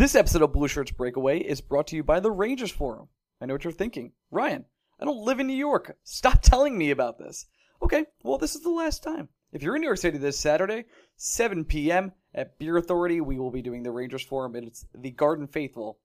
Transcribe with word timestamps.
This 0.00 0.14
episode 0.14 0.40
of 0.40 0.54
Blue 0.54 0.66
Shirts 0.66 0.92
Breakaway 0.92 1.40
is 1.40 1.60
brought 1.60 1.88
to 1.88 1.96
you 1.96 2.02
by 2.02 2.20
the 2.20 2.30
Rangers 2.30 2.70
Forum. 2.70 3.08
I 3.38 3.44
know 3.44 3.52
what 3.52 3.64
you're 3.64 3.70
thinking. 3.70 4.12
Ryan, 4.30 4.64
I 4.98 5.04
don't 5.04 5.26
live 5.26 5.40
in 5.40 5.46
New 5.46 5.52
York. 5.52 5.94
Stop 6.04 6.40
telling 6.42 6.78
me 6.78 6.90
about 6.90 7.18
this. 7.18 7.44
Okay, 7.82 8.06
well, 8.22 8.38
this 8.38 8.54
is 8.54 8.62
the 8.62 8.70
last 8.70 9.02
time. 9.02 9.28
If 9.52 9.62
you're 9.62 9.76
in 9.76 9.82
New 9.82 9.88
York 9.88 9.98
City 9.98 10.16
this 10.16 10.38
Saturday, 10.38 10.86
7 11.16 11.66
p.m. 11.66 12.12
at 12.34 12.58
Beer 12.58 12.78
Authority, 12.78 13.20
we 13.20 13.38
will 13.38 13.50
be 13.50 13.60
doing 13.60 13.82
the 13.82 13.90
Rangers 13.90 14.22
Forum, 14.22 14.54
and 14.54 14.68
it's 14.68 14.86
the 14.94 15.10
Garden 15.10 15.46
Faithful, 15.46 15.98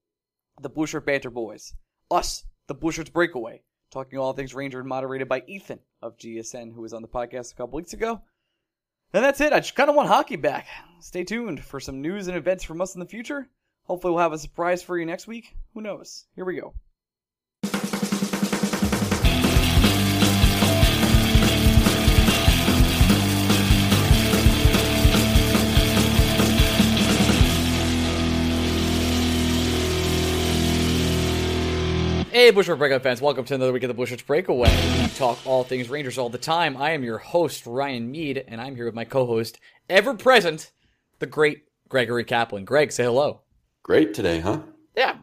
the 0.59 0.68
Blue 0.68 0.88
Shirt 0.88 1.06
Banter 1.06 1.30
Boys, 1.30 1.74
us, 2.12 2.44
the 2.68 2.76
Blue 2.76 2.92
Shirts 2.92 3.12
Breakaway, 3.12 3.62
talking 3.92 4.20
all 4.20 4.34
things 4.34 4.54
Ranger 4.54 4.82
and 4.82 4.90
moderated 4.90 5.30
by 5.30 5.42
Ethan 5.48 5.80
of 6.02 6.18
GSN, 6.18 6.76
who 6.76 6.82
was 6.82 6.94
on 6.94 7.02
the 7.02 7.08
podcast 7.08 7.54
a 7.54 7.56
couple 7.56 7.78
weeks 7.78 7.94
ago. 7.94 8.22
And 9.14 9.24
that's 9.24 9.40
it. 9.40 9.54
I 9.54 9.62
just 9.62 9.76
kind 9.76 9.90
of 9.90 9.96
want 9.96 10.09
hockey 10.09 10.36
back. 10.36 10.68
Stay 11.00 11.24
tuned 11.24 11.64
for 11.64 11.80
some 11.80 12.02
news 12.02 12.28
and 12.28 12.36
events 12.36 12.66
from 12.66 12.82
us 12.82 12.94
in 12.94 13.00
the 13.00 13.06
future. 13.06 13.48
Hopefully, 13.86 14.14
we'll 14.14 14.23
have 14.23 14.33
a 14.33 14.38
surprise 14.38 14.81
for 14.81 14.97
you 14.97 15.05
next 15.05 15.28
week. 15.28 15.55
Who 15.73 15.81
knows? 15.81 16.25
Here 16.36 16.45
we 16.45 16.55
go. 16.55 16.73
Hey, 32.36 32.52
Bushwick 32.52 32.78
Breakout 32.78 33.02
fans, 33.02 33.22
welcome 33.22 33.45
to 33.45 33.56
another 33.56 33.72
week 33.72 33.83
of 33.83 33.88
the 33.88 33.94
Bushwick 33.94 34.28
Breakaway. 34.28 34.69
We 35.02 35.08
talk 35.16 35.39
all 35.45 35.63
things 35.63 35.89
Rangers 35.89 36.17
all 36.17 36.30
the 36.30 36.38
time. 36.38 36.75
I 36.75 36.91
am 36.91 37.02
your 37.02 37.17
host, 37.17 37.66
Ryan 37.66 38.11
Mead, 38.11 38.44
and 38.47 38.59
I'm 38.59 38.75
here 38.75 38.86
with 38.86 38.94
my 38.94 39.06
co 39.06 39.25
host, 39.25 39.58
ever 39.89 40.13
present, 40.16 40.72
the 41.19 41.28
great 41.28 41.63
Gregory 41.88 42.25
Kaplan. 42.25 42.66
Greg, 42.66 42.91
say 42.91 43.06
hello. 43.06 43.39
Great 43.86 44.16
today, 44.16 44.39
huh? 44.39 44.61
Yeah, 44.97 45.17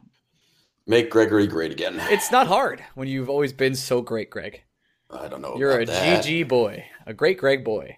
Make 0.86 1.10
Gregory 1.10 1.48
great 1.48 1.72
again. 1.72 1.96
it's 2.10 2.30
not 2.30 2.46
hard 2.46 2.80
when 2.94 3.08
you've 3.08 3.28
always 3.28 3.52
been 3.52 3.74
so 3.74 4.02
great, 4.02 4.30
Greg. 4.30 4.62
I 5.10 5.27
don't 5.27 5.42
know. 5.42 5.56
You're 5.58 5.80
a 5.80 5.84
that. 5.84 6.24
GG 6.24 6.46
boy, 6.46 6.84
a 7.05 7.12
great 7.12 7.39
Greg 7.39 7.64
boy. 7.64 7.96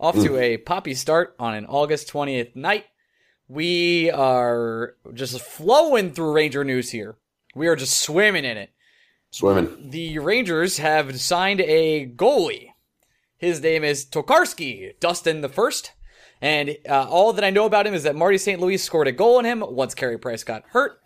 Off 0.00 0.14
to 0.14 0.28
hmm. 0.28 0.38
a 0.38 0.56
poppy 0.56 0.94
start 0.94 1.36
on 1.38 1.52
an 1.52 1.66
August 1.66 2.10
20th 2.10 2.56
night. 2.56 2.86
We 3.48 4.10
are 4.12 4.94
just 5.12 5.42
flowing 5.42 6.14
through 6.14 6.32
Ranger 6.32 6.64
news 6.64 6.92
here. 6.92 7.18
We 7.54 7.66
are 7.66 7.76
just 7.76 8.00
swimming 8.00 8.46
in 8.46 8.56
it. 8.56 8.70
Swimming. 9.30 9.90
The 9.90 10.20
Rangers 10.20 10.78
have 10.78 11.20
signed 11.20 11.60
a 11.60 12.06
goalie. 12.06 12.70
His 13.36 13.60
name 13.60 13.84
is 13.84 14.06
Tokarski, 14.06 14.98
Dustin 15.00 15.42
the 15.42 15.50
First. 15.50 15.92
And 16.42 16.76
uh, 16.88 17.06
all 17.08 17.32
that 17.32 17.44
I 17.44 17.50
know 17.50 17.64
about 17.64 17.86
him 17.86 17.94
is 17.94 18.02
that 18.02 18.14
Marty 18.14 18.38
St. 18.38 18.60
Louis 18.60 18.76
scored 18.78 19.08
a 19.08 19.12
goal 19.12 19.38
on 19.38 19.44
him 19.44 19.64
once 19.66 19.94
Carey 19.94 20.18
Price 20.18 20.44
got 20.44 20.64
hurt 20.68 21.00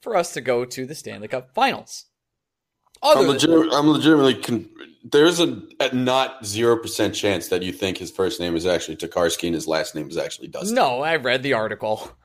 for 0.00 0.16
us 0.16 0.32
to 0.34 0.40
go 0.40 0.64
to 0.64 0.86
the 0.86 0.94
Stanley 0.94 1.28
Cup 1.28 1.52
Finals. 1.54 2.06
Other 3.02 3.22
I'm, 3.22 3.26
legit, 3.28 3.50
I'm 3.72 3.88
legitimately. 3.88 4.34
Con- 4.36 4.68
there's 5.04 5.40
a, 5.40 5.62
a 5.80 5.94
not 5.94 6.44
zero 6.44 6.76
percent 6.76 7.14
chance 7.14 7.48
that 7.48 7.62
you 7.62 7.72
think 7.72 7.96
his 7.98 8.10
first 8.10 8.38
name 8.40 8.54
is 8.54 8.66
actually 8.66 8.96
Tokarski 8.96 9.44
and 9.46 9.54
his 9.54 9.66
last 9.66 9.94
name 9.94 10.08
is 10.08 10.16
actually 10.18 10.48
Dustin. 10.48 10.74
no, 10.74 11.00
I 11.00 11.16
read 11.16 11.42
the 11.42 11.54
article. 11.54 12.10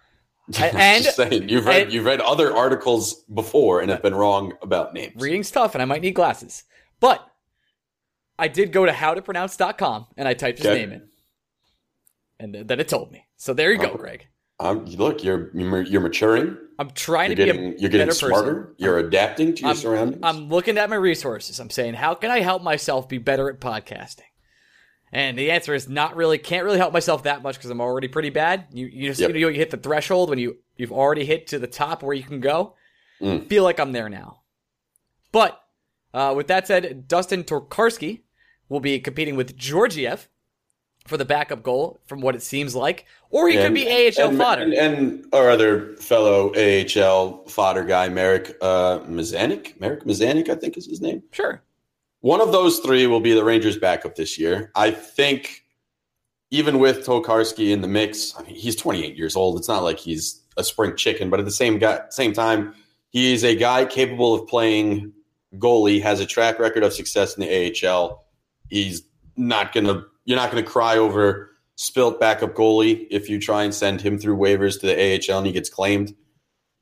And 0.60 1.04
just 1.04 1.16
saying, 1.18 1.50
you've 1.50 1.66
read 1.66 1.84
and- 1.86 1.92
you've 1.94 2.06
read 2.06 2.22
other 2.22 2.56
articles 2.56 3.24
before 3.34 3.82
and 3.82 3.90
have 3.90 4.04
been 4.04 4.14
wrong 4.14 4.54
about 4.62 4.94
names. 4.94 5.20
reading's 5.20 5.50
tough 5.50 5.74
and 5.74 5.82
I 5.82 5.86
might 5.86 6.02
need 6.04 6.14
glasses. 6.14 6.66
But 7.00 7.28
I 8.38 8.48
did 8.48 8.72
go 8.72 8.86
to 8.86 8.92
howtopronounce.com 8.92 10.06
and 10.18 10.28
I 10.28 10.36
typed 10.36 10.60
his 10.60 10.68
Okay. 10.68 10.82
name 10.82 10.92
in. 10.92 11.08
And 12.40 12.54
th- 12.54 12.68
then 12.68 12.80
it 12.80 12.88
told 12.88 13.12
me. 13.12 13.26
So 13.38 13.54
there 13.54 13.72
you 13.72 13.78
go. 13.78 13.96
Greg. 13.96 14.28
Um, 14.60 14.86
look, 14.86 15.24
you're 15.24 15.52
you're 15.54 15.82
you're 15.84 16.02
maturing. 16.02 16.58
I'm 16.80 16.90
trying 16.92 17.30
You're 17.32 17.36
to 17.38 17.46
getting 17.46 17.72
be 17.72 17.78
a 17.78 17.80
you're 17.80 17.90
getting 17.90 18.08
better 18.08 18.18
smarter. 18.18 18.54
person. 18.56 18.76
You're 18.78 18.98
adapting 19.00 19.56
to 19.56 19.62
your 19.62 19.70
I'm, 19.72 19.76
surroundings. 19.78 20.20
I'm 20.24 20.50
looking 20.50 20.78
at 20.78 20.90
my 20.90 20.96
resources. 20.98 21.60
I'm 21.60 21.70
saying, 21.70 21.94
how 21.96 22.16
can 22.16 22.32
I 22.32 22.42
help 22.42 22.62
myself 22.64 23.08
be 23.10 23.18
better 23.18 23.50
at 23.50 23.60
podcasting? 23.60 24.22
And 25.12 25.38
the 25.38 25.52
answer 25.52 25.74
is 25.74 25.88
not 25.88 26.16
really. 26.16 26.38
Can't 26.38 26.66
really 26.66 26.78
help 26.78 26.92
myself 26.94 27.24
that 27.24 27.42
much 27.44 27.56
because 27.56 27.70
I'm 27.70 27.80
already 27.82 28.08
pretty 28.10 28.30
bad. 28.30 28.66
You 28.72 28.88
you 28.88 29.10
just 29.10 29.20
Yep. 29.22 29.34
you 29.36 29.42
know 29.42 29.48
you 29.50 29.56
hit 29.56 29.72
the 29.72 29.78
threshold 29.78 30.30
when 30.30 30.40
you 30.40 30.58
you've 30.78 30.92
already 30.92 31.26
hit 31.26 31.48
to 31.48 31.60
the 31.60 31.68
top 31.68 32.04
where 32.04 32.14
you 32.16 32.24
can 32.24 32.40
go. 32.42 32.76
Mm. 33.22 33.48
Feel 33.48 33.64
like 33.64 33.80
I'm 33.80 33.92
there 33.94 34.10
now. 34.10 34.42
But 35.32 35.62
uh, 36.14 36.34
with 36.36 36.48
that 36.48 36.68
said, 36.68 37.08
Dustin 37.08 37.44
Tokarski 37.44 38.22
will 38.70 38.80
be 38.82 39.00
competing 39.00 39.36
with 39.36 39.56
Georgiev 39.58 40.28
for 41.06 41.18
the 41.18 41.26
backup 41.26 41.62
goal, 41.62 42.00
from 42.08 42.20
what 42.20 42.36
it 42.36 42.42
seems 42.42 42.76
like, 42.76 43.06
or 43.30 43.48
he 43.48 43.56
could 43.58 43.74
be 43.74 43.88
AHL 43.88 44.30
and, 44.30 44.38
fodder. 44.38 44.64
And, 44.64 44.74
and 44.74 45.26
our 45.34 45.50
other 45.50 45.96
fellow 45.98 46.52
AHL 46.56 47.46
fodder 47.48 47.84
guy, 47.84 48.10
Marek 48.10 48.58
uh, 48.62 49.00
Mazanec. 49.00 49.80
Marek 49.80 50.04
Mazanec, 50.04 50.50
I 50.50 50.56
think 50.56 50.78
is 50.78 50.88
his 50.88 51.02
name. 51.02 51.24
sure. 51.32 51.62
One 52.22 52.42
of 52.42 52.52
those 52.52 52.80
three 52.80 53.06
will 53.06 53.20
be 53.20 53.34
the 53.34 53.44
Rangers' 53.44 53.78
backup 53.78 54.16
this 54.16 54.40
year. 54.40 54.72
I 54.74 54.90
think, 54.90 55.64
even 56.50 56.80
with 56.80 57.06
Tokarski 57.06 57.70
in 57.70 57.82
the 57.82 57.88
mix, 57.88 58.34
I 58.36 58.42
mean, 58.42 58.56
he's 58.56 58.76
28 58.76 59.16
years 59.16 59.36
old. 59.36 59.60
It's 59.60 59.68
not 59.68 59.84
like 59.84 60.00
he's 60.00 60.42
a 60.58 60.64
spring 60.64 60.96
chicken, 60.96 61.30
but 61.30 61.40
at 61.40 61.46
the 61.46 61.52
same 61.52 61.78
guy, 61.78 62.00
same 62.10 62.34
time, 62.34 62.74
he 63.12 63.32
is 63.32 63.44
a 63.44 63.56
guy 63.56 63.86
capable 63.86 64.34
of 64.34 64.48
playing 64.48 65.14
goalie. 65.58 66.02
Has 66.02 66.20
a 66.20 66.26
track 66.26 66.58
record 66.58 66.82
of 66.82 66.94
success 66.94 67.38
in 67.38 67.42
the 67.42 67.88
AHL. 67.88 68.26
He's 68.70 69.04
not 69.38 69.72
gonna. 69.72 70.06
You're 70.26 70.38
not 70.38 70.52
gonna 70.52 70.64
cry 70.64 70.98
over 70.98 71.52
spilt 71.76 72.20
backup 72.20 72.54
goalie 72.54 73.08
if 73.12 73.30
you 73.30 73.40
try 73.40 73.64
and 73.64 73.74
send 73.74 74.02
him 74.02 74.18
through 74.18 74.38
waivers 74.38 74.80
to 74.80 74.88
the 74.88 74.94
AHL 74.96 75.38
and 75.40 75.48
he 75.48 75.54
gets 75.54 75.70
claimed. 75.70 76.16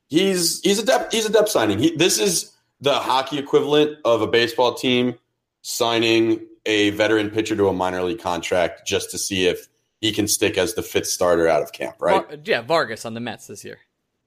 He's 0.08 0.60
he's 0.62 0.80
a 0.80 0.86
depth 0.86 1.14
he's 1.14 1.26
a 1.26 1.32
depth 1.32 1.50
signing. 1.50 1.80
He, 1.80 1.96
this 1.96 2.20
is 2.20 2.52
the 2.82 2.94
hockey 2.94 3.38
equivalent 3.38 3.98
of 4.06 4.22
a 4.22 4.28
baseball 4.28 4.74
team 4.74 5.16
signing 5.62 6.46
a 6.66 6.92
veteran 6.92 7.30
pitcher 7.30 7.56
to 7.56 7.68
a 7.68 7.74
minor 7.74 8.04
league 8.04 8.20
contract 8.20 8.88
just 8.88 9.12
to 9.12 9.18
see 9.18 9.48
if 9.48 9.68
he 10.02 10.12
can 10.12 10.28
stick 10.28 10.58
as 10.58 10.74
the 10.74 10.82
fifth 10.82 11.08
starter 11.08 11.48
out 11.48 11.62
of 11.62 11.72
camp, 11.72 11.96
right? 12.00 12.28
Var- 12.28 12.38
yeah, 12.44 12.62
Vargas 12.62 13.06
on 13.06 13.14
the 13.14 13.20
Mets 13.20 13.48
this 13.48 13.64
year. 13.64 13.80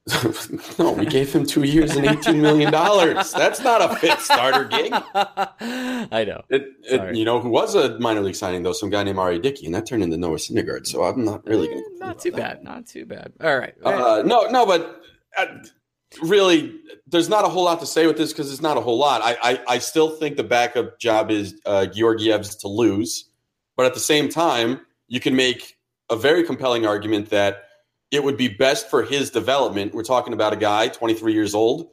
no, 0.79 0.93
we 0.93 1.05
gave 1.05 1.33
him 1.33 1.45
two 1.45 1.65
years 1.65 1.97
and 1.97 2.07
eighteen 2.07 2.41
million 2.41 2.71
dollars. 2.71 3.33
That's 3.33 3.61
not 3.61 3.83
a 3.83 3.97
fit 3.97 4.21
starter 4.21 4.65
gig. 4.65 4.93
I 5.15 6.25
know. 6.25 6.43
It, 6.49 6.63
it, 6.89 7.17
you 7.17 7.25
know 7.25 7.41
who 7.41 7.49
was 7.49 7.75
a 7.75 7.99
minor 7.99 8.21
league 8.21 8.37
signing 8.37 8.63
though? 8.63 8.73
Some 8.73 8.89
guy 8.89 9.03
named 9.03 9.19
R.A. 9.19 9.41
Dickey, 9.41 9.67
and 9.67 9.75
that 9.75 9.85
turned 9.85 10.05
into 10.05 10.17
Noah 10.17 10.37
Syndergaard. 10.37 10.87
So 10.87 11.03
I'm 11.03 11.25
not 11.25 11.45
really 11.45 11.67
going 11.67 11.79
Eh, 11.81 11.99
to. 11.99 12.07
Not 12.07 12.19
too 12.21 12.33
bad. 12.33 12.63
Not 12.63 12.87
too 12.87 13.05
bad. 13.05 13.33
All 13.43 13.59
right. 13.59 13.75
Uh, 13.85 14.23
no, 14.25 14.49
no, 14.49 14.65
but 14.65 15.01
uh, 15.37 15.47
really, 16.23 16.79
there's 17.09 17.29
not 17.29 17.45
a 17.45 17.49
whole 17.49 17.65
lot 17.65 17.81
to 17.81 17.87
say 17.87 18.07
with 18.07 18.17
this 18.17 18.33
because 18.33 18.53
it's 18.53 18.63
not 18.63 18.77
a 18.77 18.81
whole 18.81 18.99
lot. 18.99 19.23
I, 19.23 19.37
I, 19.43 19.61
I 19.67 19.79
still 19.79 20.11
think 20.11 20.37
the 20.37 20.45
backup 20.45 21.01
job 21.01 21.33
is 21.33 21.61
uh, 21.67 21.87
Georgiev's 21.93 22.55
to 22.57 22.69
lose, 22.69 23.29
but 23.77 23.87
at 23.87 23.95
the 23.95 24.01
same 24.01 24.29
time, 24.29 24.81
you 25.09 25.19
can 25.19 25.35
make 25.35 25.77
a 26.11 26.17
very 26.17 26.45
compelling 26.45 26.87
argument 26.87 27.31
that 27.31 27.65
it 28.11 28.23
would 28.23 28.37
be 28.37 28.49
best 28.49 28.89
for 28.89 29.03
his 29.03 29.31
development. 29.31 29.95
We're 29.95 30.05
talking 30.05 30.33
about 30.33 30.53
a 30.53 30.57
guy, 30.57 30.89
23 30.89 31.33
years 31.33 31.55
old. 31.55 31.89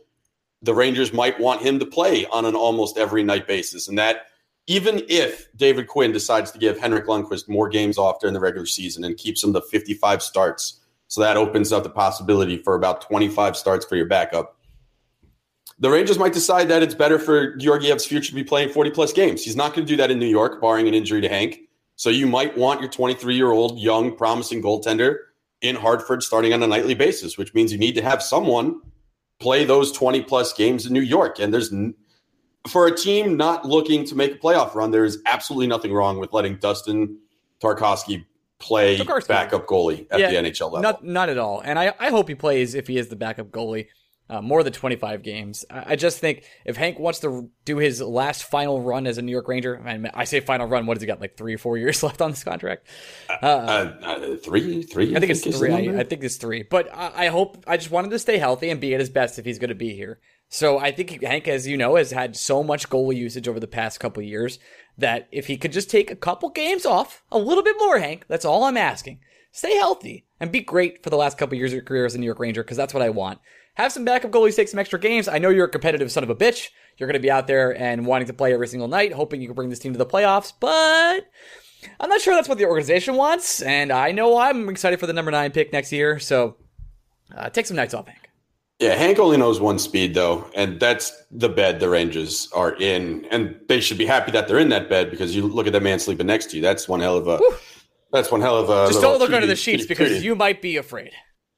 The 0.61 0.73
Rangers 0.73 1.11
might 1.11 1.39
want 1.39 1.61
him 1.61 1.79
to 1.79 1.85
play 1.85 2.25
on 2.27 2.45
an 2.45 2.55
almost 2.55 2.97
every 2.97 3.23
night 3.23 3.47
basis, 3.47 3.87
and 3.87 3.97
that 3.97 4.27
even 4.67 5.03
if 5.09 5.49
David 5.57 5.87
Quinn 5.87 6.13
decides 6.13 6.51
to 6.51 6.59
give 6.59 6.79
Henrik 6.79 7.05
Lundqvist 7.05 7.49
more 7.49 7.67
games 7.67 7.97
off 7.97 8.19
during 8.21 8.33
the 8.33 8.39
regular 8.39 8.65
season 8.65 9.03
and 9.03 9.17
keeps 9.17 9.43
him 9.43 9.53
to 9.53 9.61
55 9.61 10.21
starts, 10.23 10.79
So 11.09 11.21
that 11.21 11.37
opens 11.37 11.73
up 11.73 11.83
the 11.83 11.89
possibility 11.89 12.57
for 12.57 12.75
about 12.75 13.01
25 13.01 13.57
starts 13.57 13.85
for 13.85 13.95
your 13.95 14.07
backup. 14.07 14.57
The 15.79 15.89
Rangers 15.89 16.17
might 16.17 16.33
decide 16.33 16.69
that 16.69 16.81
it's 16.81 16.95
better 16.95 17.19
for 17.19 17.57
Georgiev's 17.57 18.05
future 18.05 18.29
to 18.29 18.35
be 18.35 18.43
playing 18.43 18.69
40 18.69 18.91
plus 18.91 19.11
games. 19.11 19.43
He's 19.43 19.55
not 19.55 19.73
going 19.73 19.85
to 19.85 19.91
do 19.91 19.97
that 19.97 20.11
in 20.11 20.17
New 20.17 20.27
York, 20.27 20.61
barring 20.61 20.87
an 20.87 20.93
injury 20.93 21.19
to 21.21 21.27
Hank. 21.27 21.59
So 21.97 22.09
you 22.09 22.25
might 22.25 22.57
want 22.57 22.79
your 22.79 22.89
23 22.89 23.35
year 23.35 23.51
old, 23.51 23.79
young, 23.79 24.15
promising 24.15 24.61
goaltender 24.61 25.17
in 25.63 25.75
Hartford 25.75 26.21
starting 26.21 26.53
on 26.53 26.61
a 26.61 26.67
nightly 26.67 26.93
basis, 26.93 27.37
which 27.37 27.53
means 27.53 27.71
you 27.71 27.79
need 27.79 27.95
to 27.95 28.03
have 28.03 28.21
someone 28.21 28.81
play 29.39 29.63
those 29.63 29.91
20 29.93 30.21
plus 30.23 30.53
games 30.53 30.85
in 30.85 30.93
New 30.93 31.01
York. 31.01 31.39
And 31.39 31.53
there's, 31.53 31.73
for 32.67 32.85
a 32.85 32.95
team 32.95 33.35
not 33.37 33.65
looking 33.65 34.05
to 34.05 34.15
make 34.15 34.33
a 34.33 34.37
playoff 34.37 34.75
run, 34.75 34.91
there 34.91 35.05
is 35.05 35.19
absolutely 35.25 35.67
nothing 35.67 35.93
wrong 35.93 36.19
with 36.19 36.33
letting 36.33 36.57
Dustin 36.57 37.17
Tarkovsky 37.61 38.25
play 38.59 39.01
backup 39.27 39.65
goalie 39.65 40.05
at 40.11 40.19
yeah, 40.19 40.29
the 40.29 40.49
NHL 40.49 40.71
level. 40.71 40.81
Not, 40.81 41.03
not 41.03 41.29
at 41.29 41.37
all. 41.37 41.61
And 41.61 41.79
I, 41.79 41.93
I 41.97 42.09
hope 42.09 42.27
he 42.27 42.35
plays 42.35 42.75
if 42.75 42.87
he 42.87 42.97
is 42.97 43.07
the 43.07 43.15
backup 43.15 43.47
goalie 43.47 43.87
uh, 44.29 44.41
more 44.41 44.63
than 44.63 44.73
25 44.73 45.21
games. 45.21 45.65
I, 45.69 45.83
I, 45.87 45.95
just 45.95 46.19
think 46.19 46.43
if 46.65 46.77
Hank 46.77 46.97
wants 46.97 47.19
to 47.19 47.49
do 47.65 47.77
his 47.77 48.01
last 48.01 48.43
final 48.43 48.81
run 48.81 49.05
as 49.05 49.17
a 49.17 49.21
New 49.21 49.31
York 49.31 49.47
Ranger, 49.47 49.81
I, 49.85 50.21
I 50.21 50.23
say 50.23 50.39
final 50.39 50.67
run, 50.67 50.85
what 50.85 50.97
has 50.97 51.01
he 51.01 51.07
got, 51.07 51.19
like 51.19 51.35
three 51.35 51.53
or 51.53 51.57
four 51.57 51.77
years 51.77 52.01
left 52.03 52.21
on 52.21 52.31
this 52.31 52.43
contract? 52.43 52.87
Uh, 53.29 53.45
uh, 53.45 53.93
uh 54.01 54.37
three? 54.37 54.83
Three? 54.83 55.15
I, 55.15 55.19
think, 55.19 55.31
it's 55.31 55.57
three. 55.57 55.71
I, 55.71 55.99
I, 55.99 56.03
think 56.03 56.23
it's 56.23 56.37
three. 56.37 56.63
But 56.63 56.89
I, 56.93 57.27
hope, 57.27 57.63
I 57.67 57.77
just 57.77 57.91
want 57.91 58.05
him 58.05 58.11
to 58.11 58.19
stay 58.19 58.37
healthy 58.37 58.69
and 58.69 58.79
be 58.79 58.93
at 58.93 58.99
his 58.99 59.09
best 59.09 59.39
if 59.39 59.45
he's 59.45 59.59
going 59.59 59.69
to 59.69 59.75
be 59.75 59.93
here. 59.93 60.19
So 60.49 60.77
I 60.77 60.91
think 60.91 61.21
Hank, 61.21 61.47
as 61.47 61.67
you 61.67 61.77
know, 61.77 61.95
has 61.95 62.11
had 62.11 62.35
so 62.35 62.63
much 62.63 62.89
goalie 62.89 63.17
usage 63.17 63.47
over 63.47 63.59
the 63.59 63.67
past 63.67 63.99
couple 63.99 64.23
years 64.23 64.59
that 64.97 65.27
if 65.31 65.47
he 65.47 65.57
could 65.57 65.71
just 65.71 65.89
take 65.89 66.11
a 66.11 66.15
couple 66.15 66.49
games 66.49 66.85
off, 66.85 67.23
a 67.31 67.37
little 67.37 67.63
bit 67.63 67.75
more, 67.79 67.99
Hank, 67.99 68.25
that's 68.27 68.45
all 68.45 68.63
I'm 68.63 68.77
asking. 68.77 69.19
Stay 69.51 69.75
healthy 69.75 70.25
and 70.39 70.51
be 70.51 70.61
great 70.61 71.03
for 71.03 71.09
the 71.09 71.17
last 71.17 71.37
couple 71.37 71.57
years 71.57 71.71
of 71.71 71.75
your 71.75 71.83
career 71.83 72.05
as 72.05 72.15
a 72.15 72.17
New 72.19 72.25
York 72.25 72.39
Ranger 72.39 72.63
because 72.63 72.77
that's 72.77 72.93
what 72.93 73.03
I 73.03 73.09
want 73.09 73.39
have 73.75 73.91
some 73.91 74.05
backup 74.05 74.31
goalies 74.31 74.55
take 74.55 74.67
some 74.67 74.79
extra 74.79 74.99
games. 74.99 75.27
I 75.27 75.39
know 75.39 75.49
you're 75.49 75.65
a 75.65 75.69
competitive 75.69 76.11
son 76.11 76.23
of 76.23 76.29
a 76.29 76.35
bitch. 76.35 76.69
You're 76.97 77.07
going 77.07 77.19
to 77.19 77.19
be 77.19 77.31
out 77.31 77.47
there 77.47 77.75
and 77.77 78.05
wanting 78.05 78.27
to 78.27 78.33
play 78.33 78.53
every 78.53 78.67
single 78.67 78.87
night, 78.87 79.13
hoping 79.13 79.41
you 79.41 79.47
can 79.47 79.55
bring 79.55 79.69
this 79.69 79.79
team 79.79 79.93
to 79.93 79.97
the 79.97 80.05
playoffs, 80.05 80.53
but 80.59 81.27
I'm 81.99 82.09
not 82.09 82.21
sure 82.21 82.35
that's 82.35 82.49
what 82.49 82.57
the 82.57 82.65
organization 82.65 83.15
wants. 83.15 83.61
And 83.61 83.91
I 83.91 84.11
know 84.11 84.37
I'm 84.37 84.69
excited 84.69 84.99
for 84.99 85.07
the 85.07 85.13
number 85.13 85.31
nine 85.31 85.51
pick 85.51 85.73
next 85.73 85.91
year. 85.91 86.19
So 86.19 86.57
uh, 87.35 87.49
take 87.49 87.65
some 87.65 87.77
nights 87.77 87.93
off, 87.93 88.07
Hank. 88.07 88.29
Yeah, 88.79 88.95
Hank 88.95 89.17
only 89.19 89.37
knows 89.37 89.61
one 89.61 89.79
speed 89.79 90.13
though, 90.13 90.49
and 90.55 90.79
that's 90.79 91.13
the 91.31 91.47
bed 91.47 91.79
the 91.79 91.87
Rangers 91.87 92.49
are 92.53 92.75
in, 92.75 93.25
and 93.31 93.55
they 93.69 93.79
should 93.79 93.97
be 93.97 94.05
happy 94.05 94.31
that 94.31 94.47
they're 94.47 94.59
in 94.59 94.69
that 94.69 94.89
bed 94.89 95.09
because 95.09 95.35
you 95.35 95.47
look 95.47 95.67
at 95.67 95.73
that 95.73 95.83
man 95.83 95.99
sleeping 95.99 96.27
next 96.27 96.49
to 96.51 96.57
you. 96.57 96.61
That's 96.61 96.87
one 96.87 96.99
hell 96.99 97.15
of 97.15 97.27
a. 97.27 97.37
Whew. 97.37 97.55
That's 98.11 98.31
one 98.31 98.41
hell 98.41 98.57
of 98.57 98.69
a. 98.69 98.91
Just 98.91 99.01
don't 99.01 99.19
look 99.19 99.31
under 99.31 99.47
the 99.47 99.55
sheets 99.55 99.85
because 99.85 100.23
you 100.23 100.35
might 100.35 100.61
be 100.61 100.77
afraid. 100.77 101.11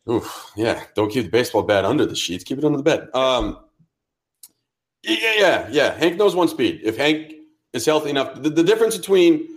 Oof, 0.09 0.51
yeah. 0.55 0.83
Don't 0.95 1.11
keep 1.11 1.25
the 1.25 1.31
baseball 1.31 1.63
bat 1.63 1.85
under 1.85 2.05
the 2.05 2.15
sheets. 2.15 2.43
Keep 2.43 2.59
it 2.59 2.65
under 2.65 2.77
the 2.77 2.83
bed. 2.83 3.09
Um, 3.13 3.57
yeah, 5.03 5.33
yeah, 5.37 5.67
yeah. 5.71 5.97
Hank 5.97 6.17
knows 6.17 6.35
one 6.35 6.47
speed. 6.47 6.81
If 6.83 6.97
Hank 6.97 7.33
is 7.73 7.85
healthy 7.85 8.09
enough, 8.11 8.41
the, 8.41 8.49
the 8.49 8.63
difference 8.63 8.97
between 8.97 9.47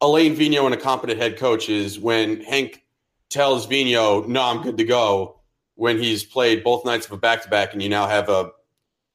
Alain 0.00 0.36
Vigneault 0.36 0.66
and 0.66 0.74
a 0.74 0.78
competent 0.78 1.18
head 1.20 1.36
coach 1.36 1.68
is 1.68 1.98
when 1.98 2.40
Hank 2.42 2.84
tells 3.30 3.66
Vigneault, 3.66 4.28
"No, 4.28 4.42
I'm 4.42 4.62
good 4.62 4.76
to 4.78 4.84
go." 4.84 5.32
When 5.74 5.98
he's 5.98 6.24
played 6.24 6.64
both 6.64 6.86
nights 6.86 7.04
of 7.04 7.12
a 7.12 7.18
back 7.18 7.42
to 7.42 7.50
back, 7.50 7.74
and 7.74 7.82
you 7.82 7.90
now 7.90 8.06
have 8.06 8.30
a 8.30 8.50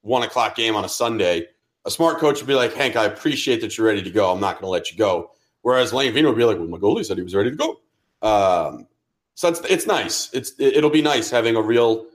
one 0.01 0.21
o'clock 0.21 0.55
game 0.55 0.75
on 0.75 0.85
a 0.85 0.89
Sunday, 0.89 1.47
a 1.85 1.91
smart 1.91 2.19
coach 2.19 2.39
would 2.39 2.47
be 2.47 2.53
like, 2.53 2.73
"Hank, 2.73 2.95
I 2.95 3.05
appreciate 3.05 3.61
that 3.61 3.77
you're 3.77 3.88
ready 3.88 4.03
to 4.03 4.11
go. 4.11 4.31
I'm 4.31 4.39
not 4.39 4.55
going 4.55 4.65
to 4.65 4.69
let 4.69 4.91
you 4.91 4.97
go." 4.97 5.31
Whereas 5.61 5.91
Alain 5.91 6.13
Vigneault 6.13 6.27
would 6.27 6.38
be 6.38 6.43
like, 6.43 6.57
"Well, 6.57 6.67
my 6.67 6.77
goalie 6.77 7.05
said 7.05 7.17
he 7.17 7.23
was 7.23 7.35
ready 7.35 7.51
to 7.51 7.55
go." 7.55 7.79
Um, 8.21 8.88
so 9.36 9.50
it's 9.50 9.62
it's 9.62 9.88
nice. 9.88 10.30
It's 10.33 10.54
it'll 10.60 10.89
be 10.89 11.01
nice 11.01 11.30
having 11.30 11.56
a 11.56 11.62
real 11.62 12.07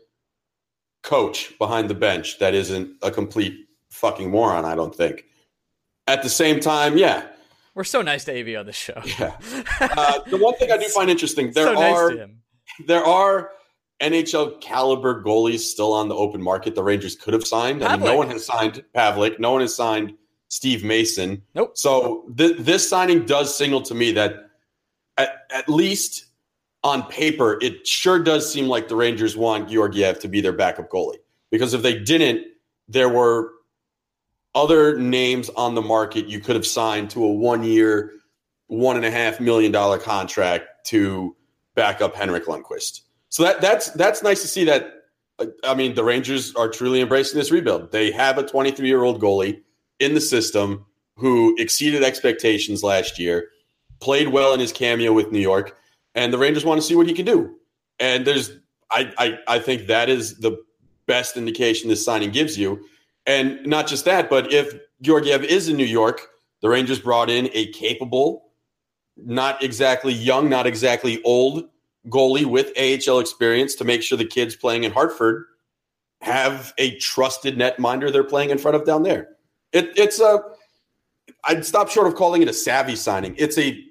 coach 1.02 1.56
behind 1.58 1.90
the 1.90 1.94
bench 1.94 2.38
that 2.38 2.54
isn't 2.54 2.96
a 3.02 3.10
complete 3.10 3.66
fucking 3.90 4.30
moron. 4.30 4.64
I 4.64 4.74
don't 4.74 4.94
think. 4.94 5.24
At 6.08 6.22
the 6.22 6.28
same 6.28 6.60
time, 6.60 6.96
yeah, 6.96 7.26
we're 7.74 7.84
so 7.84 8.00
nice 8.00 8.24
to 8.24 8.38
AV 8.38 8.58
on 8.58 8.66
this 8.66 8.76
show. 8.76 9.00
Yeah. 9.18 9.36
Uh, 9.80 10.20
the 10.28 10.38
one 10.38 10.54
thing 10.54 10.72
I 10.72 10.78
do 10.78 10.88
find 10.94 11.10
interesting 11.10 11.52
there 11.52 11.74
so 11.74 11.82
are 11.82 12.14
nice 12.14 12.28
there 12.86 13.04
are 13.04 13.50
NHL 14.02 14.60
caliber 14.60 15.22
goalies 15.22 15.60
still 15.60 15.92
on 15.92 16.08
the 16.08 16.14
open 16.14 16.42
market. 16.42 16.74
The 16.74 16.82
Rangers 16.82 17.16
could 17.16 17.32
have 17.34 17.46
signed. 17.46 17.82
I 17.82 17.96
mean, 17.96 18.06
no 18.06 18.16
one 18.16 18.28
has 18.28 18.44
signed 18.44 18.84
Pavelec. 18.94 19.38
No 19.38 19.52
one 19.52 19.62
has 19.62 19.74
signed 19.74 20.14
Steve 20.48 20.84
Mason. 20.84 21.42
Nope. 21.54 21.76
So 21.76 22.24
th- 22.36 22.56
this 22.58 22.88
signing 22.88 23.24
does 23.24 23.56
signal 23.56 23.82
to 23.82 23.94
me 23.94 24.12
that 24.12 24.50
at, 25.16 25.44
at 25.50 25.68
least 25.68 26.26
on 26.86 27.02
paper, 27.08 27.58
it 27.60 27.84
sure 27.84 28.20
does 28.20 28.50
seem 28.50 28.68
like 28.68 28.86
the 28.86 28.94
Rangers 28.94 29.36
want 29.36 29.68
Georgiev 29.68 30.20
to 30.20 30.28
be 30.28 30.40
their 30.40 30.52
backup 30.52 30.88
goalie. 30.88 31.18
Because 31.50 31.74
if 31.74 31.82
they 31.82 31.98
didn't, 31.98 32.46
there 32.88 33.08
were 33.08 33.50
other 34.54 34.96
names 34.96 35.50
on 35.56 35.74
the 35.74 35.82
market 35.82 36.28
you 36.28 36.38
could 36.38 36.54
have 36.54 36.66
signed 36.66 37.10
to 37.10 37.24
a 37.24 37.32
one 37.32 37.64
year, 37.64 38.12
one 38.68 38.94
and 38.94 39.04
a 39.04 39.10
half 39.10 39.40
million 39.40 39.72
dollar 39.72 39.98
contract 39.98 40.68
to 40.86 41.34
back 41.74 42.00
up 42.00 42.14
Henrik 42.14 42.46
Lundqvist. 42.46 43.00
So 43.30 43.42
that 43.42 43.60
that's 43.60 43.90
that's 43.90 44.22
nice 44.22 44.40
to 44.42 44.48
see 44.48 44.64
that. 44.66 44.92
I 45.64 45.74
mean, 45.74 45.94
the 45.94 46.04
Rangers 46.04 46.54
are 46.54 46.68
truly 46.68 47.00
embracing 47.00 47.36
this 47.36 47.50
rebuild. 47.50 47.90
They 47.90 48.12
have 48.12 48.38
a 48.38 48.46
23 48.46 48.86
year 48.86 49.02
old 49.02 49.20
goalie 49.20 49.60
in 49.98 50.14
the 50.14 50.20
system 50.20 50.86
who 51.16 51.56
exceeded 51.58 52.04
expectations 52.04 52.84
last 52.84 53.18
year, 53.18 53.48
played 53.98 54.28
well 54.28 54.54
in 54.54 54.60
his 54.60 54.72
cameo 54.72 55.12
with 55.12 55.32
New 55.32 55.40
York 55.40 55.76
and 56.16 56.32
the 56.32 56.38
Rangers 56.38 56.64
want 56.64 56.80
to 56.80 56.86
see 56.86 56.96
what 56.96 57.06
he 57.06 57.12
can 57.12 57.26
do. 57.26 57.54
And 58.00 58.26
there's, 58.26 58.50
I, 58.90 59.12
I, 59.18 59.38
I 59.46 59.58
think 59.60 59.86
that 59.86 60.08
is 60.08 60.38
the 60.38 60.58
best 61.06 61.36
indication 61.36 61.88
this 61.88 62.04
signing 62.04 62.30
gives 62.30 62.58
you. 62.58 62.84
And 63.26 63.64
not 63.66 63.86
just 63.86 64.04
that, 64.06 64.28
but 64.28 64.52
if 64.52 64.74
Georgiev 65.02 65.44
is 65.44 65.68
in 65.68 65.76
New 65.76 65.84
York, 65.84 66.28
the 66.62 66.68
Rangers 66.68 66.98
brought 66.98 67.28
in 67.28 67.50
a 67.52 67.70
capable, 67.72 68.50
not 69.16 69.62
exactly 69.62 70.12
young, 70.12 70.48
not 70.48 70.66
exactly 70.66 71.22
old 71.22 71.68
goalie 72.08 72.46
with 72.46 72.72
AHL 72.78 73.18
experience 73.18 73.74
to 73.74 73.84
make 73.84 74.02
sure 74.02 74.16
the 74.16 74.24
kids 74.24 74.56
playing 74.56 74.84
in 74.84 74.92
Hartford 74.92 75.44
have 76.22 76.72
a 76.78 76.96
trusted 76.98 77.56
netminder 77.56 78.10
they're 78.10 78.24
playing 78.24 78.50
in 78.50 78.58
front 78.58 78.76
of 78.76 78.86
down 78.86 79.02
there. 79.02 79.28
It, 79.72 79.90
it's 79.96 80.18
a, 80.20 80.40
I'd 81.44 81.66
stop 81.66 81.90
short 81.90 82.06
of 82.06 82.14
calling 82.14 82.42
it 82.42 82.48
a 82.48 82.54
savvy 82.54 82.96
signing. 82.96 83.34
It's 83.36 83.58
a 83.58 83.84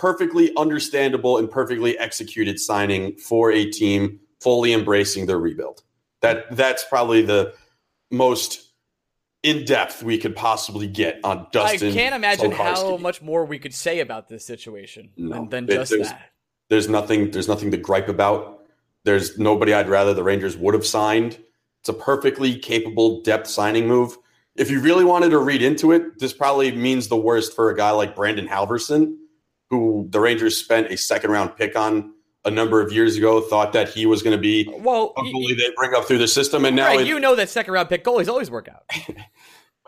perfectly 0.00 0.50
understandable 0.56 1.36
and 1.36 1.50
perfectly 1.50 1.98
executed 1.98 2.58
signing 2.58 3.14
for 3.16 3.52
a 3.52 3.70
team 3.70 4.18
fully 4.40 4.72
embracing 4.72 5.26
their 5.26 5.38
rebuild. 5.38 5.82
That 6.22 6.56
that's 6.56 6.84
probably 6.84 7.20
the 7.22 7.54
most 8.10 8.72
in 9.42 9.64
depth 9.66 10.02
we 10.02 10.16
could 10.16 10.34
possibly 10.34 10.86
get 10.86 11.20
on 11.22 11.46
Dustin. 11.52 11.90
I 11.90 11.94
can't 11.94 12.14
imagine 12.14 12.50
how 12.50 12.96
much 12.96 13.20
more 13.20 13.44
we 13.44 13.58
could 13.58 13.74
say 13.74 14.00
about 14.00 14.28
this 14.28 14.44
situation 14.44 15.10
no, 15.16 15.46
than, 15.46 15.66
than 15.66 15.66
just 15.66 15.90
there's, 15.90 16.08
that. 16.08 16.30
There's 16.68 16.88
nothing. 16.88 17.30
There's 17.30 17.48
nothing 17.48 17.70
to 17.70 17.76
gripe 17.76 18.08
about. 18.08 18.64
There's 19.04 19.38
nobody 19.38 19.74
I'd 19.74 19.88
rather 19.88 20.14
the 20.14 20.22
Rangers 20.22 20.56
would 20.56 20.72
have 20.74 20.86
signed. 20.86 21.38
It's 21.80 21.88
a 21.90 21.94
perfectly 21.94 22.58
capable 22.58 23.22
depth 23.22 23.48
signing 23.48 23.86
move. 23.86 24.16
If 24.56 24.70
you 24.70 24.80
really 24.80 25.04
wanted 25.04 25.30
to 25.30 25.38
read 25.38 25.62
into 25.62 25.92
it, 25.92 26.18
this 26.18 26.32
probably 26.32 26.72
means 26.72 27.08
the 27.08 27.16
worst 27.16 27.54
for 27.54 27.70
a 27.70 27.76
guy 27.76 27.90
like 27.90 28.14
Brandon 28.14 28.46
Halverson, 28.46 29.16
who 29.70 30.06
the 30.10 30.20
Rangers 30.20 30.56
spent 30.56 30.90
a 30.90 30.96
second 30.96 31.30
round 31.30 31.56
pick 31.56 31.76
on 31.76 32.12
a 32.44 32.50
number 32.50 32.80
of 32.80 32.92
years 32.92 33.16
ago, 33.16 33.40
thought 33.40 33.72
that 33.72 33.88
he 33.88 34.06
was 34.06 34.22
going 34.22 34.36
to 34.36 34.40
be 34.40 34.68
well, 34.78 35.12
a 35.16 35.22
goalie 35.22 35.56
they 35.56 35.70
bring 35.76 35.94
up 35.94 36.06
through 36.06 36.18
the 36.18 36.28
system, 36.28 36.64
and 36.64 36.74
now 36.74 36.88
right, 36.88 37.00
it, 37.00 37.06
you 37.06 37.20
know 37.20 37.36
that 37.36 37.48
second 37.48 37.72
round 37.72 37.88
pick 37.88 38.04
goalies 38.04 38.28
always 38.28 38.50
work 38.50 38.68
out. 38.68 38.84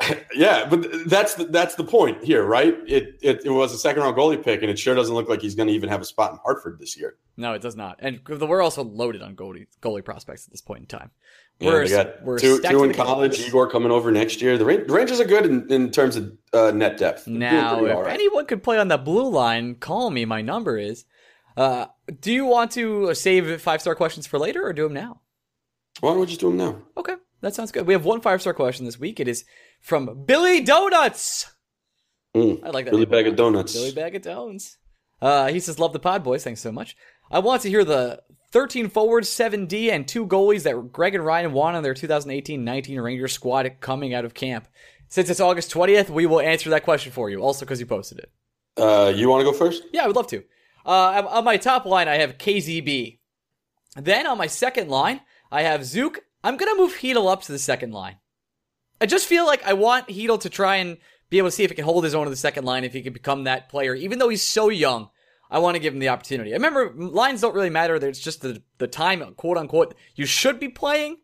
yeah, 0.34 0.66
but 0.68 0.86
that's 1.06 1.34
the, 1.34 1.44
that's 1.44 1.74
the 1.76 1.84
point 1.84 2.22
here, 2.22 2.44
right? 2.44 2.76
It, 2.86 3.18
it, 3.22 3.42
it 3.44 3.50
was 3.50 3.72
a 3.72 3.78
second 3.78 4.02
round 4.02 4.16
goalie 4.16 4.42
pick, 4.42 4.62
and 4.62 4.70
it 4.70 4.78
sure 4.78 4.94
doesn't 4.94 5.14
look 5.14 5.28
like 5.28 5.40
he's 5.40 5.54
going 5.54 5.68
to 5.68 5.74
even 5.74 5.88
have 5.88 6.00
a 6.00 6.04
spot 6.04 6.32
in 6.32 6.38
Hartford 6.44 6.78
this 6.78 6.96
year. 6.96 7.16
No, 7.36 7.54
it 7.54 7.62
does 7.62 7.76
not. 7.76 7.98
And 8.00 8.20
we're 8.28 8.62
also 8.62 8.84
loaded 8.84 9.22
on 9.22 9.34
goalie 9.34 9.66
goalie 9.80 10.04
prospects 10.04 10.46
at 10.46 10.50
this 10.52 10.60
point 10.60 10.80
in 10.80 10.86
time. 10.86 11.10
We're, 11.64 11.88
got 11.88 12.22
we're 12.22 12.38
two, 12.38 12.60
two 12.60 12.84
in 12.84 12.94
college. 12.94 13.40
Igor 13.40 13.70
coming 13.70 13.90
over 13.90 14.10
next 14.10 14.42
year. 14.42 14.58
The, 14.58 14.64
Rangers 14.64 15.20
are 15.20 15.24
good 15.24 15.46
in, 15.46 15.72
in 15.72 15.90
terms 15.90 16.16
of 16.16 16.36
uh, 16.52 16.70
net 16.72 16.98
depth. 16.98 17.26
Now, 17.26 17.84
if 17.84 17.96
right. 17.98 18.12
anyone 18.12 18.46
could 18.46 18.62
play 18.62 18.78
on 18.78 18.88
the 18.88 18.98
blue 18.98 19.28
line, 19.28 19.76
call 19.76 20.10
me. 20.10 20.24
My 20.24 20.42
number 20.42 20.78
is. 20.78 21.04
Uh, 21.56 21.86
do 22.20 22.32
you 22.32 22.44
want 22.46 22.70
to 22.72 23.14
save 23.14 23.60
five 23.60 23.80
star 23.80 23.94
questions 23.94 24.26
for 24.26 24.38
later, 24.38 24.64
or 24.64 24.72
do 24.72 24.84
them 24.84 24.94
now? 24.94 25.20
Why 26.00 26.10
don't 26.10 26.20
we 26.20 26.26
just 26.26 26.40
do 26.40 26.48
them 26.48 26.56
now? 26.56 26.78
Okay, 26.96 27.14
that 27.40 27.54
sounds 27.54 27.72
good. 27.72 27.86
We 27.86 27.92
have 27.92 28.04
one 28.04 28.20
five 28.20 28.40
star 28.40 28.54
question 28.54 28.86
this 28.86 28.98
week. 28.98 29.20
It 29.20 29.28
is 29.28 29.44
from 29.80 30.24
Billy 30.24 30.60
Donuts. 30.60 31.52
Mm, 32.34 32.64
I 32.64 32.70
like 32.70 32.86
that. 32.86 32.92
Billy 32.92 33.04
Bag 33.04 33.26
of 33.26 33.36
Donuts. 33.36 33.74
Billy 33.74 33.92
Bag 33.92 34.14
of 34.16 34.22
Donuts. 34.22 34.78
Uh, 35.20 35.48
he 35.48 35.60
says, 35.60 35.78
"Love 35.78 35.92
the 35.92 35.98
pod, 35.98 36.24
boys. 36.24 36.42
Thanks 36.42 36.60
so 36.60 36.72
much. 36.72 36.96
I 37.30 37.38
want 37.40 37.62
to 37.62 37.68
hear 37.68 37.84
the 37.84 38.22
13 38.52 38.90
forwards, 38.90 39.28
7D, 39.30 39.90
and 39.90 40.06
two 40.06 40.26
goalies 40.26 40.62
that 40.64 40.92
Greg 40.92 41.14
and 41.14 41.24
Ryan 41.24 41.52
want 41.52 41.74
on 41.74 41.82
their 41.82 41.94
2018-19 41.94 43.02
Rangers 43.02 43.32
squad 43.32 43.70
coming 43.80 44.12
out 44.12 44.26
of 44.26 44.34
camp. 44.34 44.68
Since 45.08 45.30
it's 45.30 45.40
August 45.40 45.72
20th, 45.72 46.10
we 46.10 46.26
will 46.26 46.40
answer 46.40 46.70
that 46.70 46.84
question 46.84 47.12
for 47.12 47.30
you, 47.30 47.40
also 47.40 47.64
because 47.64 47.80
you 47.80 47.86
posted 47.86 48.18
it. 48.18 48.30
Uh, 48.76 49.12
you 49.14 49.28
want 49.28 49.40
to 49.40 49.50
go 49.50 49.56
first? 49.56 49.82
Yeah, 49.92 50.04
I 50.04 50.06
would 50.06 50.16
love 50.16 50.26
to. 50.28 50.44
Uh, 50.84 51.22
on 51.28 51.44
my 51.44 51.56
top 51.56 51.86
line, 51.86 52.08
I 52.08 52.16
have 52.16 52.38
KZB. 52.38 53.18
Then 53.96 54.26
on 54.26 54.38
my 54.38 54.46
second 54.46 54.88
line, 54.88 55.20
I 55.50 55.62
have 55.62 55.84
Zook. 55.84 56.20
I'm 56.44 56.56
going 56.56 56.74
to 56.74 56.80
move 56.80 56.94
Chytil 56.94 57.30
up 57.30 57.42
to 57.42 57.52
the 57.52 57.58
second 57.58 57.92
line. 57.92 58.16
I 59.00 59.06
just 59.06 59.26
feel 59.26 59.46
like 59.46 59.64
I 59.64 59.72
want 59.72 60.08
Chytil 60.08 60.40
to 60.40 60.50
try 60.50 60.76
and 60.76 60.98
be 61.30 61.38
able 61.38 61.48
to 61.48 61.52
see 61.52 61.64
if 61.64 61.70
he 61.70 61.76
can 61.76 61.84
hold 61.84 62.04
his 62.04 62.14
own 62.14 62.26
in 62.26 62.30
the 62.30 62.36
second 62.36 62.64
line, 62.64 62.84
if 62.84 62.92
he 62.92 63.02
can 63.02 63.12
become 63.12 63.44
that 63.44 63.68
player. 63.68 63.94
Even 63.94 64.18
though 64.18 64.28
he's 64.28 64.42
so 64.42 64.68
young, 64.68 65.08
I 65.52 65.58
want 65.58 65.74
to 65.74 65.80
give 65.80 65.92
him 65.92 66.00
the 66.00 66.08
opportunity. 66.08 66.52
I 66.52 66.56
remember 66.56 66.94
lines 66.96 67.42
don't 67.42 67.54
really 67.54 67.70
matter. 67.70 67.94
It's 67.96 68.18
just 68.18 68.40
the, 68.40 68.62
the 68.78 68.86
time, 68.86 69.34
quote 69.34 69.58
unquote, 69.58 69.94
you 70.14 70.24
should 70.24 70.58
be 70.58 70.70
playing. 70.70 71.18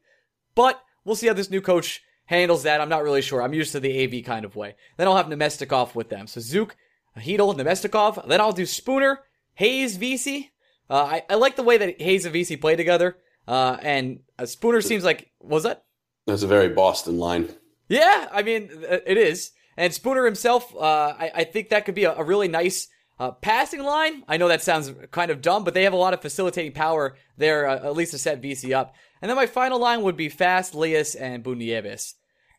But 0.55 0.81
we'll 1.05 1.17
see 1.17 1.29
how 1.29 1.33
this 1.33 1.51
new 1.51 1.63
coach 1.63 2.03
handles 2.27 2.65
that. 2.65 2.83
I'm 2.83 2.91
not 2.91 3.03
really 3.03 3.23
sure. 3.23 3.43
I'm 3.43 3.55
used 3.55 3.73
to 3.73 3.81
the 3.81 4.05
AV 4.05 4.25
kind 4.25 4.45
of 4.45 4.55
way. 4.55 4.77
Then 4.99 5.09
I'll 5.09 5.17
have 5.17 5.27
Namestnikov 5.27 5.95
with 5.95 6.11
them. 6.11 6.27
So 6.27 6.43
Zook, 6.43 6.77
Chytil, 7.17 7.57
Namestnikov. 7.57 8.29
Then 8.29 8.41
I'll 8.41 8.53
do 8.53 8.67
Spooner, 8.67 9.21
Hayes, 9.55 9.97
Vesey. 9.97 10.53
Uh, 10.91 11.05
I, 11.05 11.23
I 11.31 11.35
like 11.37 11.57
the 11.57 11.63
way 11.63 11.79
that 11.79 12.01
Hayes 12.01 12.27
and 12.27 12.33
Vesey 12.33 12.57
play 12.57 12.77
together. 12.77 13.17
Uh, 13.47 13.79
and 13.81 14.21
uh, 14.39 14.45
Spooner 14.45 14.83
seems 14.83 15.05
like, 15.05 15.31
was 15.41 15.63
that? 15.63 15.85
That's 16.27 16.43
a 16.43 16.47
very 16.47 16.69
Boston 16.69 17.19
line. 17.19 17.49
Yeah, 17.89 18.29
I 18.31 18.43
mean, 18.43 18.69
it 18.73 19.17
is. 19.17 19.53
And 19.79 19.95
Spooner 19.95 20.27
himself, 20.27 20.75
uh, 20.77 21.15
I, 21.19 21.31
I, 21.35 21.45
think 21.45 21.71
that 21.71 21.87
could 21.87 21.95
be 21.95 22.05
a, 22.05 22.15
a 22.15 22.25
really 22.25 22.49
nice 22.49 22.89
uh, 23.19 23.33
passing 23.33 23.83
line. 23.83 24.23
I 24.29 24.37
know 24.37 24.49
that 24.49 24.63
sounds 24.63 24.93
kind 25.11 25.31
of 25.31 25.43
dumb, 25.43 25.65
but 25.65 25.75
they 25.75 25.85
have 25.85 25.93
a 25.93 25.97
lot 25.97 26.15
of 26.15 26.23
facilitating 26.23 26.73
power 26.73 27.17
there, 27.37 27.69
uh, 27.69 27.77
at 27.77 27.97
least 27.97 28.13
to 28.13 28.19
set 28.19 28.41
Vesey 28.41 28.73
up. 28.73 28.95
And 29.21 29.29
then 29.29 29.37
my 29.37 29.47
final 29.47 29.81
line 29.81 30.03
would 30.03 30.17
be 30.17 30.29
Fast, 30.29 30.75
Lias, 30.75 31.15
and 31.15 31.43
Boo 31.43 31.55
Nieves. 31.55 32.15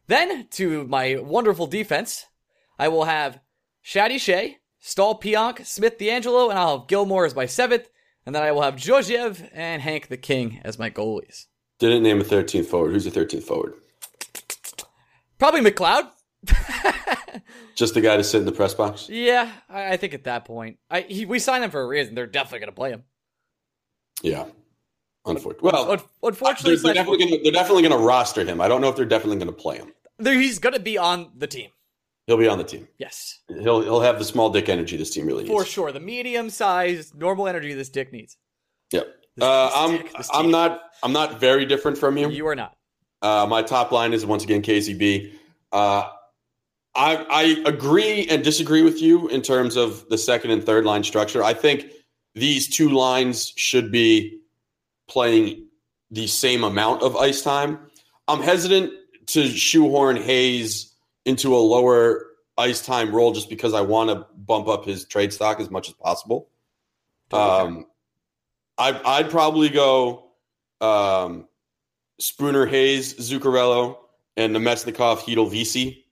Then, 0.08 0.48
to 0.52 0.86
my 0.88 1.18
wonderful 1.18 1.68
defense, 1.68 2.26
I 2.78 2.88
will 2.88 3.06
have 3.06 3.40
Shaddy 3.86 4.20
Shea, 4.20 4.58
Staal 4.80 5.20
Pionk, 5.20 5.66
Smith 5.66 5.98
DeAngelo, 5.98 6.50
and 6.50 6.58
I'll 6.58 6.80
have 6.80 6.88
Gilmour 6.88 7.26
as 7.26 7.36
my 7.36 7.46
seventh. 7.46 7.90
And 8.26 8.36
then 8.36 8.44
I 8.44 8.52
will 8.52 8.62
have 8.62 8.76
Georgiev 8.76 9.50
and 9.54 9.82
Hank 9.82 10.08
the 10.08 10.18
King 10.18 10.62
as 10.64 10.78
my 10.78 10.90
goalies. 10.90 11.46
Didn't 11.80 12.04
name 12.04 12.20
a 12.20 12.24
13th 12.24 12.66
forward. 12.66 12.92
Who's 12.92 13.06
the 13.06 13.12
13th 13.12 13.44
forward? 13.44 13.74
Probably 15.38 15.62
McLeod. 15.62 16.10
Just 17.76 17.94
the 17.94 18.02
guy 18.02 18.18
to 18.18 18.24
sit 18.24 18.40
in 18.40 18.46
the 18.46 18.52
press 18.52 18.74
box. 18.74 19.08
Yeah, 19.10 19.52
I, 19.70 19.94
I 19.94 19.98
think 19.98 20.14
at 20.14 20.24
that 20.26 20.46
point, 20.46 20.78
I 20.90 21.02
he, 21.02 21.26
we 21.26 21.40
signed 21.40 21.64
him 21.64 21.72
for 21.72 21.82
a 21.82 21.88
reason. 21.88 22.16
They're 22.16 22.28
definitely 22.28 22.60
going 22.60 22.72
to 22.72 22.76
play 22.76 22.92
him. 22.92 23.04
Yeah, 24.22 24.46
unfortunately. 25.26 25.72
Well, 25.72 26.02
unfortunately, 26.24 26.76
they're, 26.76 26.84
they're 26.84 26.94
definitely 26.94 27.26
gonna, 27.26 27.44
they're 27.44 27.52
definitely 27.52 27.84
going 27.84 28.00
to 28.00 28.06
roster 28.06 28.44
him. 28.44 28.62
I 28.62 28.68
don't 28.68 28.82
know 28.82 28.90
if 28.90 28.96
they're 28.96 29.06
definitely 29.06 29.38
going 29.38 29.48
to 29.48 29.54
play 29.54 29.78
him. 29.78 29.94
He's 30.22 30.60
going 30.60 30.74
to 30.74 30.80
be 30.80 30.98
on 30.98 31.32
the 31.38 31.48
team. 31.48 31.70
He'll 32.28 32.38
be 32.38 32.48
on 32.48 32.58
the 32.58 32.64
team. 32.64 32.88
Yes, 32.98 33.40
he'll 33.48 33.82
he'll 33.82 34.02
have 34.02 34.20
the 34.20 34.26
small 34.26 34.50
dick 34.50 34.70
energy 34.70 34.98
this 34.98 35.10
team 35.10 35.26
really 35.26 35.44
needs. 35.44 35.52
For 35.52 35.66
sure, 35.66 35.92
the 35.92 36.00
medium 36.00 36.50
sized 36.50 37.16
normal 37.16 37.48
energy 37.48 37.74
this 37.74 37.90
dick 37.90 38.12
needs. 38.14 38.38
Yep. 38.92 39.08
This, 39.36 39.46
uh, 39.46 39.66
this 39.66 39.76
I'm 39.76 39.92
dick, 39.98 40.26
I'm 40.34 40.52
not 40.52 40.82
I'm 41.02 41.14
not 41.14 41.40
very 41.40 41.66
different 41.66 41.98
from 41.98 42.18
you. 42.18 42.30
You 42.30 42.48
are 42.48 42.56
not. 42.56 42.76
Uh, 43.22 43.46
my 43.50 43.62
top 43.62 43.92
line 43.92 44.14
is 44.14 44.26
once 44.26 44.44
again 44.44 44.62
KCB. 44.62 45.34
Uh, 45.72 46.10
I, 47.00 47.26
I 47.30 47.44
agree 47.66 48.28
and 48.28 48.44
disagree 48.44 48.82
with 48.82 49.02
you 49.02 49.30
in 49.30 49.42
terms 49.42 49.78
of 49.78 50.08
the 50.10 50.18
second 50.18 50.52
and 50.52 50.62
third 50.62 50.84
line 50.84 51.06
structure. 51.06 51.42
I 51.42 51.54
think 51.54 51.86
these 52.36 52.68
two 52.68 52.90
lines 52.90 53.54
should 53.56 53.90
be 53.90 54.42
playing 55.08 55.66
the 56.12 56.28
same 56.28 56.62
amount 56.62 57.02
of 57.02 57.16
ice 57.16 57.42
time. 57.42 57.80
I'm 58.28 58.42
hesitant 58.42 58.92
to 59.28 59.48
shoehorn 59.48 60.18
Hayes 60.18 60.94
into 61.24 61.56
a 61.56 61.60
lower 61.60 62.26
ice 62.58 62.86
time 62.86 63.16
role 63.16 63.32
just 63.32 63.50
because 63.50 63.74
I 63.74 63.80
want 63.80 64.10
to 64.10 64.28
bump 64.36 64.68
up 64.68 64.84
his 64.84 65.06
trade 65.06 65.32
stock 65.32 65.62
as 65.62 65.70
much 65.70 65.88
as 65.88 65.94
possible. 65.94 66.50
Um, 67.32 67.86
I, 68.78 69.00
I'd 69.06 69.30
probably 69.30 69.70
go 69.70 70.32
um, 70.82 71.48
Spooner, 72.20 72.66
Hayes, 72.66 73.14
Zuccarello, 73.14 74.00
and 74.36 74.54
Namestnikov, 74.54 75.20
Chytil, 75.20 75.50
Vesey. 75.50 76.06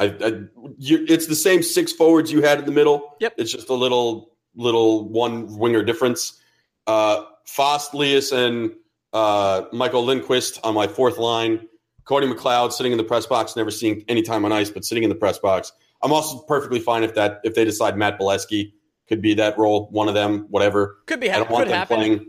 I, 0.00 0.16
I 0.20 0.32
you, 0.78 1.04
it's 1.08 1.26
the 1.26 1.36
same 1.36 1.62
six 1.62 1.92
forwards 1.92 2.32
you 2.32 2.42
had 2.42 2.58
in 2.58 2.64
the 2.64 2.72
middle. 2.72 3.16
Yep. 3.20 3.34
It's 3.36 3.52
just 3.52 3.68
a 3.68 3.74
little 3.74 4.32
little 4.54 5.08
one 5.08 5.58
winger 5.58 5.82
difference. 5.82 6.40
Uh, 6.86 7.24
Fast, 7.46 7.94
Lias, 7.94 8.32
and 8.32 8.72
uh, 9.12 9.62
Michael 9.72 10.04
Lindqvist 10.04 10.60
on 10.64 10.74
my 10.74 10.86
fourth 10.86 11.18
line. 11.18 11.68
Cody 12.04 12.26
McLeod 12.26 12.72
sitting 12.72 12.92
in 12.92 12.98
the 12.98 13.04
press 13.04 13.26
box, 13.26 13.54
never 13.54 13.70
seeing 13.70 14.04
any 14.08 14.22
time 14.22 14.44
on 14.44 14.52
ice, 14.52 14.70
but 14.70 14.84
sitting 14.84 15.04
in 15.04 15.10
the 15.10 15.16
press 15.16 15.38
box. 15.38 15.72
I'm 16.02 16.12
also 16.12 16.38
perfectly 16.38 16.80
fine 16.80 17.04
if 17.04 17.14
that 17.14 17.40
if 17.44 17.54
they 17.54 17.64
decide 17.64 17.96
Matt 17.96 18.18
Beleskey 18.18 18.72
could 19.06 19.20
be 19.20 19.34
that 19.34 19.58
role, 19.58 19.88
one 19.90 20.08
of 20.08 20.14
them, 20.14 20.46
whatever. 20.48 20.98
Could 21.06 21.20
be. 21.20 21.30
I 21.30 21.38
don't 21.38 21.50
want 21.50 21.66
them 21.66 21.76
happen. 21.76 21.96
playing. 21.96 22.26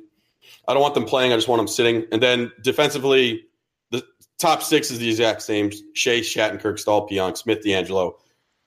I 0.68 0.74
don't 0.74 0.82
want 0.82 0.94
them 0.94 1.06
playing. 1.06 1.32
I 1.32 1.36
just 1.36 1.48
want 1.48 1.60
them 1.60 1.68
sitting. 1.68 2.06
And 2.12 2.22
then 2.22 2.52
defensively, 2.62 3.46
top 4.42 4.64
six 4.64 4.92
is 4.92 5.00
the 5.00 5.10
exact 5.10 5.42
same: 5.42 5.72
Shea, 5.94 6.22
Shattenkirk, 6.22 6.80
Staal, 6.80 7.08
Pionk, 7.08 7.38
Smith, 7.38 7.64
DeAngelo. 7.64 8.14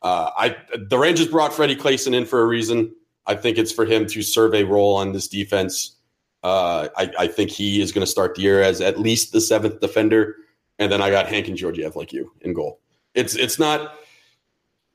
Uh, 0.03 0.31
I 0.37 0.57
the 0.89 0.99
Rangers 0.99 1.29
brought 1.29 1.53
Freddie 1.53 1.77
Claesson 1.77 2.15
in 2.15 2.25
for 2.25 2.41
a 2.41 2.47
reason. 2.47 2.95
I 3.27 3.35
think 3.35 3.59
it's 3.59 3.73
for 3.73 3.85
him 3.85 4.07
to 4.07 4.23
serve 4.23 4.55
a 4.55 4.65
role 4.65 4.95
on 4.97 5.13
this 5.13 5.29
defense. 5.29 5.97
Uh, 6.43 6.89
I, 6.97 7.11
I, 7.21 7.27
think 7.27 7.51
he 7.51 7.81
is 7.81 7.91
going 7.91 8.05
to 8.05 8.11
start 8.11 8.35
the 8.35 8.43
year 8.43 8.61
as 8.61 8.83
at 8.83 9.01
least 9.01 9.33
the 9.33 9.41
seventh 9.41 9.81
defender, 9.81 10.37
and 10.79 10.93
then 10.93 11.01
I 11.01 11.09
got 11.09 11.27
Hank 11.27 11.49
and 11.49 11.57
Georgiev 11.57 11.97
like 11.97 12.13
you 12.13 12.33
in 12.43 12.53
goal. 12.53 12.81
It's 13.15 13.35
it's 13.35 13.59
not 13.59 13.95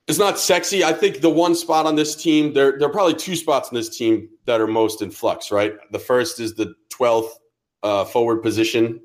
it's 0.07 0.19
not 0.19 0.37
sexy. 0.37 0.83
I 0.83 0.93
think 0.93 1.21
the 1.21 1.29
one 1.29 1.55
spot 1.55 1.87
on 1.87 1.95
this 1.95 2.15
team, 2.15 2.53
there 2.53 2.77
there 2.77 2.87
are 2.87 2.91
probably 2.91 3.15
two 3.15 3.35
spots 3.35 3.69
on 3.69 3.75
this 3.75 3.89
team 3.89 4.29
that 4.45 4.61
are 4.61 4.67
most 4.67 5.01
in 5.01 5.09
flux. 5.09 5.51
Right, 5.51 5.73
the 5.91 5.97
first 5.97 6.39
is 6.39 6.53
the 6.53 6.75
twelfth 6.89 7.39
uh, 7.81 8.05
forward 8.05 8.43
position 8.43 9.01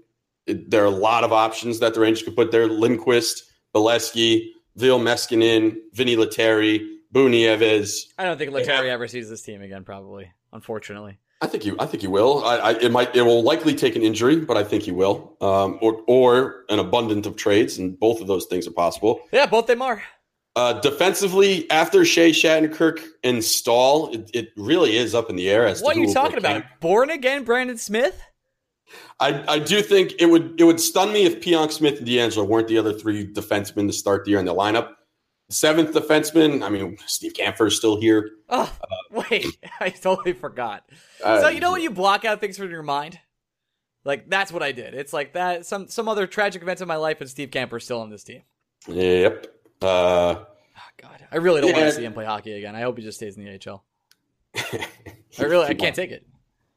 it, 0.46 0.70
there 0.70 0.82
are 0.82 0.86
a 0.86 0.90
lot 0.90 1.24
of 1.24 1.32
options 1.32 1.80
that 1.80 1.94
the 1.94 2.00
Rangers 2.00 2.22
could 2.22 2.36
put 2.36 2.50
there. 2.50 2.66
Lindquist, 2.66 3.44
Beleskey, 3.74 4.50
Ville 4.76 5.00
Meskanen, 5.00 5.76
Vinni 5.94 6.16
Lettieri, 6.16 6.98
Boo 7.12 7.28
Nieves. 7.28 8.12
I 8.18 8.24
don't 8.24 8.38
think 8.38 8.52
Lettieri 8.52 8.90
ever 8.90 9.08
sees 9.08 9.28
this 9.28 9.42
team 9.42 9.62
again. 9.62 9.84
Probably, 9.84 10.30
unfortunately. 10.52 11.18
I 11.40 11.46
think 11.46 11.64
you. 11.64 11.76
I 11.78 11.86
think 11.86 12.00
he 12.00 12.08
will. 12.08 12.44
I, 12.44 12.56
I, 12.56 12.70
it 12.78 12.90
might. 12.90 13.14
It 13.14 13.22
will 13.22 13.42
likely 13.42 13.74
take 13.74 13.96
an 13.96 14.02
injury, 14.02 14.40
but 14.40 14.56
I 14.56 14.64
think 14.64 14.82
he 14.82 14.92
will. 14.92 15.36
Um, 15.40 15.78
or 15.82 16.02
or 16.06 16.64
an 16.70 16.78
abundance 16.78 17.26
of 17.26 17.36
trades, 17.36 17.78
and 17.78 17.98
both 17.98 18.20
of 18.20 18.26
those 18.26 18.46
things 18.46 18.66
are 18.66 18.72
possible. 18.72 19.20
Yeah, 19.32 19.46
both 19.46 19.66
them 19.66 19.82
are. 19.82 20.02
Uh, 20.56 20.74
defensively, 20.80 21.68
after 21.70 22.04
Shea 22.04 22.30
Shattenkirk 22.30 23.04
and 23.24 23.42
Staal, 23.42 24.14
it, 24.14 24.30
it, 24.32 24.48
really 24.56 24.96
is 24.96 25.12
up 25.12 25.28
in 25.28 25.34
the 25.34 25.50
air. 25.50 25.66
As 25.66 25.82
what 25.82 25.96
are 25.96 26.00
you 26.00 26.14
talking 26.14 26.38
about? 26.38 26.62
Camp. 26.62 26.66
Born 26.78 27.10
again, 27.10 27.42
Brendan 27.42 27.76
Smith. 27.76 28.22
I, 29.20 29.44
I 29.48 29.58
do 29.58 29.82
think 29.82 30.14
it 30.18 30.26
would 30.26 30.60
it 30.60 30.64
would 30.64 30.80
stun 30.80 31.12
me 31.12 31.24
if 31.24 31.40
Pionk 31.40 31.72
Smith 31.72 31.98
and 31.98 32.06
D'Angelo 32.06 32.44
weren't 32.44 32.68
the 32.68 32.78
other 32.78 32.92
three 32.92 33.26
defensemen 33.26 33.86
to 33.86 33.92
start 33.92 34.24
the 34.24 34.32
year 34.32 34.40
in 34.40 34.44
the 34.44 34.54
lineup. 34.54 34.92
Seventh 35.50 35.92
defenseman, 35.92 36.64
I 36.64 36.70
mean, 36.70 36.96
Steve 37.06 37.34
Kampfer 37.34 37.66
is 37.66 37.76
still 37.76 38.00
here. 38.00 38.30
Oh, 38.48 38.72
uh, 38.80 39.22
wait, 39.30 39.46
I 39.80 39.90
totally 39.90 40.32
forgot. 40.32 40.84
Uh, 41.22 41.40
so 41.40 41.48
you 41.48 41.60
know 41.60 41.72
when 41.72 41.82
you 41.82 41.90
block 41.90 42.24
out 42.24 42.40
things 42.40 42.56
from 42.56 42.70
your 42.70 42.82
mind, 42.82 43.20
like 44.04 44.28
that's 44.28 44.50
what 44.50 44.62
I 44.62 44.72
did. 44.72 44.94
It's 44.94 45.12
like 45.12 45.34
that 45.34 45.66
some 45.66 45.88
some 45.88 46.08
other 46.08 46.26
tragic 46.26 46.62
events 46.62 46.82
in 46.82 46.88
my 46.88 46.96
life, 46.96 47.20
and 47.20 47.28
Steve 47.28 47.50
Kampfer 47.50 47.76
is 47.76 47.84
still 47.84 48.00
on 48.00 48.10
this 48.10 48.24
team. 48.24 48.42
Yep. 48.88 49.46
Uh, 49.82 49.86
oh, 49.86 50.46
God, 50.96 51.26
I 51.30 51.36
really 51.36 51.60
don't 51.60 51.70
yeah. 51.70 51.78
want 51.78 51.90
to 51.90 51.96
see 51.96 52.04
him 52.04 52.12
play 52.12 52.24
hockey 52.24 52.52
again. 52.52 52.74
I 52.74 52.80
hope 52.80 52.98
he 52.98 53.04
just 53.04 53.18
stays 53.18 53.36
in 53.36 53.44
the 53.44 53.70
AHL. 53.70 53.84
I 55.38 55.42
really, 55.42 55.66
I 55.66 55.74
can't 55.74 55.96
take 55.96 56.10
it. 56.10 56.26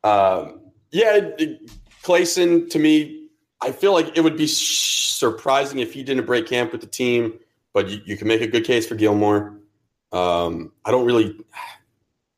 Um, 0.03 0.71
yeah, 0.91 1.19
it, 1.38 1.69
Claesson, 2.07 2.69
to 2.69 2.79
me, 2.79 3.27
I 3.61 3.73
feel 3.73 3.91
like 3.91 4.17
it 4.17 4.21
would 4.21 4.37
be 4.37 4.47
surprising 4.47 5.79
if 5.79 5.93
he 5.93 6.03
didn't 6.03 6.25
break 6.25 6.47
camp 6.47 6.71
with 6.71 6.79
the 6.79 6.87
team, 6.87 7.37
but 7.73 7.89
you, 7.89 7.99
you 8.05 8.15
can 8.15 8.29
make 8.29 8.39
a 8.39 8.47
good 8.47 8.63
case 8.63 8.87
for 8.87 8.95
Gilmour. 8.95 9.59
Um, 10.13 10.71
I 10.85 10.91
don't 10.91 11.05
really. 11.05 11.37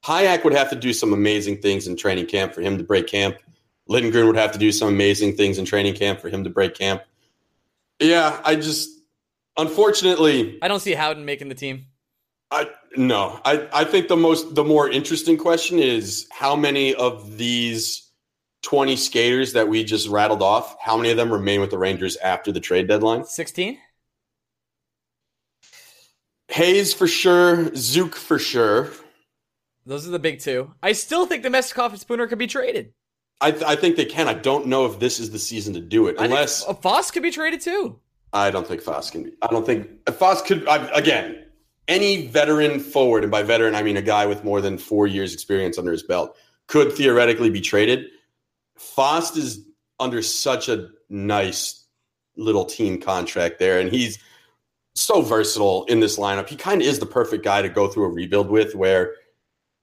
Hajek 0.04 0.44
would 0.44 0.54
have 0.54 0.72
to 0.72 0.76
do 0.76 0.92
some 0.92 1.14
amazing 1.14 1.62
things 1.62 1.88
in 1.88 1.96
training 1.96 2.26
camp 2.26 2.56
for 2.56 2.62
him 2.62 2.80
to 2.80 2.84
break 2.84 3.06
camp. 3.06 3.38
Lindgren 3.88 4.26
would 4.26 4.38
have 4.38 4.52
to 4.54 4.58
do 4.58 4.72
some 4.72 4.88
amazing 4.88 5.36
things 5.36 5.60
in 5.60 5.66
training 5.66 5.94
camp 5.94 6.20
for 6.20 6.30
him 6.30 6.44
to 6.46 6.50
break 6.50 6.74
camp. 6.74 7.04
Yeah, 8.00 8.42
I 8.44 8.56
just 8.56 8.90
unfortunately 9.56 10.58
I 10.64 10.68
don't 10.68 10.80
see 10.80 10.94
Howden 10.94 11.26
making 11.26 11.50
the 11.50 11.56
team. 11.56 11.86
I 12.50 12.70
no. 12.96 13.40
I, 13.46 13.68
I 13.72 13.84
think 13.84 14.08
the 14.08 14.18
most 14.18 14.56
the 14.56 14.64
more 14.64 14.90
interesting 14.90 15.38
question 15.38 15.78
is 15.78 16.28
how 16.32 16.56
many 16.56 16.96
of 16.96 17.38
these 17.38 18.09
20 18.62 18.96
skaters 18.96 19.54
that 19.54 19.68
we 19.68 19.84
just 19.84 20.08
rattled 20.08 20.42
off, 20.42 20.76
how 20.82 20.98
many 20.98 21.10
of 21.10 21.18
them 21.18 21.32
remain 21.32 21.62
with 21.62 21.72
the 21.72 21.78
Rangers 21.78 22.18
after 22.18 22.52
the 22.52 22.60
trade 22.60 22.88
deadline? 22.88 23.26
16. 23.26 23.78
Hayes 26.50 26.94
for 26.94 27.08
sure, 27.08 27.74
Zook 27.76 28.16
for 28.16 28.40
sure. 28.40 28.90
Those 29.86 30.08
are 30.08 30.12
the 30.12 30.20
big 30.20 30.40
two. 30.40 30.74
I 30.84 30.92
still 30.92 31.26
think 31.26 31.44
Namestnikov 31.44 31.92
and 31.92 32.00
Spooner 32.00 32.28
could 32.28 32.40
be 32.40 32.48
traded. 32.48 32.94
I, 33.42 33.52
th- 33.52 33.64
I, 33.64 33.76
think 33.76 33.96
they 33.96 34.06
can. 34.06 34.28
I 34.28 34.34
don't 34.34 34.68
know 34.68 34.86
if 34.86 35.00
this 35.00 35.20
is 35.20 35.32
the 35.32 35.40
season 35.40 35.74
to 35.76 35.80
do 35.80 36.08
it, 36.08 36.16
unless 36.20 36.64
Foss 36.82 37.10
could 37.10 37.24
be 37.24 37.32
traded 37.32 37.62
too. 37.62 38.00
I 38.34 38.52
don't 38.52 38.68
think 38.68 38.82
Foss 38.82 39.10
can 39.10 39.24
be. 39.24 39.32
I 39.42 39.48
don't 39.48 39.66
think 39.66 39.88
Foss 40.12 40.42
could. 40.42 40.68
I, 40.68 40.86
again, 40.90 41.46
any 41.88 42.28
veteran 42.28 42.80
forward, 42.80 43.24
and 43.24 43.32
by 43.32 43.44
veteran 43.44 43.76
I 43.76 43.84
mean 43.84 43.98
a 43.98 44.02
guy 44.02 44.26
with 44.26 44.44
more 44.44 44.60
than 44.60 44.78
four 44.78 45.08
years 45.08 45.34
experience 45.34 45.78
under 45.78 45.92
his 45.92 46.04
belt, 46.04 46.36
could 46.68 46.92
theoretically 46.92 47.50
be 47.50 47.62
traded. 47.62 48.08
Fast 48.80 49.38
is 49.38 49.66
under 50.00 50.22
such 50.22 50.70
a 50.70 50.90
nice 51.10 51.86
little 52.38 52.66
team 52.66 53.00
contract 53.00 53.60
there, 53.60 53.80
and 53.80 53.92
he's 53.92 54.20
so 54.96 55.22
versatile 55.22 55.86
in 55.86 56.00
this 56.00 56.18
lineup. 56.18 56.48
He 56.48 56.56
kind 56.56 56.82
of 56.82 56.88
is 56.88 57.00
the 57.00 57.06
perfect 57.06 57.44
guy 57.44 57.62
to 57.62 57.70
go 57.70 57.88
through 57.88 58.06
a 58.06 58.10
rebuild 58.10 58.50
with, 58.50 58.76
where 58.76 59.16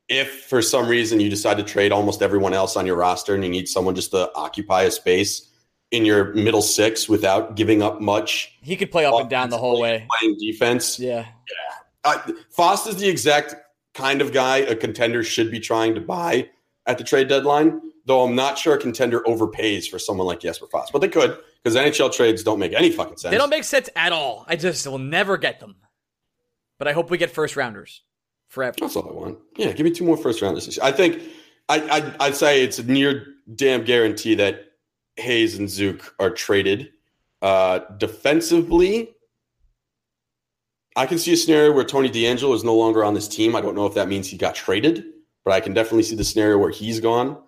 if 0.09 0.45
for 0.45 0.62
some 0.62 0.88
reason 0.88 1.21
you 1.21 1.29
decide 1.29 1.59
to 1.59 1.62
trade 1.62 1.93
almost 1.93 2.23
everyone 2.23 2.55
else 2.55 2.76
on 2.76 2.87
your 2.87 2.97
roster 2.97 3.35
and 3.35 3.45
you 3.45 3.50
need 3.50 3.69
someone 3.69 3.95
just 3.95 4.12
to 4.12 4.33
occupy 4.35 4.83
a 4.83 4.91
space 4.91 5.50
in 5.91 6.05
your 6.05 6.33
middle 6.35 6.62
six 6.62 7.09
without 7.09 7.55
giving 7.55 7.83
up 7.83 8.00
much, 8.00 8.57
he 8.62 8.76
could 8.76 8.91
play 8.91 9.05
up 9.05 9.21
and 9.21 9.31
down 9.31 9.50
the 9.50 9.59
whole 9.59 9.81
way. 9.81 10.07
Playing 10.19 10.38
defense, 10.38 10.99
yeah, 10.99 11.26
yeah. 11.26 11.31
Uh, 12.05 12.33
Fast 12.50 12.87
is 12.87 12.97
the 12.97 13.09
exact 13.09 13.55
kind 13.95 14.21
of 14.23 14.33
guy 14.33 14.59
a 14.59 14.75
contender 14.75 15.23
should 15.23 15.50
be 15.50 15.61
trying 15.61 15.95
to 15.95 16.00
buy 16.00 16.49
at 16.87 16.99
the 16.99 17.05
trade 17.05 17.29
deadline. 17.29 17.81
Though 18.07 18.23
I'm 18.23 18.37
not 18.37 18.57
sure 18.57 18.75
a 18.75 18.79
contender 18.79 19.21
overpays 19.27 19.89
for 19.91 19.99
someone 19.99 20.27
like 20.29 20.41
Jesper 20.41 20.69
Fast, 20.69 20.93
but 20.93 21.01
they 21.01 21.09
could 21.09 21.39
because 21.63 21.77
NHL 21.77 22.13
trades 22.13 22.45
don't 22.45 22.61
make 22.61 22.73
any 22.73 22.91
fucking 22.91 23.17
sense. 23.17 23.33
They 23.33 23.39
don't 23.39 23.51
make 23.51 23.65
sense 23.65 23.91
at 23.97 24.13
all. 24.13 24.45
I 24.49 24.55
just 24.55 24.87
will 24.87 24.99
never 24.99 25.37
get 25.37 25.59
them. 25.59 25.75
But 26.79 26.87
I 26.87 26.93
hope 26.93 27.11
we 27.11 27.19
get 27.19 27.31
first 27.31 27.57
rounders 27.57 28.03
forever. 28.49 28.77
That's 28.81 28.95
all 28.95 29.09
I 29.09 29.13
want. 29.13 29.39
Yeah, 29.57 29.73
give 29.73 29.85
me 29.85 29.91
two 29.91 30.05
more 30.05 30.17
first 30.17 30.41
rounders. 30.41 30.79
I 30.79 30.93
think 30.93 31.21
I, 31.69 31.81
I'd, 31.91 32.17
I'd 32.21 32.37
say 32.37 32.63
it's 32.63 32.79
a 32.79 32.85
near 32.85 33.27
damn 33.55 33.85
guarantee 33.85 34.37
that 34.37 34.73
Hayes 35.17 35.59
and 35.59 35.69
Zook 35.69 36.15
are 36.21 36.31
traded. 36.31 36.93
Uh, 37.43 37.81
defensively, 37.97 39.15
I 40.95 41.07
can 41.07 41.19
see 41.19 41.33
a 41.33 41.37
scenario 41.37 41.73
where 41.73 41.85
Tony 41.85 42.09
DeAngelo 42.09 42.55
is 42.55 42.65
no 42.65 42.75
longer 42.75 43.05
on 43.05 43.15
this 43.15 43.29
team. 43.29 43.57
I 43.57 43.61
don't 43.61 43.75
know 43.75 43.87
if 43.87 43.95
that 43.95 44.09
means 44.09 44.29
he 44.29 44.37
got 44.37 44.55
traded, 44.55 45.05
but 45.45 45.53
I 45.53 45.61
can 45.61 45.75
definitely 45.75 46.05
see 46.05 46.17
the 46.17 46.25
scenario 46.25 46.59
where 46.59 46.71
he's 46.71 47.01
gone. 47.01 47.43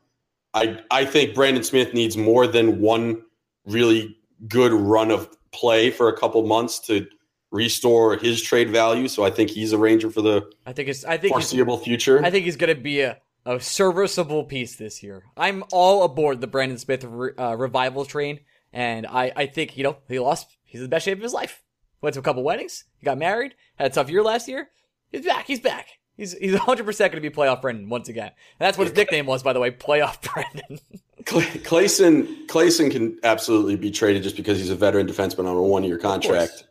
I 0.55 0.81
I 0.91 1.05
think 1.05 1.35
Brendan 1.35 1.63
Smith 1.63 1.95
needs 1.95 2.17
more 2.17 2.47
than 2.47 2.81
one 2.81 3.23
really 3.67 4.17
good 4.47 4.73
run 4.73 5.11
of 5.11 5.29
play 5.53 5.91
for 5.91 6.09
a 6.09 6.17
couple 6.17 6.45
months 6.47 6.79
to 6.81 7.07
restore 7.51 8.17
his 8.17 8.43
trade 8.43 8.71
value. 8.71 9.09
So 9.09 9.25
I 9.25 9.31
think 9.31 9.51
he's 9.51 9.73
a 9.73 9.79
Ranger 9.79 10.11
for 10.11 10.23
the 10.23 10.51
I 10.67 10.73
think 10.73 10.89
it's 10.89 11.05
I 11.05 11.17
think 11.17 11.33
foreseeable 11.33 11.79
future. 11.79 12.25
I 12.25 12.31
think 12.31 12.45
he's 12.45 12.57
going 12.57 12.75
to 12.75 12.81
be 12.81 13.01
a, 13.01 13.19
a 13.45 13.61
serviceable 13.61 14.45
piece 14.45 14.77
this 14.77 15.03
year. 15.03 15.25
I'm 15.37 15.65
all 15.73 16.05
aboard 16.05 16.41
the 16.41 16.47
Brendan 16.47 16.79
Smith 16.79 17.05
re, 17.05 17.33
uh, 17.37 17.55
revival 17.57 18.05
train, 18.05 18.41
and 18.73 19.07
I 19.07 19.33
I 19.35 19.47
think 19.47 19.77
you 19.77 19.85
know 19.85 19.99
he 20.09 20.19
lost. 20.19 20.57
He's 20.65 20.81
in 20.81 20.85
the 20.85 20.91
best 20.91 21.05
shape 21.05 21.19
of 21.19 21.23
his 21.23 21.33
life. 21.33 21.63
Went 22.01 22.15
to 22.15 22.21
a 22.21 22.23
couple 22.23 22.45
weddings. 22.45 22.85
He 22.99 23.05
got 23.05 23.19
married. 23.19 23.55
Had 23.77 23.91
a 23.91 23.95
tough 23.95 24.11
year 24.11 24.23
last 24.23 24.49
year. 24.49 24.69
He's 25.11 25.25
back. 25.25 25.47
He's 25.47 25.61
back. 25.61 25.98
He's 26.19 26.37
he's 26.37 26.53
100 26.67 26.85
percent 26.85 27.13
going 27.13 27.23
to 27.23 27.31
be 27.31 27.35
playoff 27.35 27.63
Brendan 27.63 27.89
once 27.89 28.11
again. 28.11 28.27
And 28.27 28.67
that's 28.67 28.77
what 28.77 28.89
his 28.89 28.97
nickname 28.97 29.25
was, 29.25 29.43
by 29.43 29.55
the 29.55 29.61
way, 29.61 29.71
playoff 29.71 30.21
Brendan. 30.35 30.81
Claesson 31.25 32.47
Claesson 32.47 32.91
can 32.91 33.19
absolutely 33.23 33.77
be 33.77 33.91
traded 33.91 34.23
just 34.23 34.37
because 34.37 34.59
he's 34.59 34.71
a 34.71 34.77
veteran 34.77 35.07
defenseman 35.07 35.47
on 35.47 35.57
a 35.57 35.63
one 35.63 35.85
year 35.85 35.97
contract. 35.97 36.65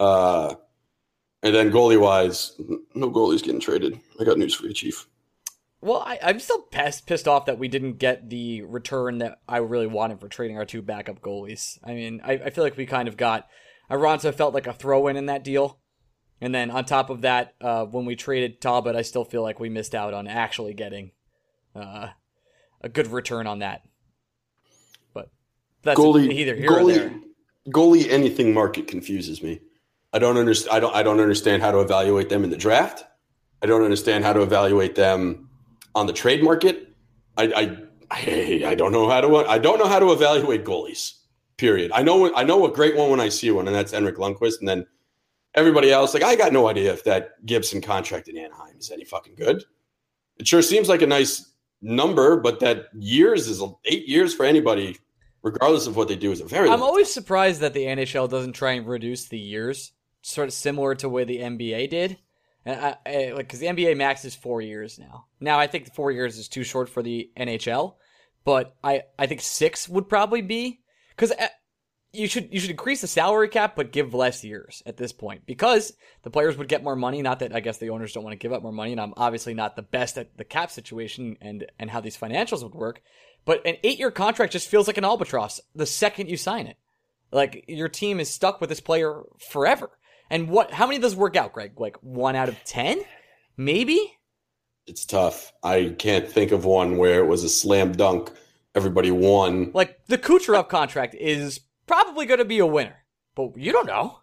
Uh, 0.00 0.54
and 1.42 1.54
then 1.54 1.70
goalie 1.70 2.00
wise, 2.00 2.52
no 2.94 3.10
goalie's 3.10 3.42
getting 3.42 3.60
traded. 3.60 3.98
I 4.18 4.24
got 4.24 4.38
news 4.38 4.54
for 4.54 4.66
you, 4.66 4.72
Chief. 4.72 5.06
Well, 5.80 6.00
I, 6.06 6.18
am 6.22 6.38
still 6.38 6.62
pissed, 6.62 7.08
pissed 7.08 7.26
off 7.26 7.46
that 7.46 7.58
we 7.58 7.66
didn't 7.66 7.94
get 7.94 8.30
the 8.30 8.62
return 8.62 9.18
that 9.18 9.40
I 9.48 9.56
really 9.56 9.88
wanted 9.88 10.20
for 10.20 10.28
trading 10.28 10.56
our 10.56 10.64
two 10.64 10.80
backup 10.80 11.20
goalies. 11.20 11.78
I 11.82 11.94
mean, 11.94 12.20
I, 12.22 12.34
I 12.34 12.50
feel 12.50 12.62
like 12.62 12.76
we 12.76 12.86
kind 12.86 13.08
of 13.08 13.16
got 13.16 13.48
Aronsa 13.90 14.32
felt 14.32 14.54
like 14.54 14.68
a 14.68 14.72
throw 14.72 15.08
in 15.08 15.16
in 15.16 15.26
that 15.26 15.42
deal. 15.42 15.80
And 16.42 16.52
then 16.52 16.72
on 16.72 16.84
top 16.84 17.08
of 17.08 17.20
that, 17.20 17.54
uh, 17.60 17.84
when 17.84 18.04
we 18.04 18.16
traded 18.16 18.60
Talbot, 18.60 18.96
I 18.96 19.02
still 19.02 19.24
feel 19.24 19.42
like 19.42 19.60
we 19.60 19.68
missed 19.68 19.94
out 19.94 20.12
on 20.12 20.26
actually 20.26 20.74
getting 20.74 21.12
uh, 21.72 22.08
a 22.80 22.88
good 22.88 23.06
return 23.06 23.46
on 23.46 23.60
that. 23.60 23.82
But 25.14 25.30
that's 25.82 25.98
goalie, 25.98 26.32
either 26.32 26.56
here 26.56 26.68
goalie, 26.68 26.96
or 26.96 26.98
there. 26.98 27.20
Goalie 27.68 28.10
anything 28.10 28.52
market 28.52 28.88
confuses 28.88 29.40
me. 29.40 29.60
I 30.12 30.18
don't 30.18 30.36
understand. 30.36 30.76
I 30.76 30.80
don't. 30.80 30.96
I 30.96 31.04
don't 31.04 31.20
understand 31.20 31.62
how 31.62 31.70
to 31.70 31.78
evaluate 31.78 32.28
them 32.28 32.42
in 32.42 32.50
the 32.50 32.56
draft. 32.56 33.04
I 33.62 33.66
don't 33.66 33.84
understand 33.84 34.24
how 34.24 34.32
to 34.32 34.42
evaluate 34.42 34.96
them 34.96 35.48
on 35.94 36.08
the 36.08 36.12
trade 36.12 36.42
market. 36.42 36.88
I, 37.36 37.44
I, 37.44 37.76
I, 38.10 38.62
I 38.66 38.74
don't 38.74 38.90
know 38.90 39.08
how 39.08 39.20
to. 39.20 39.36
I 39.36 39.58
don't 39.58 39.78
know 39.78 39.86
how 39.86 40.00
to 40.00 40.10
evaluate 40.10 40.64
goalies. 40.64 41.12
Period. 41.56 41.92
I 41.94 42.02
know. 42.02 42.34
I 42.34 42.42
know 42.42 42.66
a 42.66 42.72
great 42.72 42.96
one 42.96 43.10
when 43.10 43.20
I 43.20 43.28
see 43.28 43.52
one, 43.52 43.68
and 43.68 43.76
that's 43.76 43.92
Henrik 43.92 44.16
Lundqvist. 44.16 44.58
And 44.58 44.68
then 44.68 44.86
everybody 45.54 45.90
else, 45.90 46.14
like 46.14 46.22
I 46.22 46.36
got 46.36 46.52
no 46.52 46.68
idea 46.68 46.92
if 46.92 47.04
that 47.04 47.44
Gibson 47.44 47.80
contract 47.80 48.28
in 48.28 48.38
Anaheim 48.38 48.76
is 48.78 48.90
any 48.90 49.04
fucking 49.04 49.34
good. 49.34 49.64
It 50.38 50.46
sure 50.46 50.62
seems 50.62 50.88
like 50.88 51.02
a 51.02 51.06
nice 51.06 51.52
number, 51.80 52.38
but 52.38 52.60
that 52.60 52.86
years 52.94 53.48
is 53.48 53.62
eight 53.84 54.08
years 54.08 54.34
for 54.34 54.44
anybody, 54.44 54.98
regardless 55.42 55.86
of 55.86 55.96
what 55.96 56.08
they 56.08 56.16
do, 56.16 56.32
is 56.32 56.40
a 56.40 56.44
very. 56.44 56.68
I'm 56.68 56.82
always 56.82 57.08
time. 57.08 57.22
surprised 57.22 57.60
that 57.60 57.74
the 57.74 57.84
NHL 57.84 58.30
doesn't 58.30 58.54
try 58.54 58.72
and 58.72 58.86
reduce 58.86 59.26
the 59.28 59.38
years, 59.38 59.92
sort 60.22 60.48
of 60.48 60.54
similar 60.54 60.94
to 60.96 61.08
where 61.08 61.24
the 61.24 61.38
NBA 61.38 61.90
did. 61.90 62.18
And 62.64 62.80
I, 62.80 62.96
I, 63.04 63.32
like 63.32 63.46
because 63.46 63.58
the 63.58 63.66
NBA 63.66 63.96
max 63.96 64.24
is 64.24 64.34
four 64.34 64.62
years 64.62 64.98
now. 64.98 65.26
Now 65.40 65.58
I 65.58 65.66
think 65.66 65.92
four 65.94 66.12
years 66.12 66.38
is 66.38 66.48
too 66.48 66.62
short 66.62 66.88
for 66.88 67.02
the 67.02 67.30
NHL, 67.36 67.94
but 68.44 68.76
I 68.84 69.02
I 69.18 69.26
think 69.26 69.40
six 69.40 69.88
would 69.88 70.08
probably 70.08 70.42
be 70.42 70.80
because 71.10 71.32
uh, 71.32 71.48
you 72.12 72.28
should 72.28 72.52
you 72.52 72.60
should 72.60 72.70
increase 72.70 73.00
the 73.00 73.06
salary 73.06 73.48
cap, 73.48 73.74
but 73.74 73.90
give 73.90 74.12
less 74.12 74.44
years 74.44 74.82
at 74.84 74.96
this 74.96 75.12
point 75.12 75.46
because 75.46 75.94
the 76.22 76.30
players 76.30 76.56
would 76.58 76.68
get 76.68 76.84
more 76.84 76.96
money. 76.96 77.22
Not 77.22 77.38
that 77.38 77.54
I 77.54 77.60
guess 77.60 77.78
the 77.78 77.90
owners 77.90 78.12
don't 78.12 78.24
want 78.24 78.32
to 78.32 78.38
give 78.42 78.52
up 78.52 78.62
more 78.62 78.72
money, 78.72 78.92
and 78.92 79.00
I'm 79.00 79.14
obviously 79.16 79.54
not 79.54 79.76
the 79.76 79.82
best 79.82 80.18
at 80.18 80.36
the 80.36 80.44
cap 80.44 80.70
situation 80.70 81.36
and 81.40 81.66
and 81.78 81.90
how 81.90 82.00
these 82.00 82.16
financials 82.16 82.62
would 82.62 82.74
work. 82.74 83.00
But 83.44 83.66
an 83.66 83.76
eight 83.82 83.98
year 83.98 84.10
contract 84.10 84.52
just 84.52 84.68
feels 84.68 84.86
like 84.86 84.98
an 84.98 85.04
albatross 85.04 85.60
the 85.74 85.86
second 85.86 86.28
you 86.28 86.36
sign 86.36 86.66
it. 86.66 86.76
Like 87.32 87.64
your 87.66 87.88
team 87.88 88.20
is 88.20 88.28
stuck 88.28 88.60
with 88.60 88.68
this 88.68 88.80
player 88.80 89.22
forever. 89.38 89.90
And 90.30 90.48
what? 90.48 90.72
How 90.72 90.86
many 90.86 90.96
of 90.96 91.02
those 91.02 91.16
work 91.16 91.36
out, 91.36 91.52
Greg? 91.54 91.80
Like 91.80 91.96
one 92.02 92.36
out 92.36 92.48
of 92.50 92.62
ten, 92.64 93.00
maybe. 93.56 94.18
It's 94.86 95.06
tough. 95.06 95.52
I 95.62 95.94
can't 95.98 96.28
think 96.28 96.52
of 96.52 96.64
one 96.64 96.98
where 96.98 97.20
it 97.20 97.26
was 97.26 97.42
a 97.44 97.48
slam 97.48 97.92
dunk. 97.92 98.32
Everybody 98.74 99.10
won. 99.10 99.70
Like 99.72 100.06
the 100.06 100.18
Kucherov 100.18 100.68
contract 100.68 101.14
is 101.14 101.60
probably 101.86 102.26
going 102.26 102.38
to 102.38 102.44
be 102.44 102.58
a 102.58 102.66
winner, 102.66 102.96
but 103.34 103.56
you 103.56 103.72
don't 103.72 103.86
know. 103.86 104.18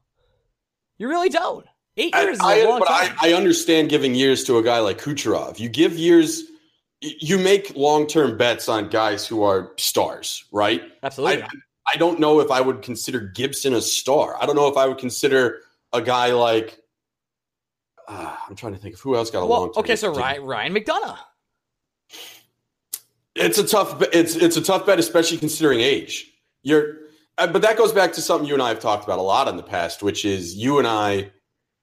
You 0.97 1.07
really 1.07 1.29
don't. 1.29 1.65
Eight 1.97 2.15
years 2.15 2.39
I, 2.39 2.55
is 2.55 2.63
a 2.63 2.65
I, 2.65 2.69
long 2.69 2.79
but 2.79 2.87
time. 2.87 3.15
I, 3.21 3.31
I 3.31 3.33
understand 3.33 3.89
giving 3.89 4.15
years 4.15 4.43
to 4.45 4.57
a 4.57 4.63
guy 4.63 4.79
like 4.79 4.99
Kucherov. 4.99 5.59
You 5.59 5.69
give 5.69 5.97
years, 5.97 6.43
you 7.01 7.37
make 7.37 7.75
long 7.75 8.07
term 8.07 8.37
bets 8.37 8.69
on 8.69 8.89
guys 8.89 9.25
who 9.27 9.43
are 9.43 9.73
stars, 9.77 10.45
right? 10.51 10.81
Absolutely. 11.03 11.43
I, 11.43 11.47
I 11.93 11.97
don't 11.97 12.19
know 12.19 12.39
if 12.39 12.51
I 12.51 12.61
would 12.61 12.81
consider 12.81 13.19
Gibson 13.19 13.73
a 13.73 13.81
star. 13.81 14.35
I 14.41 14.45
don't 14.45 14.55
know 14.55 14.67
if 14.67 14.77
I 14.77 14.87
would 14.87 14.97
consider 14.97 15.61
a 15.91 16.01
guy 16.01 16.31
like. 16.31 16.79
Uh, 18.07 18.35
I'm 18.47 18.55
trying 18.55 18.73
to 18.73 18.79
think 18.79 18.95
of 18.95 19.01
who 19.01 19.15
else 19.15 19.29
got 19.29 19.43
a 19.43 19.45
well, 19.45 19.61
long. 19.61 19.73
Okay, 19.77 19.95
so 19.95 20.13
Ryan, 20.13 20.43
Ryan 20.43 20.73
McDonagh. 20.73 21.17
It's 23.35 23.57
a 23.57 23.65
tough. 23.65 24.01
It's 24.13 24.35
it's 24.35 24.57
a 24.57 24.61
tough 24.61 24.85
bet, 24.85 24.99
especially 24.99 25.37
considering 25.37 25.79
age. 25.79 26.31
You're 26.63 26.97
Uh, 27.39 27.47
but 27.47 27.61
that 27.61 27.77
goes 27.77 27.93
back 27.93 28.11
to 28.13 28.21
something 28.21 28.47
you 28.47 28.53
and 28.53 28.61
I 28.61 28.67
have 28.67 28.79
talked 28.79 29.05
about 29.05 29.17
a 29.17 29.23
lot 29.23 29.47
in 29.47 29.55
the 29.55 29.63
past, 29.63 30.03
which 30.03 30.25
is 30.25 30.55
you 30.55 30.77
and 30.77 30.85
I, 30.85 31.31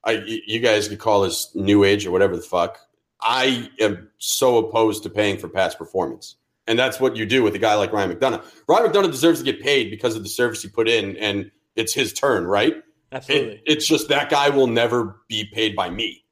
I 0.04 0.22
you 0.46 0.60
guys 0.60 0.86
could 0.86 0.98
call 0.98 1.22
this 1.22 1.50
new 1.54 1.82
age 1.82 2.06
or 2.06 2.10
whatever 2.10 2.36
the 2.36 2.42
fuck. 2.42 2.78
I 3.22 3.70
am 3.80 4.10
so 4.18 4.58
opposed 4.58 5.02
to 5.04 5.10
paying 5.10 5.38
for 5.38 5.48
past 5.48 5.78
performance. 5.78 6.36
And 6.66 6.78
that's 6.78 7.00
what 7.00 7.16
you 7.16 7.24
do 7.24 7.42
with 7.42 7.54
a 7.54 7.58
guy 7.58 7.74
like 7.74 7.92
Ryan 7.92 8.12
McDonagh. 8.12 8.44
Ryan 8.68 8.90
McDonagh 8.90 9.10
deserves 9.10 9.38
to 9.38 9.44
get 9.44 9.62
paid 9.62 9.88
because 9.90 10.14
of 10.14 10.22
the 10.22 10.28
service 10.28 10.62
he 10.62 10.68
put 10.68 10.88
in, 10.88 11.16
and 11.16 11.50
it's 11.74 11.94
his 11.94 12.12
turn, 12.12 12.44
right? 12.44 12.74
Absolutely. 13.12 13.54
It, 13.54 13.62
it's 13.66 13.86
just 13.86 14.08
that 14.08 14.28
guy 14.28 14.50
will 14.50 14.66
never 14.66 15.22
be 15.28 15.44
paid 15.52 15.74
by 15.74 15.88
me. 15.88 16.24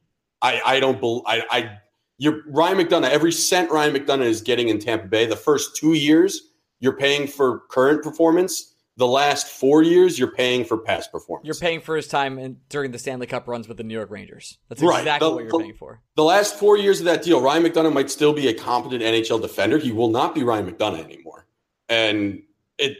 I, 0.42 0.60
I 0.66 0.80
don't 0.80 1.00
believe 1.00 1.22
I, 1.26 1.44
I 1.50 1.78
you're 2.18 2.42
Ryan 2.48 2.78
McDonagh. 2.78 3.10
every 3.10 3.32
cent 3.32 3.70
Ryan 3.70 3.94
McDonagh 3.94 4.26
is 4.26 4.42
getting 4.42 4.68
in 4.68 4.80
Tampa 4.80 5.06
Bay, 5.06 5.24
the 5.24 5.36
first 5.36 5.76
two 5.76 5.94
years, 5.94 6.50
you're 6.80 6.96
paying 6.96 7.26
for 7.26 7.60
current 7.70 8.02
performance 8.02 8.73
the 8.96 9.06
last 9.06 9.48
four 9.48 9.82
years, 9.82 10.18
you're 10.18 10.30
paying 10.30 10.64
for 10.64 10.78
past 10.78 11.10
performance. 11.10 11.46
You're 11.46 11.56
paying 11.56 11.80
for 11.80 11.96
his 11.96 12.06
time 12.06 12.38
in, 12.38 12.58
during 12.68 12.92
the 12.92 12.98
Stanley 12.98 13.26
Cup 13.26 13.48
runs 13.48 13.66
with 13.66 13.76
the 13.76 13.82
New 13.82 13.94
York 13.94 14.10
Rangers. 14.10 14.58
That's 14.68 14.80
exactly 14.80 15.10
right. 15.10 15.20
the, 15.20 15.30
what 15.30 15.42
you're 15.42 15.50
the, 15.50 15.58
paying 15.58 15.74
for. 15.74 16.00
The 16.14 16.24
last 16.24 16.56
four 16.56 16.78
years 16.78 17.00
of 17.00 17.06
that 17.06 17.22
deal, 17.22 17.40
Ryan 17.40 17.64
McDonagh 17.64 17.92
might 17.92 18.10
still 18.10 18.32
be 18.32 18.48
a 18.48 18.54
competent 18.54 19.02
NHL 19.02 19.40
defender. 19.42 19.78
He 19.78 19.90
will 19.90 20.10
not 20.10 20.34
be 20.34 20.44
Ryan 20.44 20.70
McDonagh 20.70 21.04
anymore, 21.04 21.46
and 21.88 22.42
it 22.78 22.98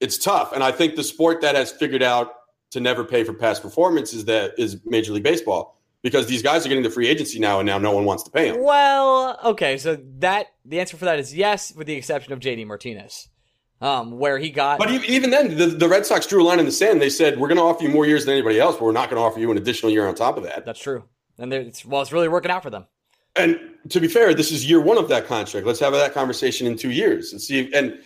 it's 0.00 0.18
tough. 0.18 0.52
And 0.52 0.62
I 0.62 0.70
think 0.70 0.94
the 0.94 1.04
sport 1.04 1.40
that 1.40 1.56
has 1.56 1.72
figured 1.72 2.02
out 2.02 2.34
to 2.70 2.80
never 2.80 3.04
pay 3.04 3.24
for 3.24 3.32
past 3.32 3.62
performance 3.62 4.12
is 4.12 4.26
that 4.26 4.52
is 4.58 4.78
Major 4.84 5.12
League 5.12 5.22
Baseball 5.24 5.80
because 6.02 6.26
these 6.26 6.42
guys 6.42 6.64
are 6.64 6.68
getting 6.68 6.84
the 6.84 6.90
free 6.90 7.08
agency 7.08 7.40
now, 7.40 7.58
and 7.58 7.66
now 7.66 7.78
no 7.78 7.90
one 7.90 8.04
wants 8.04 8.22
to 8.22 8.30
pay 8.30 8.50
them. 8.50 8.62
Well, 8.62 9.38
okay, 9.44 9.78
so 9.78 9.98
that 10.18 10.48
the 10.64 10.78
answer 10.78 10.96
for 10.96 11.06
that 11.06 11.18
is 11.18 11.34
yes, 11.34 11.74
with 11.74 11.88
the 11.88 11.94
exception 11.94 12.32
of 12.32 12.38
JD 12.38 12.66
Martinez 12.66 13.28
um, 13.84 14.18
where 14.18 14.38
he 14.38 14.50
got. 14.50 14.78
But 14.78 14.90
even 14.90 15.30
then, 15.30 15.56
the, 15.56 15.66
the 15.66 15.88
Red 15.88 16.06
Sox 16.06 16.26
drew 16.26 16.42
a 16.42 16.46
line 16.46 16.58
in 16.58 16.64
the 16.64 16.72
sand. 16.72 17.00
They 17.00 17.10
said, 17.10 17.38
"We're 17.38 17.48
going 17.48 17.58
to 17.58 17.62
offer 17.62 17.84
you 17.84 17.90
more 17.90 18.06
years 18.06 18.24
than 18.24 18.32
anybody 18.32 18.58
else, 18.58 18.76
but 18.76 18.84
we're 18.84 18.92
not 18.92 19.10
going 19.10 19.20
to 19.20 19.24
offer 19.24 19.38
you 19.38 19.50
an 19.50 19.58
additional 19.58 19.92
year 19.92 20.06
on 20.06 20.14
top 20.14 20.36
of 20.38 20.42
that." 20.44 20.64
That's 20.64 20.80
true, 20.80 21.04
and 21.38 21.52
it's 21.52 21.84
well, 21.84 22.00
it's 22.00 22.12
really 22.12 22.28
working 22.28 22.50
out 22.50 22.62
for 22.62 22.70
them. 22.70 22.86
And 23.36 23.60
to 23.90 24.00
be 24.00 24.08
fair, 24.08 24.32
this 24.32 24.50
is 24.50 24.68
year 24.68 24.80
one 24.80 24.96
of 24.96 25.08
that 25.08 25.26
contract. 25.26 25.66
Let's 25.66 25.80
have 25.80 25.92
that 25.92 26.14
conversation 26.14 26.66
in 26.66 26.76
two 26.76 26.90
years 26.90 27.32
and 27.32 27.40
see. 27.40 27.72
and 27.74 28.00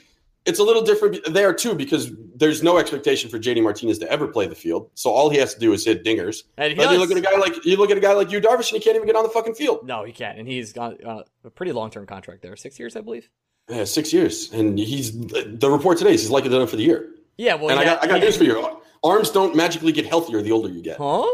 it's 0.47 0.61
a 0.61 0.65
little 0.65 0.81
different 0.81 1.19
there 1.31 1.53
too 1.53 1.75
because 1.75 2.11
there's 2.35 2.63
no 2.63 2.79
expectation 2.79 3.29
for 3.29 3.39
JD 3.39 3.63
Martinez 3.63 3.99
to 3.99 4.11
ever 4.11 4.27
play 4.27 4.47
the 4.47 4.55
field. 4.55 4.91
So 4.95 5.11
all 5.11 5.29
he 5.29 5.37
has 5.37 5.53
to 5.53 5.61
do 5.61 5.75
is 5.75 5.85
hit 5.85 6.05
dingers. 6.05 6.45
And 6.57 6.75
you 6.75 6.99
look 6.99 7.11
at 7.11 7.19
a 7.19 7.21
guy 7.21 7.37
like 7.37 7.65
you 7.67 7.77
look 7.77 7.91
at 7.91 7.99
a 7.99 8.01
guy 8.01 8.15
like 8.15 8.31
Yu 8.31 8.41
Darvish, 8.41 8.73
and 8.73 8.79
he 8.79 8.81
can't 8.81 8.97
even 8.97 9.07
get 9.07 9.15
on 9.15 9.25
the 9.25 9.29
fucking 9.29 9.55
field. 9.55 9.87
No, 9.87 10.05
he 10.05 10.13
can't, 10.13 10.39
and 10.39 10.49
he's 10.49 10.73
got 10.73 11.05
uh, 11.05 11.25
a 11.45 11.51
pretty 11.51 11.73
long 11.73 11.91
term 11.91 12.07
contract 12.07 12.41
there, 12.41 12.57
six 12.57 12.79
years, 12.79 12.97
I 12.97 13.03
believe. 13.03 13.29
Yeah, 13.69 13.85
six 13.85 14.13
years, 14.13 14.53
and 14.53 14.79
he's 14.79 15.13
the 15.13 15.71
report 15.71 15.99
today 15.99 16.15
is 16.15 16.23
he's 16.23 16.31
likely 16.31 16.51
done 16.51 16.67
for 16.67 16.77
the 16.77 16.85
year. 16.85 17.11
Yeah, 17.37 17.55
well, 17.55 17.71
and 17.71 17.79
I 17.79 17.85
got 17.85 18.03
I 18.03 18.07
got 18.07 18.21
news 18.21 18.37
for 18.37 18.45
you. 18.45 18.81
Arms 19.05 19.31
don't 19.31 19.55
magically 19.55 19.93
get 19.93 20.07
healthier 20.07 20.43
the 20.43 20.53
older 20.53 20.69
you 20.69 20.83
get. 20.83 20.97
Huh? 20.97 21.25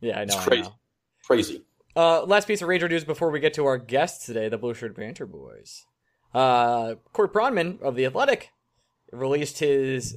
Yeah, 0.00 0.20
I 0.20 0.24
know. 0.26 0.34
It's 0.34 0.36
I 0.36 0.44
crazy, 0.44 0.62
know. 0.62 0.74
crazy. 1.24 1.64
Uh, 1.96 2.22
last 2.24 2.46
piece 2.46 2.60
of 2.60 2.68
Ranger 2.68 2.88
news 2.88 3.04
before 3.04 3.30
we 3.30 3.40
get 3.40 3.54
to 3.54 3.64
our 3.66 3.78
guests 3.78 4.26
today, 4.26 4.48
the 4.48 4.58
Blue 4.58 4.74
Shirt 4.74 4.94
Banter 4.94 5.26
Boys. 5.26 5.86
Uh, 6.34 6.96
Corey 7.12 7.28
Pronman 7.28 7.80
of 7.80 7.94
The 7.94 8.04
Athletic 8.04 8.50
released 9.12 9.60
his 9.60 10.16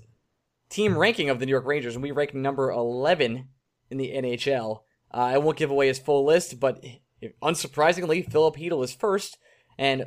team 0.69 0.97
ranking 0.97 1.29
of 1.29 1.39
the 1.39 1.45
New 1.45 1.51
York 1.51 1.65
Rangers, 1.65 1.95
and 1.95 2.03
we 2.03 2.11
ranked 2.11 2.33
number 2.33 2.71
11 2.71 3.47
in 3.89 3.97
the 3.97 4.11
NHL. 4.11 4.81
Uh, 5.13 5.17
I 5.17 5.37
won't 5.37 5.57
give 5.57 5.69
away 5.71 5.87
his 5.87 5.99
full 5.99 6.25
list, 6.25 6.59
but 6.59 6.83
unsurprisingly, 7.41 8.29
Filip 8.29 8.55
Chytil 8.55 8.83
is 8.83 8.93
first, 8.93 9.37
and 9.77 10.05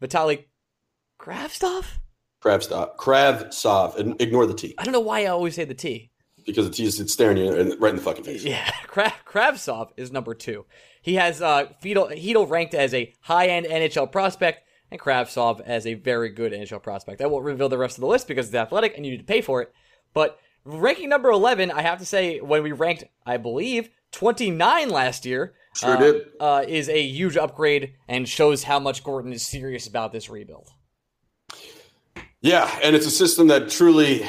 Vitaly 0.00 0.44
Kravstov? 1.20 1.84
Kravstov, 2.42 2.96
Kravsov, 2.96 3.96
and 3.96 4.20
ignore 4.20 4.46
the 4.46 4.54
T 4.54 4.74
I 4.78 4.84
don't 4.84 4.92
know 4.92 5.00
why 5.00 5.22
I 5.22 5.26
always 5.26 5.54
say 5.56 5.64
the 5.64 5.74
T. 5.74 6.10
because 6.46 6.68
the 6.68 6.72
T 6.74 6.84
is 6.84 7.00
it's 7.00 7.12
staring 7.12 7.36
you 7.36 7.50
right 7.80 7.90
in 7.90 7.96
the 7.96 8.02
fucking 8.02 8.24
face. 8.24 8.44
Yeah, 8.44 8.64
Kra- 8.86 9.12
Kravtsov 9.26 9.90
is 9.96 10.12
number 10.12 10.34
two. 10.34 10.64
He 11.02 11.14
has 11.16 11.42
uh, 11.42 11.66
Chytil, 11.82 12.12
Chytil 12.16 12.48
ranked 12.48 12.74
as 12.74 12.94
a 12.94 13.12
high-end 13.22 13.66
NHL 13.66 14.10
prospect, 14.12 14.62
and 14.90 15.00
Kravtsov 15.00 15.60
as 15.62 15.86
a 15.86 15.94
very 15.94 16.28
good 16.30 16.52
NHL 16.52 16.82
prospect. 16.82 17.20
I 17.20 17.26
won't 17.26 17.44
reveal 17.44 17.68
the 17.68 17.78
rest 17.78 17.96
of 17.98 18.02
the 18.02 18.06
list 18.06 18.28
because 18.28 18.46
it's 18.46 18.54
athletic 18.54 18.94
and 18.96 19.04
you 19.04 19.12
need 19.12 19.18
to 19.18 19.24
pay 19.24 19.40
for 19.40 19.60
it. 19.62 19.72
But 20.14 20.38
ranking 20.64 21.08
number 21.08 21.30
11, 21.30 21.70
I 21.70 21.82
have 21.82 21.98
to 21.98 22.06
say, 22.06 22.40
when 22.40 22.62
we 22.62 22.72
ranked, 22.72 23.04
I 23.26 23.36
believe, 23.36 23.90
29 24.12 24.88
last 24.90 25.26
year, 25.26 25.54
Sure 25.74 25.96
uh, 25.96 26.00
did. 26.00 26.22
uh, 26.40 26.64
is 26.66 26.88
a 26.88 27.02
huge 27.02 27.36
upgrade 27.36 27.94
and 28.08 28.28
shows 28.28 28.62
how 28.64 28.78
much 28.78 29.02
Gorton 29.04 29.32
is 29.32 29.42
serious 29.46 29.86
about 29.86 30.12
this 30.12 30.30
rebuild. 30.30 30.70
Yeah, 32.40 32.70
and 32.82 32.94
it's 32.94 33.06
a 33.06 33.10
system 33.10 33.48
that 33.48 33.68
truly 33.68 34.24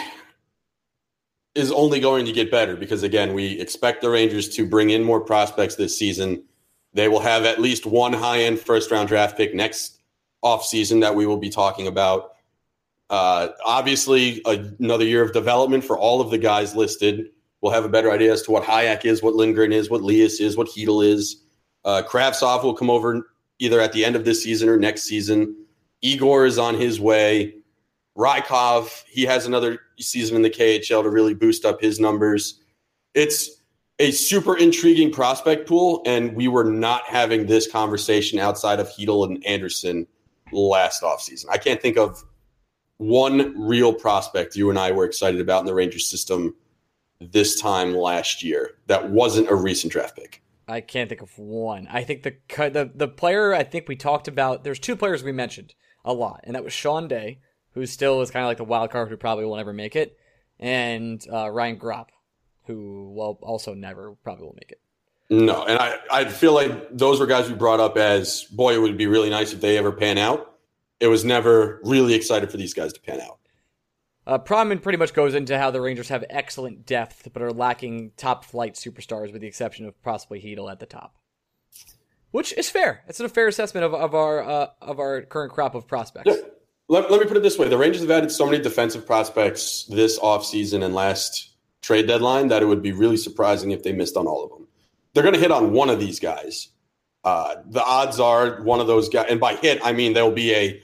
is 1.56 1.72
only 1.72 2.00
going 2.00 2.26
to 2.26 2.32
get 2.32 2.50
better 2.50 2.76
because 2.76 3.04
again, 3.04 3.34
we 3.34 3.60
expect 3.60 4.02
the 4.02 4.10
Rangers 4.10 4.50
to 4.50 4.68
bring 4.68 4.90
in 4.90 5.04
more 5.04 5.20
prospects 5.20 5.76
this 5.76 5.98
season. 5.98 6.44
They 6.94 7.08
will 7.08 7.20
have 7.20 7.46
at 7.46 7.60
least 7.62 7.86
one 7.86 8.14
high-end 8.14 8.60
first-round 8.60 9.08
draft 9.10 9.38
pick 9.38 9.54
next 9.54 10.00
offseason 10.44 11.02
that 11.02 11.14
we 11.14 11.28
will 11.28 11.38
be 11.38 11.50
talking 11.50 11.86
about. 11.86 12.32
Uh, 13.10 13.50
obviously, 13.66 14.42
another 14.46 15.06
year 15.06 15.24
of 15.24 15.34
development 15.34 15.84
for 15.84 15.98
all 15.98 16.22
of 16.22 16.32
the 16.32 16.38
guys 16.38 16.76
listed. 16.76 17.30
We'll 17.62 17.74
have 17.74 17.86
a 17.86 17.90
better 17.90 18.12
idea 18.12 18.32
as 18.32 18.42
to 18.44 18.52
what 18.52 18.64
Hajek 18.64 19.06
is, 19.06 19.22
what 19.22 19.36
Lindgren 19.36 19.74
is, 19.74 19.90
what 19.90 20.02
Lias 20.02 20.40
is, 20.40 20.56
what 20.56 20.68
Chytil 20.68 21.06
is. 21.06 21.44
Uh, 21.86 22.02
Kravtsov 22.08 22.64
will 22.64 22.74
come 22.74 22.90
over 22.90 23.32
either 23.60 23.80
at 23.80 23.94
the 23.94 24.06
end 24.06 24.16
of 24.16 24.26
this 24.26 24.44
season 24.44 24.70
or 24.70 24.78
next 24.78 25.04
season. 25.04 25.56
Igor 26.02 26.46
is 26.46 26.58
on 26.58 26.76
his 26.76 27.00
way. 27.00 27.56
Rykov, 28.20 29.06
he 29.08 29.24
has 29.24 29.46
another 29.46 29.80
season 29.98 30.36
in 30.36 30.42
the 30.42 30.50
KHL 30.50 31.04
to 31.04 31.10
really 31.10 31.34
boost 31.34 31.64
up 31.64 31.80
his 31.80 32.02
numbers. 32.02 32.60
It's 33.14 33.50
a 33.98 34.12
super 34.12 34.58
intriguing 34.58 35.12
prospect 35.12 35.68
pool, 35.68 36.02
and 36.06 36.36
we 36.36 36.50
were 36.50 36.66
not 36.66 37.04
having 37.06 37.46
this 37.46 37.70
conversation 37.70 38.38
outside 38.38 38.80
of 38.80 38.90
Chytil 38.90 39.26
and 39.26 39.46
Andersson 39.46 40.06
last 40.52 41.02
offseason. 41.02 41.46
I 41.50 41.58
can't 41.58 41.82
think 41.82 41.98
of 41.98 42.24
one 42.98 43.58
real 43.58 43.94
prospect 43.94 44.56
you 44.56 44.70
and 44.70 44.78
I 44.78 44.92
were 44.92 45.06
excited 45.06 45.40
about 45.40 45.62
in 45.62 45.66
the 45.66 45.74
Rangers 45.74 46.06
system 46.06 46.56
this 47.22 47.60
time 47.60 47.94
last 47.94 48.44
year 48.44 48.72
that 48.88 49.10
wasn't 49.10 49.50
a 49.50 49.56
recent 49.56 49.94
draft 49.94 50.18
pick. 50.18 50.42
I 50.68 50.82
can't 50.82 51.08
think 51.08 51.22
of 51.22 51.38
one. 51.38 51.88
I 51.90 52.04
think 52.04 52.24
the 52.24 52.36
the 52.58 52.92
the 52.94 53.08
player 53.08 53.54
I 53.54 53.64
think 53.64 53.88
we 53.88 53.96
talked 53.96 54.28
about. 54.28 54.64
There's 54.64 54.80
two 54.80 54.96
players 54.96 55.24
we 55.24 55.32
mentioned 55.32 55.74
a 56.06 56.14
lot, 56.14 56.42
and 56.44 56.56
that 56.56 56.64
was 56.64 56.74
Sean 56.74 57.08
Day, 57.08 57.40
who 57.74 57.86
still 57.86 58.22
is 58.22 58.32
kind 58.32 58.44
of 58.44 58.48
like 58.48 58.58
the 58.58 58.64
wild 58.64 58.92
card 58.92 59.10
who 59.10 59.18
probably 59.18 59.46
will 59.46 59.58
never 59.58 59.74
make 59.74 59.96
it, 59.96 60.18
and 60.60 61.26
uh, 61.32 61.50
Ryan 61.50 61.78
Gropp, 61.78 62.08
who 62.66 63.12
well 63.16 63.40
also 63.42 63.74
never 63.74 64.16
probably 64.24 64.46
will 64.46 64.56
make 64.56 64.72
it. 64.72 64.82
No, 65.30 65.64
and 65.64 65.78
I, 65.78 66.00
I 66.12 66.26
feel 66.26 66.54
like 66.54 66.90
those 66.98 67.20
were 67.20 67.28
guys 67.28 67.48
we 67.48 67.56
brought 67.56 67.80
up 67.80 67.98
as 67.98 68.46
boy, 68.46 68.74
it 68.74 68.82
would 68.82 68.98
be 68.98 69.06
really 69.06 69.30
nice 69.30 69.54
if 69.54 69.62
they 69.62 69.78
ever 69.78 69.92
pan 69.92 70.18
out. 70.18 70.56
It 71.00 71.08
was 71.08 71.24
never 71.24 71.80
really 71.84 72.16
excited 72.16 72.50
for 72.52 72.58
these 72.58 72.74
guys 72.74 72.94
to 72.94 73.00
pan 73.00 73.22
out. 73.22 73.40
Uh, 74.26 74.38
Pronman 74.38 74.82
pretty 74.82 74.98
much 74.98 75.14
goes 75.14 75.34
into 75.34 75.58
how 75.58 75.72
the 75.72 75.82
Rangers 75.82 76.10
have 76.10 76.24
excellent 76.30 76.86
depth, 76.86 77.30
but 77.32 77.42
are 77.42 77.52
lacking 77.52 78.12
top 78.18 78.44
flight 78.44 78.74
superstars, 78.76 79.32
with 79.32 79.42
the 79.42 79.48
exception 79.48 79.86
of 79.86 80.02
possibly 80.04 80.42
Chytil 80.42 80.72
at 80.72 80.80
the 80.80 80.86
top, 80.86 81.16
which 82.32 82.54
is 82.54 82.70
fair. 82.70 83.04
It's 83.08 83.20
a 83.20 83.30
fair 83.30 83.48
assessment 83.48 83.86
of, 83.86 83.94
of 83.94 84.14
our 84.14 84.44
uh, 84.44 84.68
of 84.82 85.00
our 85.00 85.22
current 85.22 85.52
crop 85.52 85.74
of 85.74 85.88
prospects. 85.88 86.32
Yeah. 86.32 86.49
Let, 86.90 87.12
let 87.12 87.22
me 87.22 87.28
put 87.28 87.38
it 87.38 87.44
this 87.44 87.58
way: 87.58 87.70
the 87.70 87.78
Rangers 87.78 88.02
have 88.02 88.12
added 88.12 88.32
so 88.32 88.46
many 88.46 88.62
defensive 88.62 89.06
prospects 89.06 89.86
this 89.86 90.20
offseason 90.20 90.84
and 90.84 90.94
last 90.94 91.52
trade 91.82 92.08
deadline 92.08 92.48
that 92.50 92.62
it 92.62 92.66
would 92.66 92.82
be 92.82 92.92
really 92.92 93.18
surprising 93.18 93.72
if 93.72 93.84
they 93.84 93.94
missed 93.94 94.18
on 94.18 94.28
all 94.28 94.44
of 94.44 94.50
them. 94.50 94.68
They're 95.14 95.24
going 95.24 95.36
to 95.36 95.40
hit 95.40 95.52
on 95.52 95.72
one 95.72 95.90
of 95.90 96.00
these 96.00 96.20
guys. 96.20 96.70
Uh, 97.24 97.56
the 97.68 97.84
odds 97.84 98.20
are 98.20 98.62
one 98.64 98.80
of 98.80 98.88
those 98.88 99.08
guys, 99.08 99.28
and 99.30 99.40
by 99.40 99.56
hit 99.56 99.80
I 99.84 99.94
mean 99.94 100.14
there 100.14 100.24
will 100.26 100.32
be 100.32 100.54
a 100.54 100.82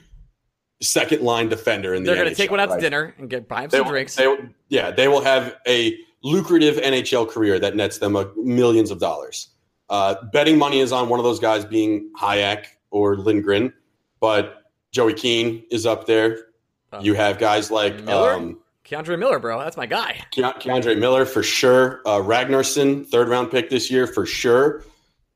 second 0.80 1.22
line 1.22 1.48
defender 1.48 1.94
in 1.94 2.04
the. 2.04 2.08
They're 2.12 2.22
going 2.22 2.28
to 2.28 2.34
take 2.34 2.50
one 2.50 2.60
out 2.60 2.68
right? 2.70 2.76
to 2.76 2.80
dinner 2.80 3.14
and 3.18 3.28
get 3.28 3.48
buy 3.48 3.64
him 3.64 3.70
They 3.70 3.78
some 3.78 3.86
will- 3.86 3.92
drinks. 3.92 4.14
they 4.14 4.36
yeah, 4.68 4.90
they 4.90 5.08
will 5.08 5.22
have 5.22 5.56
a 5.66 5.98
lucrative 6.22 6.76
NHL 6.76 7.28
career 7.28 7.58
that 7.58 7.74
nets 7.76 7.98
them 7.98 8.16
a, 8.16 8.30
millions 8.36 8.90
of 8.90 9.00
dollars. 9.00 9.48
Uh, 9.88 10.16
betting 10.32 10.58
money 10.58 10.80
is 10.80 10.92
on 10.92 11.08
one 11.08 11.20
of 11.20 11.24
those 11.24 11.38
guys 11.38 11.64
being 11.64 12.10
Hajek 12.20 12.66
or 12.90 13.16
Lindgren, 13.16 13.72
but 14.20 14.62
Joey 14.96 15.12
Keane 15.12 15.62
is 15.70 15.84
up 15.84 16.06
there. 16.06 16.46
Uh, 16.90 17.00
you 17.02 17.12
have 17.12 17.36
guys 17.38 17.70
like 17.70 18.02
Miller? 18.02 18.32
um, 18.32 18.58
K'Andre 18.82 19.18
Miller, 19.18 19.38
bro, 19.38 19.58
that's 19.60 19.76
my 19.76 19.84
guy. 19.84 20.12
Ke- 20.32 20.56
K'Andre 20.58 20.98
Miller 20.98 21.26
for 21.26 21.42
sure. 21.42 22.00
Uh, 22.06 22.18
Ragnarsson, 22.20 23.06
third 23.06 23.28
round 23.28 23.50
pick 23.50 23.68
this 23.68 23.90
year 23.90 24.06
for 24.06 24.24
sure. 24.24 24.84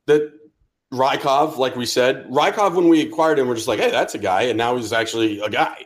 That 0.07 0.33
Rykov, 0.91 1.59
like 1.59 1.77
we 1.77 1.85
said, 1.85 2.27
Rykov 2.31 2.75
when 2.75 2.89
we 2.89 3.03
acquired 3.03 3.39
him, 3.39 3.49
we're 3.49 3.55
just 3.55 3.69
like, 3.69 3.81
hey, 3.81 3.91
that's 3.91 4.15
a 4.15 4.19
guy, 4.19 4.43
and 4.45 4.57
now 4.57 4.77
he's 4.77 4.95
actually 4.95 5.41
a 5.41 5.51
guy. 5.51 5.85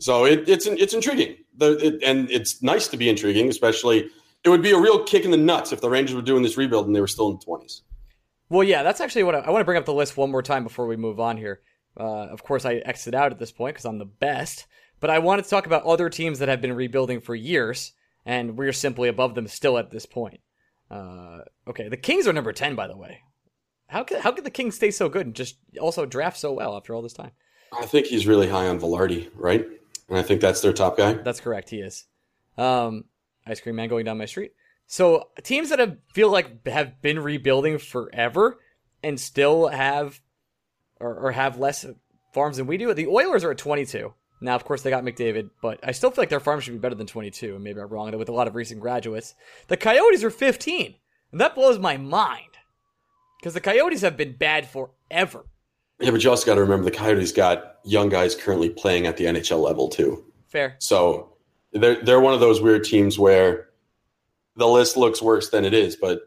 So 0.00 0.24
it, 0.24 0.48
it's 0.48 0.66
it's 0.66 0.92
intriguing, 0.92 1.36
the, 1.56 1.76
it, 1.78 2.02
and 2.02 2.28
it's 2.28 2.60
nice 2.60 2.88
to 2.88 2.96
be 2.96 3.08
intriguing. 3.08 3.48
Especially, 3.50 4.10
it 4.42 4.48
would 4.48 4.62
be 4.62 4.72
a 4.72 4.78
real 4.80 5.04
kick 5.04 5.24
in 5.24 5.30
the 5.30 5.36
nuts 5.36 5.72
if 5.72 5.80
the 5.80 5.88
Rangers 5.88 6.16
were 6.16 6.22
doing 6.22 6.42
this 6.42 6.56
rebuild 6.56 6.86
and 6.88 6.96
they 6.96 7.00
were 7.00 7.06
still 7.06 7.28
in 7.28 7.36
the 7.38 7.44
twenties. 7.44 7.82
Well, 8.48 8.64
yeah, 8.64 8.82
that's 8.82 9.00
actually 9.00 9.22
what 9.22 9.36
I, 9.36 9.38
I 9.40 9.50
want 9.50 9.60
to 9.60 9.64
bring 9.64 9.78
up 9.78 9.84
the 9.84 9.94
list 9.94 10.16
one 10.16 10.32
more 10.32 10.42
time 10.42 10.64
before 10.64 10.88
we 10.88 10.96
move 10.96 11.20
on 11.20 11.36
here. 11.36 11.60
Uh, 11.96 12.26
of 12.26 12.42
course, 12.42 12.64
I 12.64 12.74
exit 12.74 13.14
out 13.14 13.32
at 13.32 13.38
this 13.38 13.52
point 13.52 13.74
because 13.74 13.84
I'm 13.84 13.98
the 13.98 14.04
best, 14.04 14.66
but 15.00 15.10
I 15.10 15.18
wanted 15.18 15.44
to 15.44 15.50
talk 15.50 15.66
about 15.66 15.84
other 15.84 16.08
teams 16.08 16.38
that 16.38 16.48
have 16.48 16.60
been 16.60 16.72
rebuilding 16.72 17.20
for 17.20 17.34
years, 17.34 17.92
and 18.24 18.56
we're 18.56 18.72
simply 18.72 19.08
above 19.08 19.34
them 19.34 19.46
still 19.46 19.78
at 19.78 19.90
this 19.90 20.06
point. 20.06 20.40
Uh, 20.90 21.40
okay, 21.68 21.88
the 21.88 21.96
Kings 21.96 22.26
are 22.26 22.32
number 22.32 22.52
10, 22.52 22.74
by 22.74 22.86
the 22.86 22.96
way. 22.96 23.20
How 23.86 24.04
could, 24.04 24.20
how 24.20 24.32
could 24.32 24.44
the 24.44 24.50
Kings 24.50 24.76
stay 24.76 24.90
so 24.90 25.08
good 25.08 25.26
and 25.26 25.34
just 25.34 25.56
also 25.80 26.06
draft 26.06 26.36
so 26.36 26.52
well 26.52 26.76
after 26.76 26.94
all 26.94 27.02
this 27.02 27.12
time? 27.12 27.32
I 27.76 27.86
think 27.86 28.06
he's 28.06 28.26
really 28.26 28.48
high 28.48 28.68
on 28.68 28.80
Vilardi, 28.80 29.30
right? 29.34 29.66
And 30.08 30.18
I 30.18 30.22
think 30.22 30.40
that's 30.40 30.60
their 30.60 30.72
top 30.72 30.96
guy. 30.96 31.14
That's 31.14 31.40
correct. 31.40 31.70
He 31.70 31.78
is. 31.78 32.04
Um, 32.58 33.04
ice 33.46 33.60
cream 33.60 33.76
man 33.76 33.88
going 33.88 34.04
down 34.04 34.18
my 34.18 34.26
street. 34.26 34.52
So 34.86 35.28
teams 35.44 35.70
that 35.70 35.78
have 35.78 35.96
feel 36.12 36.30
like 36.30 36.66
have 36.66 37.00
been 37.00 37.20
rebuilding 37.20 37.78
forever 37.78 38.58
and 39.04 39.18
still 39.20 39.68
have 39.68 40.20
or, 41.00 41.14
or 41.16 41.32
have 41.32 41.58
less 41.58 41.86
farms 42.32 42.58
than 42.58 42.66
we 42.66 42.76
do. 42.76 42.92
The 42.94 43.06
Oilers 43.06 43.44
are 43.44 43.50
at 43.50 43.58
22. 43.58 44.12
Now, 44.42 44.54
of 44.54 44.64
course, 44.64 44.82
they 44.82 44.90
got 44.90 45.04
McDavid, 45.04 45.50
but 45.60 45.80
I 45.82 45.92
still 45.92 46.10
feel 46.10 46.22
like 46.22 46.30
their 46.30 46.40
farm 46.40 46.60
should 46.60 46.72
be 46.72 46.78
better 46.78 46.94
than 46.94 47.06
22. 47.06 47.54
And 47.54 47.64
maybe 47.64 47.80
I'm 47.80 47.88
wrong 47.88 48.16
with 48.16 48.28
a 48.28 48.32
lot 48.32 48.48
of 48.48 48.54
recent 48.54 48.80
graduates. 48.80 49.34
The 49.68 49.76
Coyotes 49.76 50.24
are 50.24 50.30
15, 50.30 50.94
and 51.32 51.40
that 51.40 51.54
blows 51.54 51.78
my 51.78 51.96
mind 51.96 52.56
because 53.38 53.54
the 53.54 53.60
Coyotes 53.60 54.00
have 54.00 54.16
been 54.16 54.36
bad 54.36 54.66
forever. 54.66 55.44
Yeah, 55.98 56.10
but 56.10 56.24
you 56.24 56.30
also 56.30 56.46
got 56.46 56.54
to 56.54 56.62
remember 56.62 56.84
the 56.84 56.96
Coyotes 56.96 57.32
got 57.32 57.76
young 57.84 58.08
guys 58.08 58.34
currently 58.34 58.70
playing 58.70 59.06
at 59.06 59.18
the 59.18 59.24
NHL 59.24 59.62
level 59.62 59.88
too. 59.88 60.24
Fair. 60.48 60.76
So 60.78 61.36
they're 61.72 62.02
they're 62.02 62.20
one 62.20 62.32
of 62.32 62.40
those 62.40 62.62
weird 62.62 62.84
teams 62.84 63.18
where 63.18 63.68
the 64.56 64.66
list 64.66 64.96
looks 64.96 65.20
worse 65.20 65.50
than 65.50 65.66
it 65.66 65.74
is, 65.74 65.96
but 65.96 66.22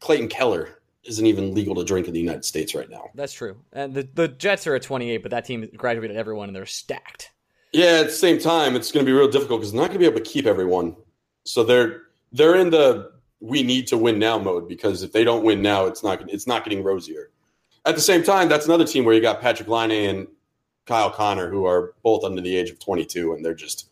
Clayton 0.00 0.28
Keller 0.28 0.78
isn't 1.04 1.26
even 1.26 1.54
legal 1.54 1.74
to 1.74 1.84
drink 1.84 2.06
in 2.06 2.14
the 2.14 2.20
United 2.20 2.44
States 2.44 2.74
right 2.74 2.88
now. 2.88 3.10
That's 3.14 3.32
true. 3.32 3.56
And 3.72 3.94
the, 3.94 4.08
the 4.14 4.28
Jets 4.28 4.66
are 4.66 4.74
at 4.74 4.82
28, 4.82 5.18
but 5.18 5.30
that 5.30 5.44
team 5.44 5.68
graduated 5.76 6.16
everyone 6.16 6.48
and 6.48 6.56
they're 6.56 6.66
stacked. 6.66 7.30
Yeah, 7.72 8.00
at 8.00 8.06
the 8.06 8.12
same 8.12 8.38
time, 8.38 8.76
it's 8.76 8.92
going 8.92 9.04
to 9.04 9.10
be 9.10 9.16
real 9.16 9.30
difficult 9.30 9.60
because 9.60 9.72
they're 9.72 9.80
not 9.80 9.88
going 9.88 9.94
to 9.94 9.98
be 10.00 10.06
able 10.06 10.18
to 10.18 10.30
keep 10.30 10.46
everyone. 10.46 10.94
So 11.44 11.64
they're 11.64 12.02
they're 12.30 12.56
in 12.56 12.70
the 12.70 13.12
we 13.40 13.62
need 13.62 13.86
to 13.88 13.98
win 13.98 14.18
now 14.18 14.38
mode 14.38 14.68
because 14.68 15.02
if 15.02 15.12
they 15.12 15.24
don't 15.24 15.42
win 15.42 15.62
now, 15.62 15.86
it's 15.86 16.02
not 16.02 16.30
it's 16.30 16.46
not 16.46 16.64
getting 16.64 16.84
rosier. 16.84 17.30
At 17.84 17.96
the 17.96 18.00
same 18.00 18.22
time, 18.22 18.48
that's 18.48 18.66
another 18.66 18.86
team 18.86 19.04
where 19.04 19.14
you 19.14 19.20
got 19.20 19.40
Patrik 19.42 19.66
Laine 19.66 20.08
and 20.10 20.28
Kyle 20.86 21.10
Connor, 21.10 21.50
who 21.50 21.64
are 21.64 21.94
both 22.02 22.24
under 22.24 22.40
the 22.40 22.56
age 22.56 22.70
of 22.70 22.78
22, 22.78 23.32
and 23.32 23.44
they're 23.44 23.54
just 23.54 23.88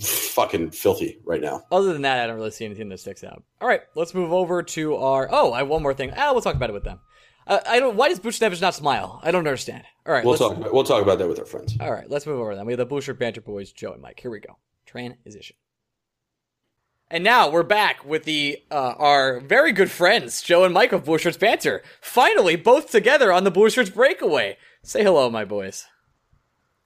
fucking 0.00 0.70
filthy 0.70 1.18
right 1.24 1.40
now. 1.40 1.62
Other 1.70 1.92
than 1.92 2.02
that, 2.02 2.18
I 2.22 2.26
don't 2.26 2.36
really 2.36 2.50
see 2.50 2.64
anything 2.64 2.88
that 2.88 3.00
sticks 3.00 3.24
out. 3.24 3.42
All 3.60 3.68
right, 3.68 3.82
let's 3.94 4.14
move 4.14 4.32
over 4.32 4.62
to 4.62 4.96
our. 4.96 5.28
Oh, 5.30 5.52
I 5.52 5.58
have 5.58 5.68
one 5.68 5.82
more 5.82 5.94
thing. 5.94 6.12
Ah, 6.16 6.32
we'll 6.32 6.42
talk 6.42 6.54
about 6.54 6.70
it 6.70 6.74
with 6.74 6.84
them. 6.84 7.00
Uh, 7.46 7.60
I 7.68 7.78
don't. 7.78 7.96
Why 7.96 8.08
does 8.08 8.20
Buchnevich 8.20 8.60
not 8.60 8.74
smile? 8.74 9.20
I 9.22 9.30
don't 9.30 9.46
understand. 9.46 9.84
All 10.06 10.12
right, 10.12 10.24
We'll 10.24 10.36
talk. 10.36 10.56
About, 10.56 10.72
we'll 10.72 10.84
talk 10.84 11.02
about 11.02 11.18
that 11.18 11.28
with 11.28 11.38
our 11.38 11.44
friends. 11.44 11.76
All 11.80 11.92
right, 11.92 12.08
let's 12.10 12.26
move 12.26 12.38
over 12.40 12.54
then. 12.54 12.66
We 12.66 12.74
have 12.74 12.88
the 12.88 13.00
Shirt 13.00 13.18
Banter 13.18 13.40
Boys, 13.40 13.72
Joe 13.72 13.92
and 13.92 14.02
Mike. 14.02 14.20
Here 14.20 14.30
we 14.30 14.40
go. 14.40 14.56
Transition. 14.86 15.56
And 17.10 17.22
now 17.22 17.50
we're 17.50 17.62
back 17.62 18.04
with 18.04 18.24
the 18.24 18.62
uh, 18.70 18.94
our 18.96 19.40
very 19.40 19.72
good 19.72 19.90
friends, 19.90 20.42
Joe 20.42 20.64
and 20.64 20.72
Mike 20.72 20.92
of 20.92 21.04
Blue 21.04 21.18
Shirts 21.18 21.36
Banter. 21.36 21.82
Finally, 22.00 22.56
both 22.56 22.90
together 22.90 23.30
on 23.30 23.44
the 23.44 23.50
Blue 23.50 23.68
Shirts 23.70 23.90
Breakaway. 23.90 24.56
Say 24.82 25.02
hello, 25.02 25.30
my 25.30 25.44
boys. 25.44 25.86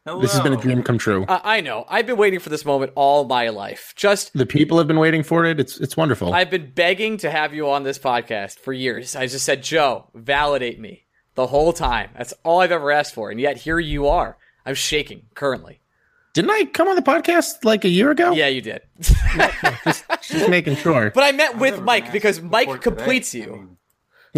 Hello. 0.09 0.23
This 0.23 0.33
has 0.33 0.40
been 0.40 0.55
a 0.55 0.57
dream 0.57 0.83
come 0.83 0.97
true. 0.97 1.25
Uh, 1.25 1.38
I 1.44 1.61
know. 1.61 1.85
I've 1.87 2.07
been 2.07 2.16
waiting 2.16 2.40
for 2.40 2.49
this 2.49 2.64
moment 2.64 2.92
all 2.94 3.27
my 3.27 3.51
life. 3.51 3.92
Just 3.94 4.33
the 4.33 4.47
people 4.47 4.79
have 4.79 4.87
been 4.87 4.99
waiting 4.99 5.23
for 5.23 5.44
it. 5.44 5.61
It's 5.61 5.79
it's 5.81 5.99
wonderful. 5.99 6.33
I've 6.33 6.49
been 6.49 6.71
begging 6.71 7.18
to 7.18 7.31
have 7.31 7.53
you 7.53 7.68
on 7.68 7.83
this 7.83 7.99
podcast 7.99 8.59
for 8.59 8.73
years. 8.73 9.14
I 9.14 9.27
just 9.27 9.44
said, 9.44 9.62
Joe, 9.62 10.07
validate 10.14 10.81
me 10.81 11.05
the 11.35 11.49
whole 11.49 11.75
time. 11.75 12.09
That's 12.16 12.33
all 12.42 12.61
I've 12.61 12.73
ever 12.73 12.90
asked 12.90 13.12
for. 13.12 13.31
And 13.31 13.38
yet 13.38 13.59
here 13.59 13.79
you 13.79 14.07
are. 14.09 14.38
I'm 14.64 14.75
shaking 14.75 15.27
currently. 15.35 15.83
Didn't 16.33 16.53
I 16.53 16.64
come 16.64 16.88
on 16.88 16.97
the 16.97 17.03
podcast 17.03 17.64
like 17.64 17.85
a 17.85 17.90
year 17.90 18.11
ago? 18.11 18.33
Yeah, 18.33 18.47
you 18.47 18.62
did. 18.62 18.81
Just 20.23 20.49
making 20.49 20.77
sure. 20.77 21.11
but 21.11 21.23
I 21.23 21.33
met 21.33 21.59
with 21.59 21.83
Mike 21.83 22.12
because 22.12 22.40
Mike 22.40 22.66
before 22.68 22.79
today. 22.79 22.97
completes 22.97 23.35
I 23.35 23.38
you. 23.38 23.53
mean, 23.53 23.77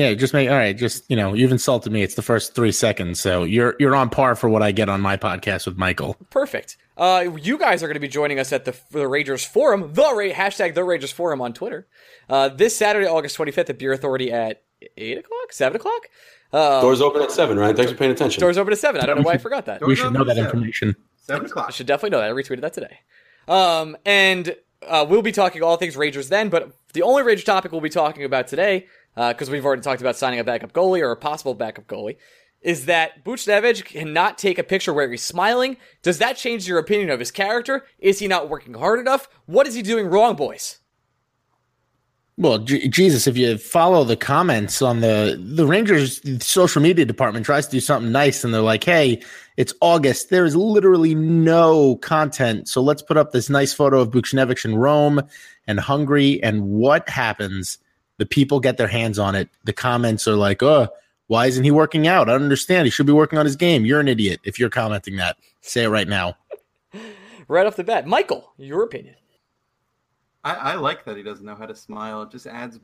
Yeah, 0.00 0.14
just 0.14 0.32
make 0.32 0.48
all 0.48 0.56
right. 0.56 0.74
Just 0.74 1.04
you 1.10 1.16
know, 1.16 1.34
you've 1.34 1.52
insulted 1.52 1.92
me. 1.92 2.02
It's 2.02 2.14
the 2.14 2.22
first 2.22 2.54
three 2.54 2.72
seconds, 2.72 3.20
so 3.20 3.44
you're 3.44 3.74
you're 3.78 3.94
on 3.94 4.08
par 4.08 4.34
for 4.34 4.48
what 4.48 4.62
I 4.62 4.72
get 4.72 4.88
on 4.88 5.02
my 5.02 5.18
podcast 5.18 5.66
with 5.66 5.76
Michael. 5.76 6.16
Perfect. 6.30 6.78
Uh, 6.96 7.36
you 7.40 7.58
guys 7.58 7.82
are 7.82 7.86
going 7.86 7.94
to 7.96 8.00
be 8.00 8.08
joining 8.08 8.38
us 8.38 8.50
at 8.50 8.64
the 8.64 8.72
the 8.92 9.00
Ragers 9.00 9.46
Forum, 9.46 9.92
the 9.92 10.02
Ra- 10.02 10.32
hashtag 10.34 10.74
the 10.74 10.80
Ragers 10.80 11.12
Forum 11.12 11.42
on 11.42 11.52
Twitter, 11.52 11.86
uh, 12.30 12.48
this 12.48 12.74
Saturday, 12.74 13.06
August 13.06 13.36
25th 13.36 13.68
at 13.70 13.78
Beer 13.78 13.92
Authority 13.92 14.32
at 14.32 14.62
eight 14.96 15.18
o'clock, 15.18 15.52
seven 15.52 15.76
o'clock. 15.76 16.08
Uh, 16.50 16.80
Doors 16.80 17.02
open 17.02 17.20
at 17.20 17.30
seven, 17.30 17.58
Ryan. 17.58 17.76
Thanks 17.76 17.92
for 17.92 17.98
paying 17.98 18.10
attention. 18.10 18.40
doors 18.40 18.56
open 18.56 18.72
at 18.72 18.78
seven. 18.78 19.02
I 19.02 19.06
don't 19.06 19.16
know 19.18 19.22
why 19.22 19.34
I 19.34 19.38
forgot 19.38 19.66
that. 19.66 19.86
We 19.86 19.94
should 19.96 20.12
know 20.14 20.24
that 20.24 20.34
seven. 20.36 20.46
information. 20.46 20.96
Seven 21.18 21.44
o'clock. 21.44 21.56
I 21.58 21.60
o'clock. 21.66 21.74
should 21.74 21.86
definitely 21.86 22.10
know 22.10 22.20
that. 22.20 22.30
I 22.30 22.32
retweeted 22.32 22.62
that 22.62 22.72
today. 22.72 23.00
Um, 23.46 23.96
and 24.04 24.56
uh, 24.86 25.06
we'll 25.08 25.22
be 25.22 25.30
talking 25.32 25.62
all 25.62 25.76
things 25.76 25.96
Rangers 25.96 26.28
then, 26.28 26.48
but 26.48 26.72
the 26.92 27.02
only 27.02 27.22
Ranger 27.22 27.44
topic 27.44 27.70
we'll 27.72 27.80
be 27.80 27.88
talking 27.90 28.24
about 28.24 28.48
today, 28.48 28.86
Uh, 29.16 29.33
because 29.33 29.51
we've 29.51 29.64
already 29.64 29.83
talked 29.83 30.01
about 30.01 30.16
signing 30.16 30.38
a 30.38 30.44
backup 30.44 30.73
goalie 30.73 31.03
or 31.03 31.11
a 31.11 31.16
possible 31.16 31.55
backup 31.55 31.87
goalie, 31.87 32.16
is 32.62 32.87
that 32.87 33.25
Buchnevich 33.25 33.85
cannot 33.85 34.38
take 34.38 34.59
a 34.59 34.62
picture 34.62 34.92
where 34.92 35.11
he's 35.11 35.23
smiling. 35.23 35.77
Does 36.03 36.18
that 36.18 36.37
change 36.37 36.68
your 36.68 36.79
opinion 36.79 37.11
of 37.11 37.18
his 37.18 37.31
character? 37.31 37.87
Is 37.99 38.18
he 38.18 38.29
not 38.29 38.49
working 38.49 38.75
hard 38.75 39.01
enough? 39.01 39.29
What 39.46 39.66
is 39.66 39.75
he 39.75 39.83
doing 39.83 40.07
wrong, 40.07 40.37
boys? 40.37 40.79
Well, 42.40 42.59
J- 42.59 42.88
Jesus, 42.88 43.27
if 43.27 43.37
you 43.37 43.59
follow 43.59 44.03
the 44.03 44.16
comments 44.16 44.81
on 44.81 45.01
the 45.01 45.38
the 45.38 45.66
Rangers 45.66 46.23
social 46.42 46.81
media 46.81 47.05
department 47.05 47.44
tries 47.44 47.66
to 47.66 47.73
do 47.73 47.81
something 47.81 48.11
nice, 48.11 48.44
and 48.44 48.55
they're 48.55 48.62
like, 48.62 48.83
"Hey, 48.83 49.20
it's 49.59 49.75
August. 49.83 50.31
There 50.31 50.46
is 50.46 50.57
literally 50.57 51.14
no 51.14 51.96
content, 51.96 52.66
so 52.66 52.81
let's 52.81 53.03
put 53.03 53.18
up 53.18 53.33
this 53.33 53.51
nice 53.51 53.75
photo 53.75 54.01
of 54.01 54.11
Buchnevich 54.11 54.64
in 54.64 54.75
Rome 54.75 55.20
and 55.66 55.79
Hungary." 55.79 56.42
And 56.42 56.62
what 56.62 57.07
happens? 57.11 57.77
The 58.20 58.26
people 58.26 58.61
get 58.61 58.76
their 58.76 58.87
hands 58.87 59.18
on 59.18 59.35
it. 59.35 59.48
The 59.64 59.72
comments 59.72 60.28
are 60.28 60.37
like, 60.37 60.62
"Oh, 60.62 60.88
why 61.28 61.46
isn't 61.46 61.64
he 61.64 61.70
working 61.70 62.06
out? 62.06 62.28
I 62.28 62.33
don't 62.33 62.42
understand. 62.42 62.87
He 62.87 62.90
should 62.90 63.06
be 63.06 63.14
working 63.14 63.38
on 63.38 63.46
his 63.46 63.56
game." 63.56 63.87
You're 63.87 64.00
an 64.00 64.09
idiot 64.09 64.40
if 64.44 64.59
you're 64.59 64.68
commenting 64.68 65.16
that. 65.16 65.38
Say 65.62 65.85
it 65.85 65.88
right 65.88 66.06
now. 66.06 66.37
Right 67.48 67.66
off 67.66 67.74
the 67.74 67.83
bat, 67.83 68.06
Michael, 68.06 68.52
your 68.59 68.85
opinion. 68.85 69.16
I, 70.44 70.54
I 70.54 70.74
like 70.76 71.04
that 71.04 71.16
he 71.16 71.24
doesn't 71.24 71.44
know 71.44 71.56
how 71.56 71.66
to 71.66 71.74
smile. 71.74 72.22
It 72.22 72.30
just 72.30 72.46
adds 72.46 72.78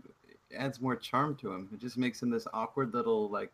adds 0.59 0.81
more 0.81 0.97
charm 0.97 1.37
to 1.37 1.53
him. 1.53 1.69
It 1.73 1.79
just 1.79 1.97
makes 1.97 2.21
him 2.21 2.31
this 2.31 2.49
awkward 2.53 2.93
little 2.93 3.31
like 3.31 3.53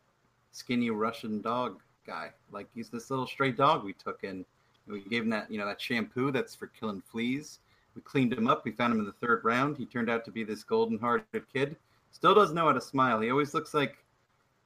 skinny 0.53 0.89
Russian 0.89 1.43
dog 1.43 1.81
guy. 2.07 2.31
Like 2.51 2.69
he's 2.75 2.89
this 2.89 3.11
little 3.11 3.27
stray 3.27 3.53
dog 3.53 3.85
we 3.85 3.93
took 3.93 4.25
in. 4.25 4.47
We 4.87 5.01
gave 5.03 5.25
him 5.25 5.29
that 5.31 5.51
you 5.51 5.59
know 5.59 5.67
that 5.67 5.83
shampoo 5.83 6.31
that's 6.31 6.55
for 6.55 6.69
killing 6.69 7.03
fleas. 7.03 7.59
We 7.95 8.03
cleaned 8.03 8.33
him 8.33 8.49
up. 8.49 8.65
We 8.65 8.73
found 8.73 8.93
him 8.93 9.01
in 9.01 9.07
the 9.07 9.13
third 9.13 9.45
round. 9.45 9.77
He 9.77 9.87
turned 9.87 10.09
out 10.11 10.25
to 10.25 10.31
be 10.31 10.45
this 10.45 10.63
golden-hearted 10.65 11.43
kid. 11.53 11.77
Still 12.13 12.35
doesn't 12.35 12.55
know 12.55 12.67
how 12.67 12.73
to 12.73 12.81
smile. 12.81 13.21
He 13.21 13.31
always 13.31 13.55
looks 13.55 13.75
like 13.75 13.97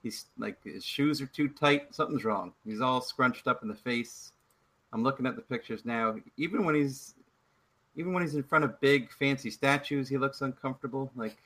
he's 0.02 0.26
like 0.38 0.62
his 0.64 0.84
shoes 0.84 1.20
are 1.20 1.26
too 1.26 1.48
tight. 1.48 1.94
Something's 1.94 2.24
wrong. 2.24 2.52
He's 2.64 2.80
all 2.80 3.00
scrunched 3.00 3.46
up 3.46 3.62
in 3.62 3.68
the 3.68 3.74
face. 3.74 4.32
I'm 4.92 5.02
looking 5.02 5.26
at 5.26 5.36
the 5.36 5.42
pictures 5.42 5.84
now. 5.84 6.16
Even 6.36 6.64
when 6.64 6.74
he's 6.74 7.14
even 7.96 8.12
when 8.12 8.22
he's 8.22 8.34
in 8.34 8.42
front 8.42 8.64
of 8.64 8.78
big 8.80 9.10
fancy 9.12 9.50
statues, 9.50 10.08
he 10.08 10.18
looks 10.18 10.40
uncomfortable. 10.42 11.10
Like 11.16 11.36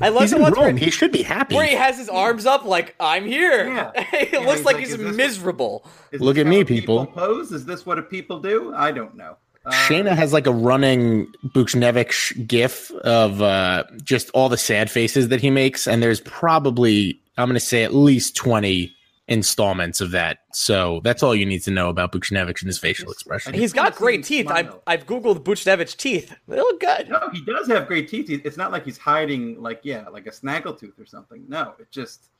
I 0.00 0.08
love 0.10 0.22
He's 0.22 0.30
the 0.30 0.36
in 0.36 0.42
ones 0.42 0.56
where, 0.56 0.66
Rome. 0.68 0.76
He 0.76 0.90
should 0.90 1.12
be 1.12 1.22
happy. 1.22 1.54
where 1.54 1.66
he 1.66 1.74
has 1.74 1.96
his 1.96 2.08
arms 2.08 2.44
up 2.46 2.64
like, 2.64 2.94
I'm 3.00 3.24
here. 3.24 3.68
Yeah. 3.68 3.90
it 4.12 4.32
Yeah, 4.32 4.40
looks 4.40 4.56
he's 4.58 4.64
like, 4.66 4.76
like, 4.76 4.86
he's 4.86 4.98
miserable. 4.98 5.86
is 6.10 6.20
Look 6.20 6.36
at 6.36 6.46
me, 6.46 6.60
a 6.60 6.64
people. 6.64 7.06
Pose? 7.06 7.52
Is 7.52 7.64
this 7.64 7.86
what 7.86 7.98
a 7.98 8.02
people 8.02 8.38
do? 8.40 8.74
I 8.74 8.92
don't 8.92 9.14
know. 9.16 9.36
Uh, 9.64 9.70
Shayna 9.70 10.14
has 10.14 10.32
like 10.32 10.46
a 10.46 10.52
running 10.52 11.32
Buchnevich 11.48 12.46
gif 12.46 12.90
of 12.90 13.42
uh, 13.42 13.84
just 14.02 14.30
all 14.30 14.48
the 14.48 14.56
sad 14.56 14.90
faces 14.90 15.28
that 15.28 15.40
he 15.40 15.50
makes, 15.50 15.86
and 15.86 16.02
there's 16.02 16.20
probably 16.20 17.20
I'm 17.38 17.48
going 17.48 17.54
to 17.54 17.60
say 17.60 17.84
at 17.84 17.94
least 17.94 18.36
twenty 18.36 18.94
installments 19.28 20.00
of 20.00 20.10
that. 20.10 20.38
So 20.52 21.00
that's 21.04 21.22
all 21.22 21.34
you 21.34 21.46
need 21.46 21.60
to 21.60 21.70
know 21.70 21.88
about 21.88 22.12
Buchnevich 22.12 22.60
and 22.60 22.66
his 22.66 22.78
facial 22.78 23.10
expression. 23.10 23.54
He's 23.54 23.72
got 23.72 23.94
great 23.94 24.24
teeth. 24.24 24.50
I've. 24.50 24.74
I've 24.86 25.06
Googled 25.06 25.44
Buchnevich 25.44 25.96
teeth. 25.96 26.34
They 26.48 26.56
look 26.56 26.80
good. 26.80 27.08
No, 27.08 27.30
he 27.32 27.42
does 27.44 27.68
have 27.68 27.86
great 27.86 28.08
teeth. 28.08 28.28
It's 28.28 28.56
not 28.56 28.72
like 28.72 28.84
he's 28.84 28.98
hiding, 28.98 29.62
like 29.62 29.80
yeah, 29.84 30.08
like 30.08 30.26
a 30.26 30.30
snaggletooth 30.30 30.98
or 30.98 31.06
something. 31.06 31.44
No, 31.48 31.74
it 31.78 31.90
just 31.90 32.30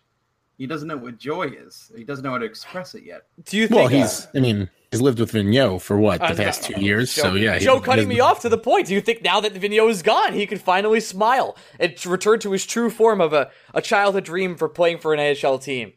he 0.59 0.67
doesn't 0.67 0.89
know 0.89 0.97
what 0.97 1.19
joy 1.19 1.45
is. 1.45 1.91
He 1.97 2.05
doesn't 2.05 2.25
know 2.25 2.33
how 2.33 2.39
to 2.39 2.45
express 2.45 2.95
it 2.95 3.05
yet. 3.05 3.23
Do 3.45 3.57
you 3.57 3.69
think? 3.69 3.79
Well, 3.79 3.89
he's 3.89 4.27
I 4.35 4.41
mean 4.41 4.69
he's 4.93 5.01
lived 5.01 5.19
with 5.19 5.33
Vigneault 5.33 5.81
for 5.83 5.99
what 5.99 6.21
the 6.21 6.29
was 6.29 6.39
past 6.39 6.63
gonna- 6.63 6.75
two 6.77 6.85
years. 6.85 7.13
Joe, 7.13 7.23
so 7.23 7.35
yeah, 7.35 7.59
Joe 7.59 7.79
he 7.81 7.85
cutting 7.85 8.07
me 8.07 8.21
off 8.21 8.41
to 8.43 8.49
the 8.49 8.57
point. 8.59 8.87
Do 8.87 8.95
you 8.95 9.01
think 9.01 9.23
now 9.23 9.41
that 9.41 9.55
Vigneault 9.55 9.91
is 9.91 10.03
gone, 10.03 10.35
he 10.35 10.47
can 10.47 10.59
finally 10.59 11.01
smile 11.01 11.57
and 11.81 11.95
return 12.07 12.39
to 12.41 12.53
his 12.53 12.65
true 12.65 12.91
form 12.91 13.21
of 13.21 13.33
a, 13.33 13.51
a 13.75 13.83
childhood 13.83 14.23
dream 14.25 14.55
for 14.57 14.69
playing 14.69 14.99
for 14.99 15.13
an 15.13 15.19
AHL 15.19 15.59
team? 15.59 15.95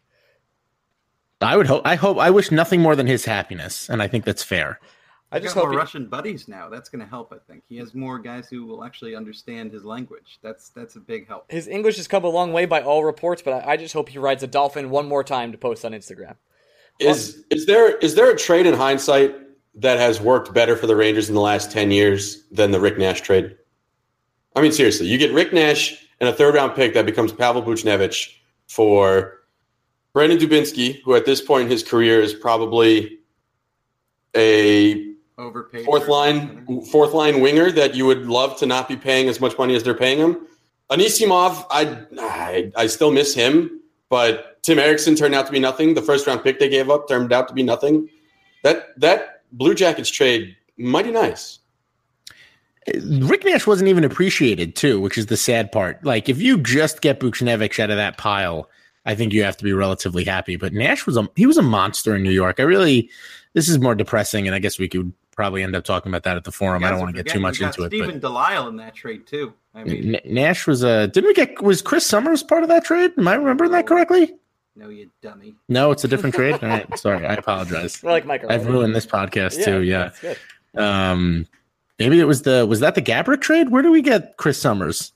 I 1.41 1.57
would 1.57 1.67
hope. 1.67 1.83
I 1.85 1.95
hope. 1.95 2.17
I 2.17 2.31
wish 2.31 2.49
nothing 2.49 2.81
more 2.81 2.95
than 2.95 3.07
his 3.07 3.25
happiness, 3.25 3.89
and 3.89 4.01
I 4.01 4.07
think 4.07 4.25
that's 4.25 4.41
fair. 4.41 4.79
I 5.31 5.39
just 5.39 5.53
got 5.53 5.61
hope 5.61 5.67
more 5.67 5.71
he- 5.73 5.77
Russian 5.77 6.07
buddies 6.07 6.47
now. 6.47 6.69
That's 6.69 6.87
going 6.87 7.01
to 7.01 7.09
help. 7.09 7.33
I 7.33 7.37
think 7.51 7.63
he 7.67 7.75
has 7.77 7.93
more 7.93 8.19
guys 8.19 8.47
who 8.47 8.65
will 8.65 8.83
actually 8.85 9.15
understand 9.15 9.73
his 9.73 9.83
language. 9.83 10.39
That's 10.41 10.69
that's 10.69 10.95
a 10.95 10.99
big 10.99 11.27
help. 11.27 11.51
his 11.51 11.67
English 11.67 11.97
has 11.97 12.07
come 12.07 12.23
a 12.23 12.29
long 12.29 12.53
way 12.53 12.65
by 12.65 12.81
all 12.81 13.03
reports, 13.03 13.41
but 13.41 13.65
I, 13.65 13.73
I 13.73 13.77
just 13.77 13.93
hope 13.93 14.09
he 14.09 14.17
rides 14.17 14.43
a 14.43 14.47
dolphin 14.47 14.89
one 14.89 15.07
more 15.07 15.23
time 15.23 15.51
to 15.51 15.57
post 15.57 15.83
on 15.83 15.91
Instagram. 15.91 16.35
Is 16.99 17.43
is 17.49 17.65
there 17.65 17.97
is 17.97 18.15
there 18.15 18.31
a 18.31 18.37
trade 18.37 18.65
in 18.65 18.73
hindsight 18.73 19.35
that 19.75 19.99
has 19.99 20.21
worked 20.21 20.53
better 20.53 20.77
for 20.77 20.87
the 20.87 20.95
Rangers 20.95 21.27
in 21.27 21.35
the 21.35 21.41
last 21.41 21.71
ten 21.71 21.91
years 21.91 22.43
than 22.51 22.71
the 22.71 22.79
Rick 22.79 22.97
Nash 22.97 23.21
trade? 23.21 23.55
I 24.55 24.61
mean, 24.61 24.71
seriously, 24.71 25.07
you 25.07 25.17
get 25.17 25.33
Rick 25.33 25.51
Nash 25.51 26.07
and 26.19 26.29
a 26.29 26.33
third 26.33 26.55
round 26.55 26.75
pick 26.75 26.93
that 26.93 27.05
becomes 27.05 27.33
Pavel 27.33 27.61
Buchnevich 27.61 28.29
for 28.67 29.41
Brandon 30.13 30.37
Dubinsky, 30.37 31.01
who 31.03 31.13
at 31.15 31.25
this 31.25 31.41
point 31.41 31.65
in 31.65 31.71
his 31.71 31.83
career 31.83 32.21
is 32.21 32.33
probably 32.33 33.19
a 34.35 35.13
Overpaid. 35.37 35.83
fourth 35.83 36.07
line 36.07 36.65
fourth 36.89 37.13
line 37.13 37.41
winger 37.41 37.69
that 37.71 37.93
you 37.95 38.05
would 38.05 38.27
love 38.27 38.57
to 38.59 38.65
not 38.65 38.87
be 38.87 38.95
paying 38.95 39.27
as 39.27 39.41
much 39.41 39.57
money 39.57 39.75
as 39.75 39.83
they're 39.83 39.93
paying 39.93 40.17
him. 40.17 40.47
Anisimov, 40.89 41.65
I 41.69 42.05
I, 42.17 42.71
I 42.77 42.87
still 42.87 43.11
miss 43.11 43.33
him, 43.33 43.81
but 44.09 44.54
Tim 44.65 44.79
Erixon 44.79 45.15
turned 45.15 45.35
out 45.35 45.45
to 45.45 45.51
be 45.51 45.59
nothing. 45.59 45.93
The 45.93 46.01
first 46.01 46.25
round 46.25 46.43
pick 46.43 46.57
they 46.57 46.67
gave 46.67 46.89
up 46.89 47.07
turned 47.07 47.31
out 47.31 47.47
to 47.49 47.53
be 47.53 47.61
nothing. 47.61 48.09
That 48.63 48.99
that 48.99 49.43
Blue 49.51 49.75
Jackets 49.75 50.09
trade 50.09 50.57
mighty 50.75 51.11
nice. 51.11 51.59
Rick 53.03 53.45
Nash 53.45 53.67
wasn't 53.67 53.89
even 53.89 54.03
appreciated 54.03 54.75
too, 54.75 54.99
which 54.99 55.19
is 55.19 55.27
the 55.27 55.37
sad 55.37 55.71
part. 55.71 56.03
Like 56.03 56.29
if 56.29 56.41
you 56.41 56.57
just 56.57 57.01
get 57.01 57.19
Buchnevich 57.19 57.79
out 57.79 57.91
of 57.91 57.97
that 57.97 58.17
pile, 58.17 58.67
I 59.05 59.13
think 59.13 59.33
you 59.33 59.43
have 59.43 59.55
to 59.57 59.63
be 59.63 59.71
relatively 59.71 60.23
happy. 60.23 60.55
But 60.55 60.73
Nash 60.73 61.05
was 61.05 61.15
a 61.15 61.29
he 61.35 61.45
was 61.45 61.59
a 61.59 61.63
monster 61.63 62.15
in 62.15 62.23
New 62.23 62.31
York. 62.31 62.59
I 62.59 62.63
really 62.63 63.11
this 63.53 63.69
is 63.69 63.77
more 63.77 63.93
depressing, 63.93 64.47
and 64.47 64.55
I 64.55 64.59
guess 64.59 64.79
we 64.79 64.89
could 64.89 65.13
probably 65.35 65.61
end 65.61 65.75
up 65.75 65.83
talking 65.83 66.11
about 66.11 66.23
that 66.23 66.37
at 66.37 66.43
the 66.43 66.51
forum. 66.51 66.83
I 66.83 66.89
don't 66.89 67.01
want 67.01 67.15
to 67.15 67.23
get 67.23 67.31
too 67.31 67.39
much 67.39 67.61
into 67.61 67.83
it. 67.83 67.89
Steven 67.89 68.19
Delisle 68.19 68.67
in 68.69 68.77
that 68.77 68.95
trade 68.95 69.27
too. 69.27 69.53
I 69.75 69.83
mean, 69.83 70.15
N- 70.15 70.33
Nash 70.33 70.65
was 70.65 70.81
a 70.81 71.07
didn't 71.07 71.27
we 71.27 71.33
get 71.35 71.61
was 71.61 71.83
Chris 71.83 72.07
Summers 72.07 72.41
part 72.41 72.63
of 72.63 72.69
that 72.69 72.83
trade? 72.83 73.11
Am 73.15 73.27
I 73.27 73.35
remembering 73.35 73.69
that 73.69 73.85
correctly? 73.85 74.33
No, 74.75 74.89
you 74.89 75.09
dummy. 75.21 75.55
No, 75.69 75.91
it's 75.91 76.03
a 76.03 76.07
different 76.07 76.35
trade. 76.35 76.55
All 76.61 76.69
right, 76.69 76.99
sorry, 76.99 77.25
I 77.25 77.35
apologize. 77.35 78.03
We're 78.03 78.11
like 78.11 78.25
Mike. 78.25 78.43
I've 78.49 78.67
ruined 78.67 78.93
this 78.95 79.05
podcast 79.05 79.63
too. 79.63 79.81
Yeah. 79.83 80.11
Um, 80.75 81.47
maybe 81.97 82.19
it 82.19 82.25
was 82.25 82.41
the 82.41 82.65
was 82.65 82.81
that 82.81 82.95
the 82.95 83.01
Gaborik 83.01 83.41
trade? 83.41 83.69
Where 83.69 83.81
do 83.81 83.91
we 83.91 84.01
get 84.01 84.35
Chris 84.37 84.59
Summers? 84.59 85.13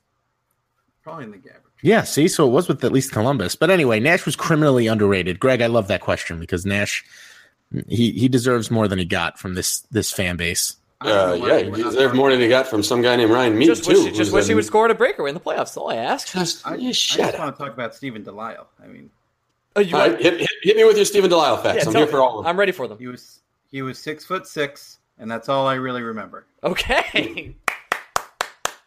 Probably 1.04 1.26
in 1.26 1.32
the 1.32 1.38
Gaborik 1.38 1.74
Yeah, 1.82 2.04
see, 2.04 2.28
so 2.30 2.48
it 2.48 2.52
was 2.52 2.68
with 2.70 2.84
at 2.86 2.94
least 2.94 3.12
Columbus. 3.12 3.56
But 3.56 3.70
anyway, 3.70 4.00
Nash 4.00 4.26
was 4.26 4.38
criminally 4.38 4.88
underrated. 4.88 5.40
Greg, 5.40 5.62
I 5.62 5.68
love 5.68 5.90
that 5.90 6.02
question 6.02 6.40
because 6.40 6.66
Nash 6.66 7.04
he 7.88 8.12
he 8.12 8.30
deserves 8.30 8.72
more 8.72 8.88
than 8.88 8.98
he 8.98 9.06
got 9.06 9.38
from 9.38 9.56
this 9.56 9.82
this 9.92 10.12
fan 10.12 10.38
base. 10.38 10.78
Uh, 11.02 11.38
yeah, 11.42 11.60
he 11.60 11.84
deserved 11.84 12.14
more 12.14 12.30
than 12.30 12.42
he 12.42 12.50
got 12.50 12.68
from 12.68 12.84
some 12.84 13.02
guy 13.02 13.16
named 13.16 13.32
Ryan 13.32 13.58
Mead 13.58 13.68
Just 13.68 13.86
too. 13.86 13.92
wish, 13.92 14.04
just 14.06 14.18
who's 14.18 14.32
wish 14.32 14.48
he 14.48 14.54
would 14.56 14.66
score 14.66 14.90
a 14.90 14.96
breakaway 14.96 15.30
in 15.30 15.34
the 15.34 15.40
playoffs. 15.40 15.58
That's 15.58 15.78
all 15.78 15.90
I 15.92 15.96
ask. 15.96 16.28
Just, 16.34 16.68
I, 16.68 16.76
you 16.76 16.90
I 16.90 16.92
shut 16.92 17.18
just 17.20 17.34
up. 17.36 17.40
want 17.40 17.56
to 17.58 17.64
talk 17.64 17.74
about 17.74 17.96
Steven 17.96 18.22
Delisle. 18.22 18.68
I 18.84 18.88
mean, 18.88 19.10
Oh, 19.80 19.82
you 19.82 19.96
All 19.96 20.02
right, 20.10 20.20
hit, 20.22 20.40
hit, 20.42 20.50
hit 20.62 20.76
me 20.76 20.84
with 20.84 20.98
your 20.98 21.06
Steven 21.06 21.30
Delisle 21.30 21.58
facts. 21.64 21.84
yeah, 21.84 21.90
I'm 21.90 21.96
here 21.96 22.06
me. 22.06 22.12
for 22.12 22.20
all 22.20 22.40
of 22.40 22.44
them. 22.44 22.50
I'm 22.50 22.60
ready 22.60 22.74
for 22.74 22.86
them. 22.88 22.98
he 22.98 23.08
was 23.08 23.40
he 23.72 23.82
was 23.82 23.98
six 23.98 24.26
foot 24.26 24.46
six, 24.46 25.00
and 25.18 25.32
that's 25.32 25.48
all 25.48 25.66
I 25.68 25.76
really 25.76 26.02
remember. 26.02 26.46
Okay. 26.64 27.56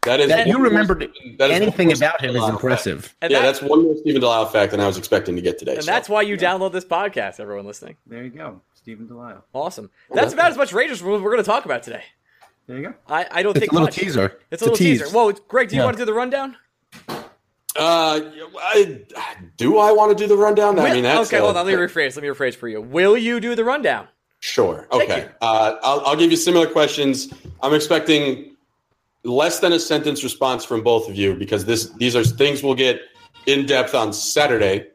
That 0.05 0.19
is 0.19 0.29
That 0.31 0.49
you 0.49 0.59
remembered 0.59 1.09
that 1.39 1.51
is 1.51 1.61
Anything 1.61 1.93
about 1.93 2.21
him 2.21 2.35
is 2.35 2.43
impressive. 2.49 3.05
fact. 3.05 3.17
And 3.23 3.31
yeah, 3.31 3.39
that- 3.39 3.45
that's 3.47 3.63
one 3.63 3.85
more 3.85 3.97
Steven 3.99 4.21
Delisle 4.21 4.47
fact 4.51 4.73
than 4.73 4.81
I 4.81 4.87
was 4.89 4.99
expecting 4.99 5.37
to 5.37 5.43
get 5.43 5.61
today. 5.61 5.77
And 5.77 5.85
so. 5.85 5.91
that's 5.93 6.09
why 6.09 6.23
you 6.23 6.37
download 6.37 6.73
this 6.73 6.85
podcast, 6.85 7.39
everyone 7.39 7.67
listening. 7.67 7.97
There 8.09 8.25
you 8.25 8.31
go, 8.31 8.61
Steven 8.75 9.07
Delisle. 9.07 9.45
Awesome. 9.53 9.91
That's 10.13 10.33
about 10.35 10.51
as 10.51 10.57
much 10.57 10.73
Rangers 10.73 11.05
we're 11.05 11.21
going 11.21 11.37
to 11.37 11.45
talk 11.45 11.67
about 11.67 11.85
today. 11.85 12.03
There 12.67 12.79
you 12.79 12.83
go. 12.89 12.95
I, 13.09 13.27
I 13.31 13.43
don't 13.45 13.53
It's 13.57 13.61
think 13.61 13.71
a 13.71 13.75
little 13.77 13.87
much. 13.87 13.95
teaser. 13.97 14.41
It's 14.51 14.63
a 14.63 14.65
little 14.65 14.77
tease. 14.77 15.03
teaser. 15.03 15.15
Whoa, 15.15 15.31
Greg, 15.33 15.69
do 15.69 15.77
you 15.77 15.83
Yeah. 15.83 15.85
want 15.87 15.97
to 15.99 16.01
do 16.03 16.07
the 16.07 16.15
rundown? 16.15 16.57
Uh, 17.77 18.21
I, 18.59 18.99
do 19.57 19.79
I 19.79 19.93
want 19.93 20.17
to 20.17 20.23
do 20.23 20.29
the 20.29 20.37
rundown? 20.37 20.79
I 20.79 20.93
mean, 20.93 21.05
that's 21.05 21.29
okay, 21.29 21.39
hold 21.39 21.57
on. 21.57 21.67
Let 21.67 21.73
me 21.73 21.79
rephrase. 21.79 22.17
Let 22.17 22.23
me 22.23 22.29
rephrase 22.29 22.55
for 22.55 22.69
you. 22.69 22.83
Will 22.83 23.17
you 23.17 23.41
do 23.41 23.55
the 23.55 23.65
rundown? 23.65 24.09
Sure. 24.41 24.89
Okay. 24.93 25.29
Uh, 25.41 25.77
I'll, 25.83 26.01
I'll 26.01 26.17
give 26.17 26.31
you 26.31 26.37
similar 26.37 26.67
questions. 26.67 27.33
I'm 27.63 27.73
expecting 27.75 28.57
less 29.25 29.61
than 29.61 29.73
a 29.73 29.79
sentence 29.79 30.23
response 30.25 30.65
from 30.65 30.83
both 30.83 31.09
of 31.09 31.15
you 31.15 31.35
because 31.35 31.65
this 31.65 31.89
these 31.91 32.17
are 32.17 32.25
things 32.25 32.63
we'll 32.63 32.75
get 32.75 33.01
in 33.47 33.67
depth 33.67 33.95
on 33.95 34.13
Saturday 34.13 34.89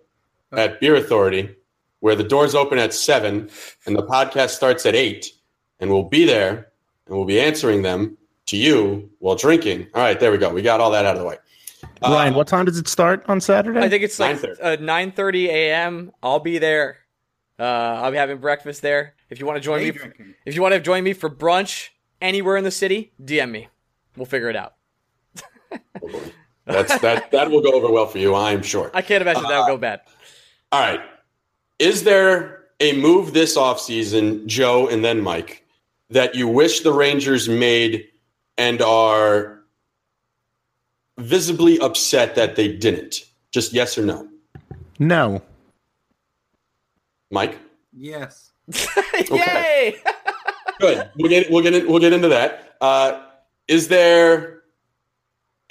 at 0.52 0.80
Beer 0.80 0.96
Authority, 0.96 1.56
where 2.02 2.16
the 2.16 2.24
doors 2.24 2.56
open 2.56 2.78
at 2.78 2.94
seven 2.94 3.50
and 3.86 3.96
the 3.96 4.04
podcast 4.04 4.50
starts 4.50 4.86
at 4.86 4.96
eight, 4.96 5.32
and 5.80 5.90
we'll 5.90 6.04
be 6.04 6.26
there 6.26 6.68
and 7.08 7.16
we'll 7.16 7.26
be 7.26 7.40
answering 7.40 7.82
them 7.82 8.18
to 8.48 8.58
you 8.58 9.10
while 9.20 9.36
drinking. 9.36 9.88
All 9.94 10.02
right, 10.02 10.20
there 10.20 10.32
we 10.32 10.38
go. 10.38 10.50
We 10.54 10.62
got 10.62 10.80
all 10.82 10.92
that 10.92 11.06
out 11.06 11.16
of 11.16 11.22
the 11.22 11.28
way. 11.28 11.38
Uh, 11.84 12.12
Ryan, 12.12 12.34
what 12.34 12.48
time 12.48 12.66
does 12.66 12.78
it 12.78 12.88
start 12.88 13.24
on 13.28 13.40
Saturday? 13.40 13.80
I 13.80 13.90
think 13.90 14.04
it's 14.04 14.20
like 14.20 14.38
9:30. 14.40 15.48
uh, 15.48 15.52
a.m. 15.52 16.12
I'll 16.24 16.40
be 16.40 16.58
there. 16.58 16.98
Uh, 17.60 17.64
I'll 17.64 18.12
be 18.12 18.18
having 18.18 18.38
breakfast 18.38 18.82
there. 18.82 19.16
If 19.30 19.40
you 19.40 19.46
want 19.46 19.58
to 19.58 19.62
join 19.62 19.84
me, 19.84 19.92
drinking. 19.92 20.36
if 20.46 20.56
you 20.56 20.62
want 20.62 20.74
to 20.74 20.80
join 20.80 21.04
me 21.04 21.14
for 21.14 21.30
brunch 21.30 21.90
anywhere 22.22 22.58
in 22.58 22.64
the 22.64 22.72
city, 22.72 23.12
DM 23.24 23.52
me. 23.52 23.68
We'll 24.16 24.26
figure 24.26 24.50
it 24.50 24.56
out. 24.56 24.76
That's 26.66 26.98
that. 27.02 27.32
That 27.32 27.52
will 27.52 27.62
go 27.62 27.72
over 27.74 27.92
well 27.92 28.08
for 28.08 28.18
you, 28.18 28.36
I'm 28.36 28.64
sure. 28.64 28.92
I 28.94 29.02
can't 29.02 29.22
imagine 29.22 29.44
that 29.44 29.60
would 29.60 29.68
go 29.68 29.78
bad. 29.78 30.02
All 30.72 30.82
right. 30.82 31.02
Is 31.80 32.04
there 32.04 32.66
a 32.80 33.00
move 33.00 33.34
this 33.34 33.58
offseason, 33.58 34.46
Joe 34.46 34.88
and 34.88 35.04
then 35.04 35.22
Mike, 35.22 35.64
that 36.10 36.36
you 36.36 36.48
wish 36.48 36.82
the 36.82 36.94
Rangers 36.94 37.48
made 37.50 38.08
and 38.58 38.82
are 38.82 39.57
visibly 41.18 41.80
upset 41.80 42.36
that 42.36 42.56
they 42.56 42.68
didn't? 42.68 43.26
Just 43.52 43.74
yes 43.74 43.98
or 43.98 44.06
no. 44.06 44.28
no. 45.00 45.42
Mike? 47.32 47.58
Yes. 47.94 48.52
Yay! 49.32 49.96
Good. 50.80 51.10
We'll 51.18 51.30
get 51.30 51.50
we'll 51.50 51.64
get 51.64 51.74
in, 51.74 51.88
we'll 51.88 52.00
get 52.00 52.14
into 52.14 52.28
that. 52.30 52.76
Uh, 52.80 53.24
is 53.68 53.88
there 53.88 54.62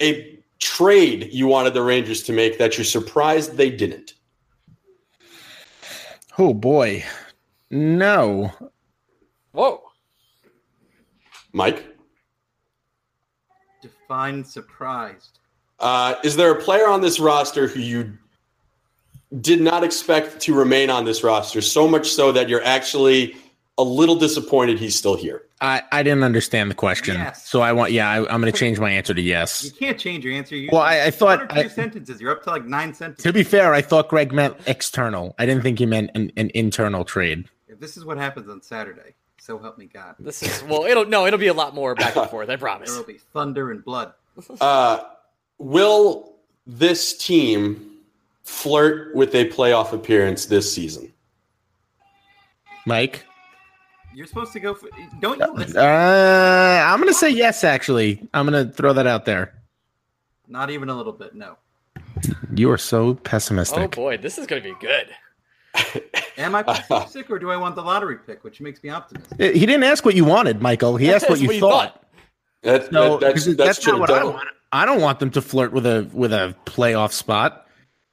a 0.01 0.39
trade 0.59 1.29
you 1.31 1.47
wanted 1.47 1.73
the 1.73 1.81
Rangers 1.81 2.23
to 2.23 2.33
make 2.33 2.57
that 2.57 2.77
you're 2.77 2.85
surprised 2.85 3.55
they 3.55 3.69
didn't? 3.69 4.13
Oh 6.37 6.53
boy. 6.53 7.03
No. 7.71 8.51
Whoa. 9.51 9.81
Mike? 11.53 11.96
Define 14.07 14.45
surprised. 14.45 15.39
Uh, 15.79 16.15
is 16.23 16.37
there 16.37 16.49
a 16.51 16.55
player 16.61 16.87
on 16.87 17.01
this 17.01 17.19
roster 17.19 17.67
who 17.67 17.81
you 17.81 18.17
did 19.41 19.59
not 19.59 19.83
expect 19.83 20.39
to 20.43 20.53
remain 20.55 20.89
on 20.89 21.03
this 21.03 21.23
roster, 21.25 21.59
so 21.59 21.89
much 21.89 22.09
so 22.09 22.31
that 22.31 22.47
you're 22.47 22.63
actually 22.63 23.35
a 23.77 23.83
little 23.83 24.15
disappointed 24.15 24.79
he's 24.79 24.95
still 24.95 25.17
here? 25.17 25.43
I, 25.59 25.81
I 25.91 26.03
didn't 26.03 26.23
understand 26.23 26.71
the 26.71 26.75
question. 26.75 27.15
Yes. 27.15 27.49
So 27.49 27.59
I 27.61 27.73
want 27.73 27.91
yeah, 27.91 28.09
I, 28.09 28.19
I'm 28.33 28.39
gonna 28.39 28.53
change 28.53 28.79
my 28.79 28.91
answer 28.91 29.13
to 29.13 29.21
yes. 29.21 29.65
You 29.65 29.71
can't 29.71 29.99
change 29.99 30.23
your 30.23 30.33
answer. 30.33 30.55
You, 30.55 30.69
Well, 30.71 30.81
I- 30.81 31.01
I 31.07 31.11
thought 31.11 31.39
one 31.39 31.51
or 31.51 31.63
two 31.63 31.67
I- 31.67 31.67
sentences. 31.67 32.21
You're 32.21 32.31
up 32.31 32.43
to 32.43 32.49
like 32.51 32.63
nine 32.65 32.93
sentences. 32.93 33.23
To 33.23 33.33
be 33.33 33.43
fair, 33.43 33.73
I 33.73 33.81
thought 33.81 34.07
Greg 34.07 34.31
meant 34.31 34.55
external. 34.67 35.35
I 35.37 35.45
didn't 35.45 35.63
think 35.63 35.79
he 35.79 35.85
meant 35.85 36.11
an, 36.15 36.31
an 36.37 36.49
internal 36.53 37.03
trade. 37.03 37.49
If 37.67 37.81
this 37.81 37.97
is 37.97 38.05
what 38.05 38.17
happens 38.17 38.47
on 38.47 38.61
Saturday, 38.61 39.15
so 39.39 39.57
help 39.59 39.77
me 39.77 39.85
God, 39.85 40.15
This 40.19 40.43
is 40.43 40.63
well. 40.63 40.83
It'll 40.83 41.05
no. 41.05 41.25
It'll 41.25 41.39
be 41.39 41.47
a 41.47 41.53
lot 41.53 41.73
more 41.73 41.95
back 41.95 42.15
and 42.15 42.29
forth. 42.29 42.49
I 42.49 42.55
promise. 42.67 42.89
There 42.89 42.99
will 42.99 43.07
be 43.07 43.19
thunder 43.33 43.71
and 43.71 43.83
blood. 43.83 44.13
Uh, 44.61 44.99
will 45.57 46.35
this 46.67 47.17
team 47.17 47.89
flirt 48.43 49.15
with 49.15 49.33
a 49.33 49.49
playoff 49.49 49.93
appearance 49.93 50.45
this 50.45 50.71
season? 50.71 51.11
Mike? 52.85 53.25
You're 54.13 54.27
supposed 54.27 54.53
to 54.53 54.59
go. 54.59 54.73
For, 54.75 54.89
don't 55.19 55.39
you 55.39 55.53
listen? 55.53 55.77
Uh, 55.77 56.83
I'm 56.85 56.99
gonna 56.99 57.13
say 57.13 57.29
yes. 57.29 57.63
Actually, 57.63 58.27
I'm 58.33 58.45
gonna 58.45 58.71
throw 58.71 58.93
that 58.93 59.07
out 59.07 59.25
there. 59.25 59.53
Not 60.47 60.69
even 60.69 60.89
a 60.89 60.95
little 60.95 61.13
bit. 61.13 61.35
No. 61.35 61.57
You 62.53 62.71
are 62.71 62.77
so 62.77 63.15
pessimistic. 63.15 63.79
Oh 63.79 63.87
boy, 63.87 64.17
this 64.17 64.37
is 64.37 64.47
gonna 64.47 64.61
be 64.61 64.75
good. 64.79 65.09
Am 66.37 66.53
I 66.55 66.63
pessimistic 66.63 67.29
or 67.29 67.39
do 67.39 67.49
I 67.51 67.57
want 67.57 67.75
the 67.75 67.81
lottery 67.81 68.17
pick, 68.17 68.43
which 68.43 68.61
makes 68.61 68.81
me 68.83 68.89
optimistic? 68.89 69.39
He 69.55 69.65
didn't 69.65 69.83
ask 69.83 70.05
what 70.05 70.15
you 70.15 70.25
wanted, 70.25 70.61
Michael. 70.61 70.97
He 70.97 71.11
asked 71.11 71.29
what 71.29 71.39
you 71.39 71.47
what 71.47 71.55
you 71.55 71.61
thought. 71.61 71.93
thought. 71.93 72.03
That, 72.63 72.91
No, 72.91 73.17
that- 73.17 73.33
that's 73.33 73.45
because 73.45 73.57
that's, 73.57 73.77
that's, 73.77 73.87
not 73.87 73.99
what 73.99 74.09
I 74.11 74.23
want. 74.23 74.47
I 74.71 74.85
don't 74.85 75.01
want 75.01 75.19
them 75.19 75.31
to 75.31 75.41
flirt 75.41 75.71
with 75.71 75.85
a 75.85 76.09
with 76.11 76.33
a 76.33 76.53
playoff 76.65 77.11
spot, 77.13 77.67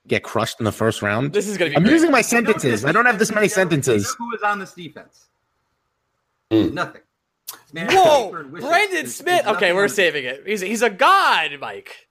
get 0.06 0.22
crushed 0.22 0.60
in 0.60 0.64
the 0.64 0.72
first 0.72 1.02
round. 1.02 1.32
This 1.32 1.48
is 1.48 1.58
gonna 1.58 1.70
be. 1.70 1.76
I'm 1.76 1.82
great. 1.82 1.92
using 1.94 2.10
my 2.12 2.20
sentences. 2.22 2.84
I 2.84 2.92
don't 2.92 3.06
have 3.06 3.18
this 3.18 3.32
many 3.34 3.48
sentences. 3.48 4.14
Who 4.18 4.32
is 4.34 4.42
on 4.42 4.60
this 4.60 4.72
defense? 4.72 5.26
Hmm. 6.52 6.72
Nothing. 6.74 7.00
Man, 7.72 7.88
Whoa, 7.92 8.26
paper 8.26 8.40
and 8.40 8.52
wishes. 8.52 8.68
Brendan 8.68 8.94
There's- 8.94 9.14
Smith. 9.16 9.44
there's 9.44 9.56
Okay, 9.56 9.72
we're 9.72 9.88
saving 9.88 10.24
it. 10.24 10.44
He's 10.46 10.60
he's 10.60 10.82
a 10.82 10.90
god, 10.90 11.50
Mike. 11.60 12.06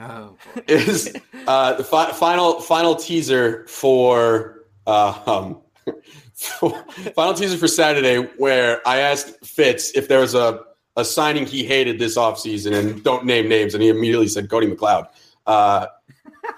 Oh, 0.00 0.36
is 0.68 1.14
uh, 1.48 1.72
the 1.74 1.84
fi- 1.84 2.12
final 2.12 2.60
final 2.60 2.94
teaser 2.94 3.66
for 3.66 4.63
uh, 4.86 5.20
um, 5.26 5.60
final 7.14 7.34
teaser 7.34 7.56
for 7.56 7.68
Saturday, 7.68 8.28
where 8.38 8.86
I 8.86 8.98
asked 8.98 9.44
Fitz 9.44 9.92
if 9.92 10.08
there 10.08 10.20
was 10.20 10.34
a, 10.34 10.60
a 10.96 11.04
signing 11.04 11.46
he 11.46 11.64
hated 11.64 11.98
this 11.98 12.16
offseason, 12.16 12.74
and 12.74 13.02
don't 13.04 13.24
name 13.24 13.48
names, 13.48 13.74
and 13.74 13.82
he 13.82 13.88
immediately 13.88 14.28
said 14.28 14.50
Cody 14.50 14.66
McLeod. 14.66 15.08
Uh, 15.46 15.86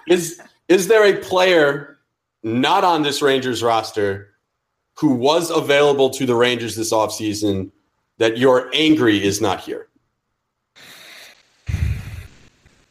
is 0.07 0.41
is 0.67 0.87
there 0.87 1.05
a 1.05 1.17
player 1.19 1.99
not 2.43 2.83
on 2.83 3.03
this 3.03 3.21
Rangers 3.21 3.63
roster 3.63 4.33
who 4.97 5.13
was 5.13 5.49
available 5.51 6.09
to 6.11 6.25
the 6.25 6.35
Rangers 6.35 6.75
this 6.75 6.91
offseason 6.91 7.71
that 8.17 8.37
you're 8.37 8.69
angry 8.73 9.23
is 9.23 9.41
not 9.41 9.61
here? 9.61 9.87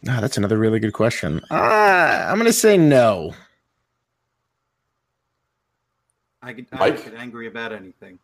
Ah, 0.09 0.21
that's 0.21 0.37
another 0.37 0.57
really 0.57 0.79
good 0.79 0.93
question. 0.93 1.41
Uh, 1.51 2.27
I'm 2.29 2.39
gonna 2.39 2.53
say 2.53 2.77
no. 2.77 3.35
I 6.47 6.53
get, 6.53 6.67
I 6.73 6.79
Mike? 6.79 7.05
get 7.05 7.15
angry 7.15 7.47
about 7.49 7.73
anything. 7.73 8.19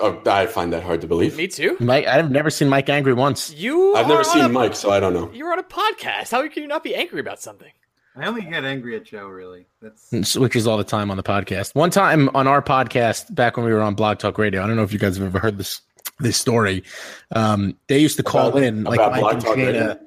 Oh, 0.00 0.20
I 0.26 0.46
find 0.46 0.72
that 0.72 0.82
hard 0.82 1.02
to 1.02 1.06
believe. 1.06 1.36
Me 1.36 1.46
too. 1.46 1.76
Mike, 1.78 2.06
I've 2.06 2.30
never 2.30 2.50
seen 2.50 2.68
Mike 2.68 2.88
angry 2.88 3.12
once. 3.12 3.52
You. 3.54 3.94
I've 3.94 4.08
never 4.08 4.24
seen 4.24 4.44
a, 4.44 4.48
Mike, 4.48 4.74
so 4.74 4.90
I 4.90 4.98
don't 4.98 5.12
know. 5.12 5.30
You're 5.32 5.52
on 5.52 5.58
a 5.58 5.62
podcast. 5.62 6.30
How 6.30 6.46
can 6.48 6.62
you 6.62 6.68
not 6.68 6.82
be 6.82 6.94
angry 6.94 7.20
about 7.20 7.40
something? 7.40 7.70
I 8.16 8.26
only 8.26 8.42
get 8.42 8.64
angry 8.64 8.96
at 8.96 9.04
Joe. 9.04 9.26
Really, 9.26 9.66
that's 9.82 10.10
Switches 10.30 10.66
all 10.66 10.78
the 10.78 10.84
time 10.84 11.10
on 11.10 11.16
the 11.16 11.22
podcast. 11.22 11.74
One 11.74 11.90
time 11.90 12.28
on 12.34 12.46
our 12.46 12.62
podcast, 12.62 13.34
back 13.34 13.56
when 13.56 13.66
we 13.66 13.72
were 13.72 13.82
on 13.82 13.94
Blog 13.94 14.18
Talk 14.18 14.38
Radio, 14.38 14.62
I 14.62 14.66
don't 14.66 14.76
know 14.76 14.84
if 14.84 14.92
you 14.92 14.98
guys 14.98 15.16
have 15.16 15.26
ever 15.26 15.38
heard 15.38 15.58
this 15.58 15.80
this 16.20 16.36
story. 16.36 16.82
Um, 17.34 17.76
they 17.88 17.98
used 17.98 18.16
to 18.16 18.22
call 18.22 18.48
About- 18.48 18.62
in 18.62 18.84
like 18.84 18.98
Mike 19.00 19.20
Blog 19.20 19.34
and 19.34 19.42
Talk 19.44 19.56
Radio? 19.56 19.98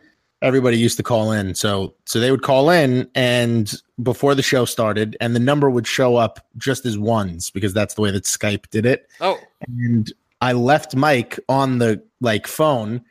Everybody 0.41 0.77
used 0.77 0.97
to 0.97 1.03
call 1.03 1.31
in, 1.31 1.55
so 1.55 1.95
so 2.05 2.19
they 2.19 2.29
would 2.29 2.43
call 2.43 2.69
in, 2.69 3.09
and 3.15 3.73
before 4.03 4.35
the 4.35 4.43
show 4.43 4.65
started, 4.65 5.17
and 5.19 5.35
the 5.35 5.39
number 5.39 5.69
would 5.69 5.87
show 5.87 6.15
up 6.15 6.45
just 6.57 6.85
as 6.85 6.97
ones 6.97 7.49
because 7.49 7.73
that's 7.73 7.95
the 7.95 8.01
way 8.01 8.11
that 8.11 8.23
Skype 8.23 8.69
did 8.69 8.85
it. 8.85 9.07
Oh, 9.19 9.39
and 9.67 10.13
I 10.41 10.53
left 10.53 10.95
Mike 10.95 11.39
on 11.49 11.79
the 11.79 12.03
like 12.21 12.45
phone 12.45 13.01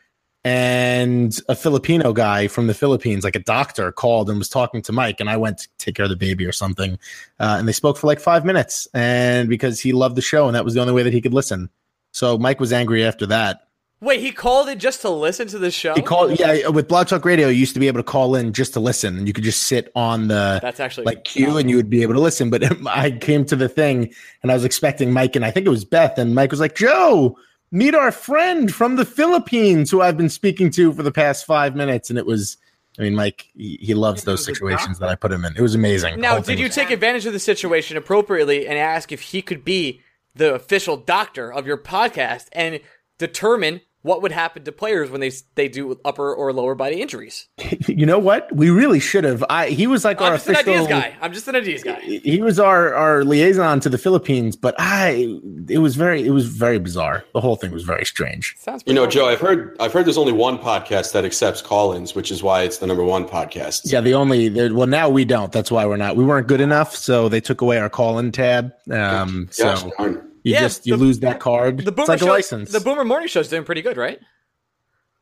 and 0.47 1.41
a 1.49 1.57
Filipino 1.57 2.13
guy 2.13 2.47
from 2.47 2.69
the 2.69 2.75
Philippines, 2.75 3.25
like 3.25 3.35
a 3.35 3.41
doctor, 3.41 3.91
called 3.91 4.31
and 4.31 4.39
was 4.39 4.49
talking 4.49 4.81
to 4.83 4.93
Mike, 4.93 5.19
and 5.19 5.29
I 5.29 5.37
went 5.37 5.59
to 5.59 5.69
take 5.79 5.97
care 5.97 6.05
of 6.05 6.11
the 6.11 6.15
baby 6.15 6.47
or 6.47 6.53
something, 6.53 6.93
uh, 7.41 7.57
and 7.59 7.67
they 7.67 7.73
spoke 7.73 7.97
for 7.97 8.07
like 8.07 8.21
five 8.21 8.45
minutes, 8.45 8.87
and 8.95 9.49
because 9.49 9.81
he 9.81 9.93
loved 9.93 10.15
the 10.15 10.23
show, 10.23 10.47
and 10.47 10.55
that 10.55 10.65
was 10.65 10.75
the 10.75 10.81
only 10.81 10.93
way 10.93 11.03
that 11.03 11.13
he 11.13 11.21
could 11.21 11.35
listen. 11.35 11.69
So 12.13 12.39
Mike 12.39 12.61
was 12.61 12.73
angry 12.73 13.05
after 13.05 13.27
that. 13.27 13.66
Wait, 14.03 14.21
he 14.21 14.31
called 14.31 14.69
it 14.69 14.77
just 14.77 15.01
to 15.01 15.09
listen 15.09 15.49
to 15.49 15.59
the 15.59 15.71
show. 15.71 15.95
He 15.95 16.03
called, 16.03 16.39
yeah, 16.39 16.69
with 16.69 16.87
Blog 16.87 17.07
Talk 17.07 17.25
Radio, 17.25 17.49
you 17.49 17.55
used 17.55 17.73
to 17.75 17.81
be 17.81 17.89
able 17.89 17.99
to 17.99 18.05
call 18.05 18.35
in 18.35 18.53
just 18.53 18.75
to 18.75 18.81
listen, 18.81 19.17
and 19.17 19.27
you 19.27 19.33
could 19.33 19.45
just 19.45 19.63
sit 19.63 19.91
on 19.95 20.29
the 20.29 20.59
That's 20.61 20.81
actually 20.81 21.05
like 21.05 21.25
queue, 21.25 21.57
and 21.57 21.71
you 21.71 21.77
would 21.77 21.89
be 21.89 22.03
able 22.03 22.13
to 22.13 22.21
listen. 22.21 22.51
But 22.51 22.63
I 22.87 23.13
came 23.13 23.47
to 23.47 23.57
the 23.57 23.71
thing, 23.71 24.13
and 24.43 24.53
I 24.53 24.55
was 24.55 24.67
expecting 24.67 25.13
Mike, 25.13 25.35
and 25.35 25.47
I 25.47 25.51
think 25.51 25.67
it 25.67 25.71
was 25.71 25.87
Beth, 25.87 26.19
and 26.19 26.35
Mike 26.35 26.51
was 26.51 26.61
like, 26.61 26.75
"Joe, 26.75 27.39
meet 27.73 27.95
our 27.95 28.13
friend 28.13 28.73
from 28.73 28.97
the 28.97 29.07
Philippines, 29.07 29.91
who 29.91 30.03
I've 30.03 30.19
been 30.19 30.29
speaking 30.29 30.71
to 30.73 30.93
for 30.93 31.03
the 31.03 31.13
past 31.13 31.47
five 31.47 31.75
minutes," 31.75 32.11
and 32.11 32.19
it 32.19 32.27
was. 32.27 32.59
I 32.99 33.03
mean, 33.03 33.15
Mike, 33.15 33.49
he, 33.55 33.79
he 33.81 33.93
loves 33.93 34.25
those 34.25 34.43
situations 34.43 34.99
that 35.01 35.11
I 35.11 35.17
put 35.17 35.31
him 35.31 35.45
in. 35.45 35.55
It 35.55 35.61
was 35.61 35.75
amazing. 35.75 36.19
Now, 36.19 36.39
did 36.39 36.59
you 36.59 36.67
was- 36.67 36.75
take 36.75 36.91
advantage 36.91 37.27
of 37.27 37.35
the 37.35 37.39
situation 37.39 37.99
appropriately 37.99 38.67
and 38.67 38.79
ask 38.79 39.13
if 39.13 39.21
he 39.21 39.43
could 39.43 39.67
be 39.67 40.01
the 40.35 40.55
official 40.55 40.97
doctor 40.97 41.53
of 41.53 41.67
your 41.67 41.77
podcast 41.77 42.47
and 42.53 42.81
determine 43.19 43.83
what 44.07 44.23
would 44.23 44.31
happen 44.31 44.63
to 44.63 44.73
players 44.73 45.11
when 45.11 45.21
they 45.21 45.33
they 45.57 45.69
do 45.69 46.01
upper 46.05 46.33
or 46.33 46.53
lower 46.53 46.75
body 46.75 47.03
injuries? 47.03 47.49
You 47.87 48.05
know 48.05 48.19
what? 48.19 48.55
We 48.55 48.69
really 48.69 49.01
should 49.01 49.25
have. 49.25 49.43
I 49.49 49.69
he 49.69 49.87
was 49.87 50.05
like 50.05 50.21
I'm 50.21 50.33
our 50.33 50.35
just 50.35 50.49
an 50.49 50.55
official 50.55 50.73
ideas 50.73 50.89
guy. 50.89 51.17
I'm 51.21 51.33
just 51.33 51.49
an 51.49 51.57
ideas 51.57 51.83
guy. 51.83 52.01
he 52.01 52.43
was 52.43 52.61
our 52.61 52.93
our 52.95 53.25
liaison 53.25 53.81
to 53.81 53.89
the 53.89 53.97
Philippines, 53.97 54.55
but 54.55 54.75
I 54.79 55.39
it 55.69 55.79
was 55.79 55.97
very 55.97 56.27
it 56.27 56.31
was 56.31 56.47
very 56.47 56.79
bizarre. 56.79 57.25
The 57.33 57.41
whole 57.41 57.57
thing 57.57 57.73
was 57.73 57.85
very 57.85 58.05
strange. 58.05 58.55
Sounds 58.59 58.83
You 58.87 58.93
know, 58.93 59.03
pretty 59.05 59.19
Joe, 59.19 59.29
I've 59.29 59.41
heard 59.41 59.77
I've 59.81 59.93
heard 59.93 60.05
there's 60.05 60.19
only 60.19 60.33
one 60.33 60.59
podcast 60.59 61.13
that 61.13 61.25
accepts 61.25 61.63
call-ins, 61.63 62.15
which 62.15 62.31
is 62.31 62.43
why 62.43 62.63
it's 62.63 62.79
the 62.79 62.87
number 62.87 63.05
one 63.05 63.27
podcast. 63.27 63.91
Yeah, 63.91 64.03
the 64.03 64.15
only 64.15 64.49
the, 64.49 64.75
well 64.75 64.87
now 64.89 65.09
we 65.09 65.25
don't. 65.25 65.53
That's 65.53 65.71
why 65.71 65.87
we're 65.87 65.97
not. 65.97 66.17
We 66.17 66.25
weren't 66.25 66.49
good 66.49 66.61
enough, 66.61 66.95
so 66.95 67.29
they 67.29 67.41
took 67.41 67.63
away 67.63 67.79
our 67.79 67.89
call 67.89 68.19
in 68.19 68.31
tab. 68.31 68.73
Um, 68.91 69.49
so 69.51 69.91
darn. 69.99 70.27
You 70.47 70.53
Yeah, 70.55 70.61
just 70.61 70.87
you 70.87 70.97
the- 70.97 71.03
lose 71.05 71.19
that 71.21 71.41
card. 71.41 71.79
The 71.79 71.83
it's 71.89 71.91
Boomer 71.91 72.07
like 72.07 72.19
show, 72.21 72.27
a 72.29 72.31
license. 72.31 72.71
The 72.73 72.81
Boomer 72.81 73.05
Morning 73.05 73.29
Show's 73.29 73.49
doing 73.49 73.65
pretty 73.65 73.83
good, 73.83 73.97
right? 73.97 74.21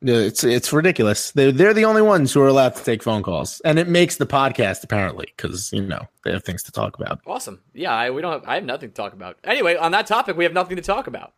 Yeah, 0.02 0.16
It's 0.16 0.44
it's 0.44 0.70
ridiculous. 0.70 1.30
They're 1.32 1.50
they're 1.50 1.72
the 1.72 1.86
only 1.86 2.02
ones 2.02 2.30
who 2.32 2.42
are 2.42 2.46
allowed 2.48 2.76
to 2.76 2.84
take 2.84 3.02
phone 3.02 3.22
calls, 3.22 3.60
and 3.64 3.78
it 3.78 3.88
makes 3.88 4.16
the 4.16 4.26
podcast 4.26 4.84
apparently 4.84 5.32
because 5.34 5.72
you 5.72 5.80
know 5.82 6.02
they 6.24 6.32
have 6.32 6.44
things 6.44 6.62
to 6.64 6.72
talk 6.72 6.98
about. 7.00 7.20
Awesome. 7.26 7.62
Yeah, 7.72 7.92
I, 7.94 8.10
we 8.10 8.20
don't. 8.20 8.32
Have, 8.32 8.44
I 8.46 8.56
have 8.56 8.64
nothing 8.64 8.90
to 8.90 8.94
talk 8.94 9.14
about. 9.14 9.38
Anyway, 9.44 9.76
on 9.76 9.92
that 9.92 10.06
topic, 10.06 10.36
we 10.36 10.44
have 10.44 10.52
nothing 10.52 10.76
to 10.76 10.82
talk 10.82 11.06
about. 11.06 11.32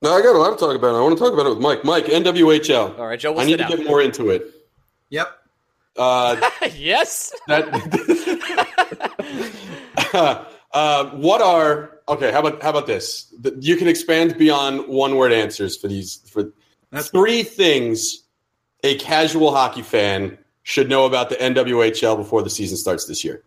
No, 0.00 0.12
I 0.12 0.22
got 0.22 0.36
a 0.36 0.38
lot 0.38 0.50
to 0.50 0.56
talk 0.64 0.76
about. 0.76 0.94
I 0.94 1.00
want 1.00 1.18
to 1.18 1.24
talk 1.24 1.32
about 1.32 1.46
it 1.46 1.48
with 1.50 1.58
Mike. 1.58 1.82
Mike, 1.84 2.04
NWHL. 2.04 2.98
All 3.00 3.06
right, 3.08 3.18
Joe, 3.18 3.32
we'll 3.32 3.40
I 3.40 3.46
need 3.46 3.52
to 3.56 3.64
down. 3.64 3.70
get 3.78 3.84
more 3.86 4.00
into 4.00 4.30
it. 4.30 4.46
Yep. 5.10 5.28
Uh, 5.96 6.36
yes. 6.76 7.32
that 7.48 7.66
uh, 10.72 11.06
what 11.10 11.40
are 11.42 11.95
okay? 12.08 12.32
How 12.32 12.40
about 12.40 12.62
how 12.62 12.70
about 12.70 12.86
this? 12.86 13.32
You 13.60 13.76
can 13.76 13.88
expand 13.88 14.36
beyond 14.38 14.86
one 14.88 15.16
word 15.16 15.32
answers 15.32 15.76
for 15.76 15.88
these 15.88 16.22
for 16.30 16.52
That's 16.90 17.10
three 17.10 17.42
things 17.42 18.24
a 18.84 18.96
casual 18.98 19.52
hockey 19.52 19.82
fan 19.82 20.38
should 20.62 20.88
know 20.88 21.06
about 21.06 21.28
the 21.28 21.36
NWHL 21.36 22.16
before 22.16 22.42
the 22.42 22.50
season 22.50 22.76
starts 22.76 23.06
this 23.06 23.24
year. 23.24 23.42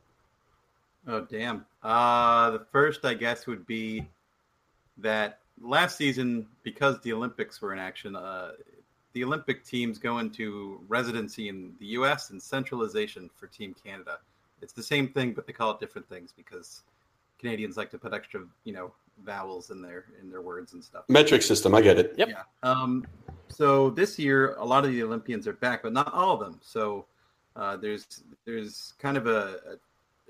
Oh 1.07 1.21
damn. 1.21 1.65
Uh 1.83 2.51
the 2.51 2.65
first 2.71 3.05
I 3.05 3.13
guess 3.13 3.47
would 3.47 3.65
be 3.65 4.07
that 4.97 5.39
last 5.61 5.97
season 5.97 6.47
because 6.63 6.99
the 7.01 7.13
Olympics 7.13 7.61
were 7.61 7.73
in 7.73 7.79
action, 7.79 8.15
uh 8.15 8.51
the 9.13 9.23
Olympic 9.23 9.65
teams 9.65 9.97
go 9.97 10.19
into 10.19 10.81
residency 10.87 11.49
in 11.49 11.73
the 11.79 11.87
US 11.87 12.29
and 12.29 12.41
centralization 12.41 13.29
for 13.35 13.47
Team 13.47 13.75
Canada. 13.83 14.19
It's 14.61 14.73
the 14.73 14.83
same 14.83 15.07
thing 15.07 15.33
but 15.33 15.47
they 15.47 15.53
call 15.53 15.71
it 15.71 15.79
different 15.79 16.07
things 16.09 16.33
because 16.35 16.83
Canadians 17.39 17.77
like 17.77 17.89
to 17.91 17.97
put 17.97 18.13
extra, 18.13 18.41
you 18.63 18.73
know, 18.73 18.91
vowels 19.23 19.69
in 19.71 19.81
their 19.81 20.05
in 20.21 20.29
their 20.29 20.41
words 20.41 20.73
and 20.73 20.83
stuff. 20.83 21.03
Metric 21.09 21.41
system, 21.41 21.73
I 21.75 21.81
get 21.81 21.97
it. 21.97 22.13
Yep. 22.17 22.29
Yeah. 22.29 22.43
Um, 22.63 23.05
so 23.47 23.89
this 23.89 24.19
year, 24.19 24.55
a 24.55 24.65
lot 24.65 24.85
of 24.85 24.91
the 24.91 25.01
Olympians 25.03 25.47
are 25.47 25.53
back, 25.53 25.83
but 25.83 25.93
not 25.93 26.13
all 26.13 26.33
of 26.33 26.39
them. 26.39 26.59
So 26.61 27.05
uh, 27.55 27.77
there's 27.77 28.05
there's 28.45 28.93
kind 28.99 29.17
of 29.17 29.27
a, 29.27 29.77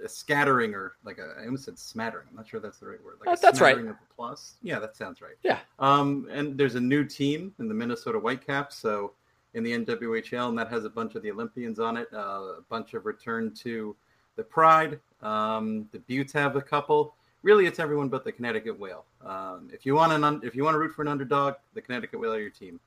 a, 0.02 0.06
a 0.06 0.10
scattering, 0.10 0.74
or 0.74 0.94
like 1.04 1.18
a, 1.20 1.36
I 1.40 1.46
almost 1.46 1.66
said 1.66 1.78
smattering. 1.78 2.26
I'm 2.30 2.36
not 2.36 2.48
sure 2.48 2.60
that's 2.60 2.78
the 2.80 2.88
right 2.88 3.04
word. 3.04 3.16
Like 3.20 3.30
Uh, 3.30 3.34
a 3.34 3.38
that's 3.42 3.62
right. 3.62 3.78
Of 3.78 3.88
a 3.88 3.98
plus. 4.16 4.56
Yeah, 4.62 4.80
that 4.80 4.96
sounds 4.96 5.22
right. 5.22 5.36
Yeah. 5.44 5.60
Um, 5.80 6.28
and 6.32 6.58
there's 6.58 6.76
a 6.76 6.82
new 6.82 7.04
team 7.04 7.54
in 7.60 7.68
the 7.68 7.74
Minnesota 7.74 8.18
Whitecaps. 8.20 8.78
So 8.78 9.14
in 9.56 9.64
the 9.64 9.72
NWHL, 9.74 10.50
and 10.50 10.58
that 10.60 10.70
has 10.70 10.86
a 10.86 10.90
bunch 10.90 11.16
of 11.16 11.24
the 11.24 11.32
Olympians 11.32 11.80
on 11.80 11.98
it. 11.98 12.08
Uh, 12.14 12.58
a 12.60 12.62
bunch 12.70 12.94
of 12.94 13.06
return 13.06 13.52
to 13.56 13.96
the 14.40 14.44
Pride. 14.46 15.00
Um, 15.22 15.90
the 15.92 16.00
Beauts 16.00 16.32
have 16.32 16.56
a 16.56 16.62
couple. 16.62 17.14
Really, 17.44 17.66
it's 17.66 17.78
everyone 17.78 18.08
but 18.08 18.24
the 18.24 18.32
Connecticut 18.32 18.80
Whale. 18.80 19.04
Um, 19.26 19.70
if 19.74 19.86
you 19.86 19.94
want 19.96 20.14
an 20.14 20.24
un- 20.24 20.40
if 20.44 20.56
you 20.56 20.64
want 20.64 20.76
to 20.76 20.80
root 20.80 20.94
for 20.94 21.02
an 21.02 21.10
underdog, 21.10 21.56
the 21.74 21.82
Connecticut 21.82 22.22
Whale 22.22 22.34
are 22.36 22.40
your 22.40 22.50
team. 22.50 22.80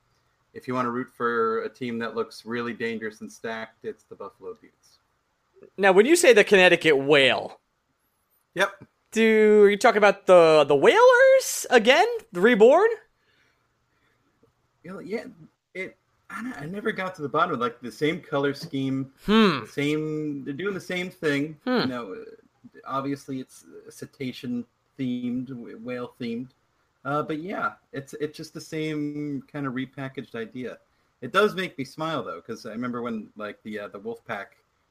If 0.55 0.67
you 0.67 0.73
want 0.73 0.87
to 0.87 0.91
root 0.91 1.09
for 1.15 1.61
a 1.61 1.69
team 1.69 1.99
that 1.99 2.15
looks 2.15 2.43
really 2.43 2.73
dangerous 2.73 3.21
and 3.21 3.31
stacked, 3.31 3.85
it's 3.85 4.03
the 4.03 4.15
Buffalo 4.15 4.55
Beauts. 4.59 4.97
Now, 5.77 5.91
when 5.91 6.07
you 6.07 6.15
say 6.15 6.33
the 6.33 6.43
Connecticut 6.43 6.97
Whale, 6.97 7.59
Yep. 8.55 8.83
do 9.11 9.63
are 9.65 9.69
you 9.69 9.77
talking 9.77 9.99
about 9.99 10.25
the 10.25 10.65
the 10.67 10.75
Whalers 10.75 11.67
again? 11.69 12.07
The 12.31 12.41
reborn? 12.41 12.89
You 14.83 14.93
know, 14.93 14.99
yeah. 14.99 15.25
It. 15.75 15.97
I, 16.35 16.53
I 16.61 16.65
never 16.65 16.91
got 16.91 17.15
to 17.15 17.21
the 17.21 17.29
bottom 17.29 17.53
of 17.53 17.59
like 17.59 17.79
the 17.81 17.91
same 17.91 18.19
color 18.21 18.53
scheme, 18.53 19.11
Hmm. 19.25 19.65
same. 19.65 20.43
They're 20.43 20.53
doing 20.53 20.73
the 20.73 20.81
same 20.81 21.09
thing. 21.09 21.57
Hmm. 21.65 21.79
You 21.81 21.85
know, 21.87 22.25
obviously 22.85 23.39
it's 23.39 23.65
cetacean 23.89 24.65
themed, 24.99 25.49
whale 25.81 26.13
themed. 26.19 26.49
Uh, 27.05 27.21
but 27.21 27.39
yeah, 27.39 27.73
it's 27.91 28.13
it's 28.15 28.35
just 28.37 28.53
the 28.53 28.61
same 28.61 29.43
kind 29.51 29.67
of 29.67 29.73
repackaged 29.73 30.35
idea. 30.35 30.77
It 31.21 31.31
does 31.31 31.55
make 31.55 31.77
me 31.77 31.85
smile 31.85 32.23
though, 32.23 32.41
because 32.45 32.65
I 32.65 32.71
remember 32.71 33.01
when 33.01 33.29
like 33.37 33.61
the 33.63 33.79
uh, 33.79 33.87
the 33.89 33.99
Wolfpack 33.99 34.47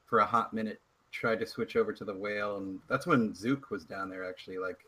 for 0.07 0.21
a 0.21 0.27
hot 0.27 0.53
minute 0.53 0.81
tried 1.11 1.41
to 1.41 1.47
switch 1.47 1.77
over 1.77 1.93
to 1.93 2.05
the 2.05 2.15
whale, 2.15 2.57
and 2.59 2.79
that's 2.89 3.07
when 3.07 3.35
Zook 3.35 3.71
was 3.71 3.85
down 3.85 4.09
there. 4.11 4.29
Actually, 4.29 4.59
like 4.59 4.85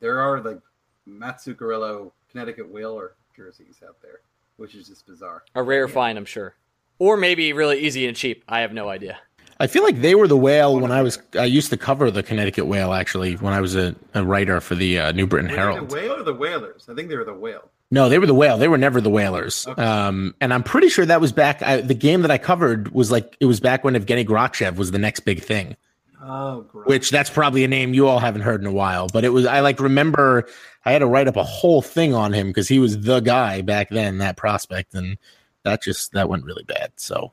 there 0.00 0.18
are 0.18 0.40
like 0.40 0.60
Matt 1.06 1.38
Zuccarello 1.38 2.10
Connecticut 2.30 2.68
Whaler 2.70 3.14
jerseys 3.36 3.80
out 3.86 3.96
there, 4.02 4.20
which 4.62 4.76
is 4.76 4.86
just 4.86 5.04
bizarre. 5.08 5.42
A 5.56 5.62
rare 5.62 5.88
find, 5.88 6.16
I'm 6.16 6.24
sure. 6.24 6.54
Or 7.00 7.16
maybe 7.16 7.52
really 7.52 7.80
easy 7.80 8.06
and 8.06 8.16
cheap. 8.16 8.44
I 8.48 8.60
have 8.60 8.72
no 8.72 8.88
idea. 8.88 9.18
I 9.58 9.66
feel 9.66 9.82
like 9.82 10.00
they 10.00 10.14
were 10.14 10.28
the 10.28 10.36
whale 10.36 10.78
when 10.78 10.92
I 10.92 11.02
was. 11.02 11.18
I 11.36 11.46
used 11.46 11.70
to 11.70 11.76
cover 11.76 12.12
the 12.12 12.22
Connecticut 12.22 12.66
whale 12.66 12.92
actually 12.92 13.34
when 13.34 13.52
I 13.52 13.60
was 13.60 13.74
a, 13.74 13.96
a 14.14 14.24
writer 14.24 14.60
for 14.60 14.76
the 14.76 15.00
uh, 15.00 15.12
New 15.12 15.26
Britain 15.26 15.50
Were 15.50 15.56
they 15.56 15.60
Herald. 15.60 15.88
the 15.90 15.94
whale 15.96 16.12
or 16.12 16.22
the 16.22 16.32
whalers? 16.32 16.86
I 16.88 16.94
think 16.94 17.08
they 17.08 17.16
were 17.16 17.24
the 17.24 17.34
whale. 17.34 17.70
No, 17.90 18.08
they 18.08 18.20
were 18.20 18.26
the 18.26 18.34
whale. 18.34 18.56
They 18.56 18.68
were 18.68 18.78
never 18.78 19.00
the 19.00 19.10
whalers. 19.10 19.66
Okay. 19.66 19.82
Um, 19.82 20.32
and 20.40 20.54
I'm 20.54 20.62
pretty 20.62 20.88
sure 20.88 21.04
that 21.06 21.20
was 21.20 21.32
back. 21.32 21.60
I, 21.60 21.80
the 21.80 21.94
game 21.94 22.22
that 22.22 22.30
I 22.30 22.38
covered 22.38 22.92
was 22.92 23.10
like 23.10 23.36
it 23.40 23.46
was 23.46 23.58
back 23.58 23.82
when 23.82 23.94
Evgeny 23.94 24.24
Grachev 24.24 24.76
was 24.76 24.92
the 24.92 24.98
next 24.98 25.20
big 25.20 25.42
thing. 25.42 25.76
Oh, 26.24 26.60
gross. 26.62 26.86
Which 26.86 27.10
that's 27.10 27.30
probably 27.30 27.64
a 27.64 27.68
name 27.68 27.94
you 27.94 28.06
all 28.06 28.20
haven't 28.20 28.42
heard 28.42 28.60
in 28.60 28.66
a 28.66 28.72
while. 28.72 29.08
But 29.08 29.24
it 29.24 29.30
was. 29.30 29.44
I 29.44 29.60
like 29.60 29.80
remember 29.80 30.46
I 30.84 30.92
had 30.92 31.00
to 31.00 31.06
write 31.06 31.26
up 31.26 31.36
a 31.36 31.42
whole 31.42 31.82
thing 31.82 32.14
on 32.14 32.32
him 32.32 32.48
because 32.48 32.68
he 32.68 32.78
was 32.78 33.00
the 33.00 33.20
guy 33.20 33.60
back 33.60 33.88
then, 33.90 34.18
that 34.18 34.36
prospect, 34.36 34.94
and 34.94 35.18
that 35.64 35.82
just 35.82 36.12
that 36.12 36.28
went 36.28 36.44
really 36.44 36.62
bad. 36.64 36.92
So 36.96 37.32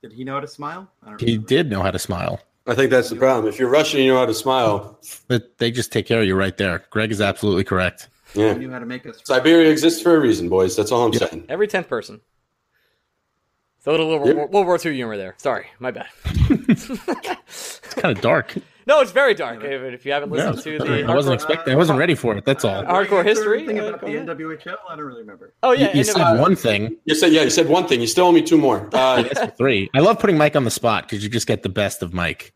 Did 0.00 0.12
he 0.12 0.22
know 0.22 0.34
how 0.34 0.40
to 0.40 0.46
smile? 0.48 0.88
I 1.02 1.10
don't 1.10 1.20
he 1.20 1.26
remember. 1.32 1.48
did 1.48 1.70
know 1.70 1.82
how 1.82 1.90
to 1.90 1.98
smile. 1.98 2.40
I 2.68 2.76
think 2.76 2.90
that's 2.92 3.10
the 3.10 3.16
problem. 3.16 3.48
If 3.52 3.58
you're 3.58 3.68
Russian, 3.68 4.00
you 4.00 4.12
know 4.12 4.18
how 4.20 4.26
to 4.26 4.34
smile. 4.34 5.00
But 5.26 5.58
they 5.58 5.72
just 5.72 5.90
take 5.90 6.06
care 6.06 6.20
of 6.20 6.26
you 6.26 6.36
right 6.36 6.56
there. 6.56 6.84
Greg 6.90 7.10
is 7.10 7.20
absolutely 7.20 7.64
correct. 7.64 8.08
Yeah. 8.34 8.52
He 8.52 8.60
knew 8.60 8.70
how 8.70 8.78
to 8.78 8.86
make 8.86 9.04
us. 9.04 9.20
Siberia 9.24 9.68
exists 9.70 10.00
for 10.00 10.14
a 10.14 10.20
reason, 10.20 10.48
boys. 10.48 10.76
That's 10.76 10.92
all 10.92 11.04
I'm 11.04 11.12
saying. 11.12 11.46
Every 11.48 11.66
tenth 11.66 11.88
person. 11.88 12.20
So 13.84 13.90
a 13.90 13.92
little 13.92 14.08
World, 14.10 14.26
Yep. 14.28 14.36
War- 14.36 14.46
World 14.48 14.66
War 14.66 14.78
II 14.84 14.94
humor 14.94 15.16
there. 15.16 15.34
Sorry, 15.38 15.66
my 15.80 15.90
bad. 15.90 16.06
It's 16.68 17.94
kind 17.94 18.16
of 18.16 18.22
dark. 18.22 18.54
No, 18.86 19.00
it's 19.00 19.12
very 19.12 19.34
dark. 19.34 19.62
If, 19.62 19.82
if 19.94 20.06
you 20.06 20.12
haven't 20.12 20.32
Yeah, 20.34 20.50
listened 20.50 20.78
to 20.80 20.84
the 20.84 21.04
I 21.04 21.14
wasn't 21.14 21.34
expecting. 21.34 21.72
I 21.72 21.76
wasn't 21.76 21.98
ready 21.98 22.14
for 22.16 22.36
it. 22.36 22.44
That's 22.44 22.64
all. 22.64 22.82
Hardcore 22.84 23.22
Did 23.24 23.36
history? 23.36 23.62
everything 23.62 23.80
Uh, 23.80 23.88
about 23.88 24.00
the. 24.00 24.06
NWHL. 24.06 24.76
I 24.88 24.96
don't 24.96 25.04
really 25.04 25.20
remember. 25.20 25.52
Oh 25.62 25.72
yeah, 25.72 25.80
You, 25.88 25.90
you 25.94 25.98
and, 26.00 26.06
said 26.06 26.38
one 26.40 26.56
thing. 26.56 26.96
You 27.04 27.14
said 27.14 27.32
yeah. 27.32 27.42
You 27.42 27.50
said 27.50 27.68
one 27.68 27.86
thing. 27.86 28.00
You 28.00 28.06
still 28.08 28.26
owe 28.26 28.32
me 28.32 28.42
two 28.42 28.56
more. 28.58 28.88
Uh, 28.92 29.22
That's 29.22 29.56
three. 29.56 29.88
I 29.94 30.00
love 30.00 30.18
putting 30.18 30.36
Mike 30.38 30.56
on 30.56 30.64
the 30.64 30.70
spot 30.70 31.04
because 31.04 31.22
you 31.22 31.28
just 31.30 31.46
get 31.46 31.62
the 31.62 31.68
best 31.68 32.02
of 32.02 32.12
Mike. 32.12 32.52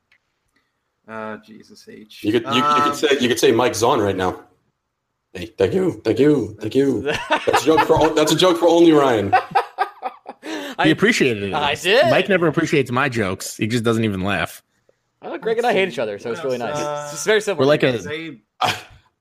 Uh, 1.07 1.37
Jesus 1.39 1.87
H. 1.89 2.24
you 2.24 2.33
could 2.33 2.43
you, 2.47 2.55
you 2.55 2.62
Um, 2.64 2.83
could 2.91 2.95
say 2.97 3.18
you 3.20 3.29
could 3.29 3.39
say 3.39 3.53
Mike's 3.53 3.83
on 3.85 4.01
right 4.01 4.16
now. 4.16 4.43
Hey, 5.33 5.47
thank 5.47 5.74
you, 5.74 6.01
thank 6.05 6.18
you, 6.18 6.57
thank 6.61 6.74
you. 6.74 7.03
That's 7.03 7.62
a 7.62 7.66
joke 7.66 7.87
for 7.87 8.09
that's 8.14 8.33
a 8.33 8.37
joke 8.37 8.57
for 8.59 8.66
only 8.68 8.91
Ryan. 8.93 9.33
He 10.83 10.91
appreciated 10.91 11.43
it. 11.45 11.55
I 11.55 11.74
did. 11.74 12.11
Mike 12.11 12.29
never 12.29 12.47
appreciates 12.47 12.91
my 12.91 13.09
jokes. 13.09 13.57
He 13.57 13.66
just 13.66 13.85
doesn't 13.85 14.05
even 14.05 14.22
laugh. 14.22 14.62
Oh, 15.22 15.37
Greg 15.39 15.59
and 15.59 15.66
I 15.66 15.72
hate 15.72 15.89
each 15.89 15.99
other, 15.99 16.18
so 16.18 16.31
it's 16.31 16.45
really 16.45 16.59
nice. 16.59 16.77
Uh, 16.77 17.01
it's 17.05 17.12
just 17.14 17.27
very 17.27 17.41
simple. 17.41 17.62
We're 17.64 17.68
like 17.68 17.83
a. 17.83 17.99
They 17.99 18.41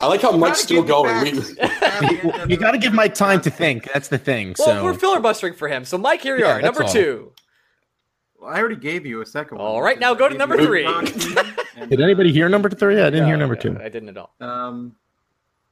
I 0.02 0.08
like 0.08 0.22
how 0.22 0.32
Mike's 0.32 0.60
still 0.62 0.84
going. 0.84 1.24
We, 1.24 1.32
You 2.50 2.58
got 2.58 2.72
to 2.72 2.78
give 2.78 2.94
Mike 2.94 3.14
time 3.16 3.40
to 3.42 3.50
think. 3.50 3.90
That's 3.94 4.10
the 4.10 4.18
thing. 4.18 4.54
well, 4.60 4.68
So 4.68 4.84
we're 4.84 4.94
filibustering 4.94 5.54
for 5.54 5.70
him. 5.70 5.86
So, 5.86 5.98
Mike, 5.98 6.22
here 6.22 6.38
you 6.38 6.44
Yeah, 6.44 6.58
are, 6.58 6.62
number 6.62 6.84
all. 6.84 6.90
two. 6.90 7.32
Well, 8.38 8.54
I 8.54 8.60
already 8.60 8.76
gave 8.76 9.06
you 9.06 9.22
a 9.22 9.26
second 9.26 9.58
one. 9.58 9.66
All 9.66 9.82
right, 9.82 9.98
now 9.98 10.14
go 10.14 10.28
to 10.28 10.36
number 10.38 10.58
three. 10.64 10.84
Did 11.90 12.02
anybody 12.02 12.34
hear 12.34 12.50
number 12.50 12.70
three? 12.70 13.02
I 13.02 13.10
didn't 13.10 13.26
hear 13.28 13.38
number 13.38 13.56
two. 13.56 13.78
I 13.82 13.88
didn't 13.88 14.10
at 14.10 14.18
all. 14.18 14.34
Um, 14.42 14.96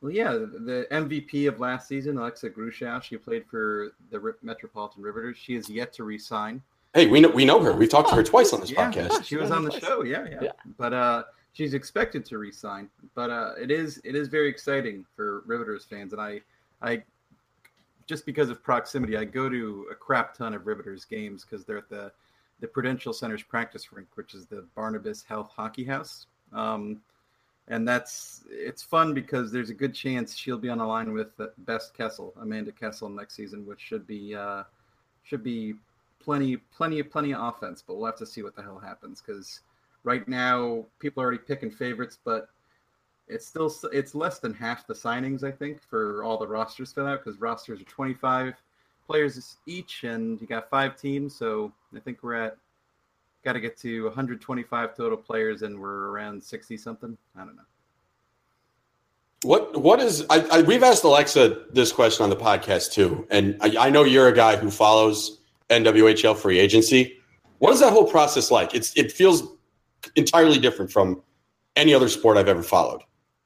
Well, 0.03 0.11
yeah, 0.11 0.33
the 0.33 0.85
MVP 0.91 1.47
of 1.47 1.61
last 1.61 1.87
season, 1.87 2.17
Alexa 2.17 2.49
Gruschow, 2.49 3.01
she 3.01 3.15
played 3.15 3.45
for 3.45 3.93
the 4.11 4.35
Metropolitan 4.41 5.01
Riveters. 5.01 5.37
She 5.37 5.55
is 5.55 5.69
yet 5.69 5.93
to 5.93 6.03
resign. 6.03 6.61
Hey, 6.93 7.07
we 7.07 7.21
know 7.21 7.29
we 7.29 7.45
know 7.45 7.63
her. 7.63 7.71
We've 7.71 7.87
talked 7.87 8.09
to 8.09 8.15
her 8.15 8.21
twice 8.21 8.51
on 8.51 8.59
this 8.59 8.69
yeah, 8.69 8.91
podcast. 8.91 9.23
She 9.23 9.37
was 9.37 9.49
on 9.49 9.63
the 9.63 9.71
show. 9.71 10.03
Yeah, 10.03 10.25
yeah, 10.29 10.39
Yeah. 10.41 10.51
But 10.77 10.93
uh, 10.93 11.23
she's 11.53 11.73
expected 11.73 12.25
to 12.25 12.37
resign. 12.37 12.89
But 13.15 13.29
uh, 13.29 13.53
it 13.57 13.71
is 13.71 14.01
it 14.03 14.13
is 14.13 14.27
very 14.27 14.49
exciting 14.49 15.05
for 15.15 15.41
Riveters 15.45 15.85
fans, 15.85 16.11
and 16.11 16.21
I 16.21 16.41
I 16.81 17.01
just 18.05 18.25
because 18.25 18.49
of 18.49 18.61
proximity, 18.61 19.15
I 19.15 19.23
go 19.23 19.47
to 19.47 19.87
a 19.89 19.95
crap 19.95 20.37
ton 20.37 20.53
of 20.53 20.67
Riveters 20.67 21.05
games 21.05 21.45
because 21.45 21.63
they're 21.63 21.77
at 21.77 21.87
the 21.87 22.11
the 22.59 22.67
Prudential 22.67 23.13
Center's 23.13 23.41
practice 23.41 23.93
rink, 23.93 24.09
which 24.15 24.33
is 24.33 24.47
the 24.47 24.65
Barnabas 24.75 25.23
Health 25.23 25.49
Hockey 25.55 25.85
House. 25.85 26.27
Um, 26.51 26.99
and 27.67 27.87
that's 27.87 28.43
it's 28.49 28.83
fun 28.83 29.13
because 29.13 29.51
there's 29.51 29.69
a 29.69 29.73
good 29.73 29.93
chance 29.93 30.35
she'll 30.35 30.57
be 30.57 30.69
on 30.69 30.79
the 30.79 30.85
line 30.85 31.13
with 31.13 31.29
Best 31.59 31.93
Kessel, 31.93 32.33
Amanda 32.41 32.71
Kessel 32.71 33.09
next 33.09 33.35
season, 33.35 33.65
which 33.65 33.79
should 33.79 34.05
be 34.05 34.35
uh, 34.35 34.63
should 35.23 35.43
be 35.43 35.75
plenty 36.19 36.57
plenty 36.57 36.99
of 36.99 37.09
plenty 37.09 37.33
of 37.33 37.41
offense. 37.41 37.83
But 37.85 37.95
we'll 37.95 38.07
have 38.07 38.17
to 38.17 38.25
see 38.25 38.43
what 38.43 38.55
the 38.55 38.61
hell 38.61 38.79
happens 38.79 39.21
because 39.21 39.61
right 40.03 40.27
now 40.27 40.85
people 40.99 41.23
are 41.23 41.25
already 41.25 41.39
picking 41.39 41.71
favorites, 41.71 42.17
but 42.23 42.49
it's 43.27 43.45
still 43.45 43.73
it's 43.93 44.13
less 44.13 44.39
than 44.39 44.53
half 44.53 44.85
the 44.85 44.93
signings 44.93 45.43
I 45.43 45.51
think 45.51 45.81
for 45.81 46.23
all 46.23 46.37
the 46.37 46.47
rosters 46.47 46.91
fill 46.91 47.07
out 47.07 47.23
because 47.23 47.39
rosters 47.39 47.79
are 47.81 47.85
25 47.85 48.55
players 49.07 49.57
each, 49.65 50.03
and 50.03 50.39
you 50.41 50.47
got 50.47 50.69
five 50.69 50.97
teams, 50.97 51.35
so 51.35 51.71
I 51.95 51.99
think 51.99 52.23
we're 52.23 52.35
at 52.35 52.57
got 53.43 53.53
to 53.53 53.59
get 53.59 53.77
to 53.77 54.05
125 54.05 54.95
total 54.95 55.17
players, 55.17 55.61
and 55.61 55.79
we're 55.79 56.09
around 56.09 56.43
60 56.43 56.77
something. 56.77 57.17
I 57.35 57.39
don't 57.39 57.55
know. 57.55 57.63
What 59.43 59.81
what 59.81 59.99
is 59.99 60.25
I, 60.29 60.39
I 60.51 60.61
we've 60.61 60.83
asked 60.83 61.03
Alexa 61.03 61.65
this 61.73 61.91
question 61.91 62.23
on 62.23 62.29
the 62.29 62.35
podcast 62.35 62.93
too, 62.93 63.27
and 63.29 63.57
I, 63.59 63.75
I 63.77 63.89
know 63.89 64.03
you're 64.05 64.29
a 64.29 64.33
guy 64.33 64.55
who 64.55 64.71
follows 64.71 65.41
NWHL 65.69 66.37
free 66.37 66.59
agency. 66.59 67.19
What 67.59 67.73
is 67.73 67.81
that 67.81 67.91
whole 67.91 68.05
process 68.05 68.51
like? 68.51 68.73
It's 68.73 68.95
it 68.95 69.11
feels 69.11 69.43
entirely 70.15 70.59
different 70.59 70.91
from 70.91 71.21
any 71.75 71.93
other 71.93 72.07
sport 72.07 72.37
I've 72.37 72.47
ever 72.47 72.63
followed. 72.63 73.01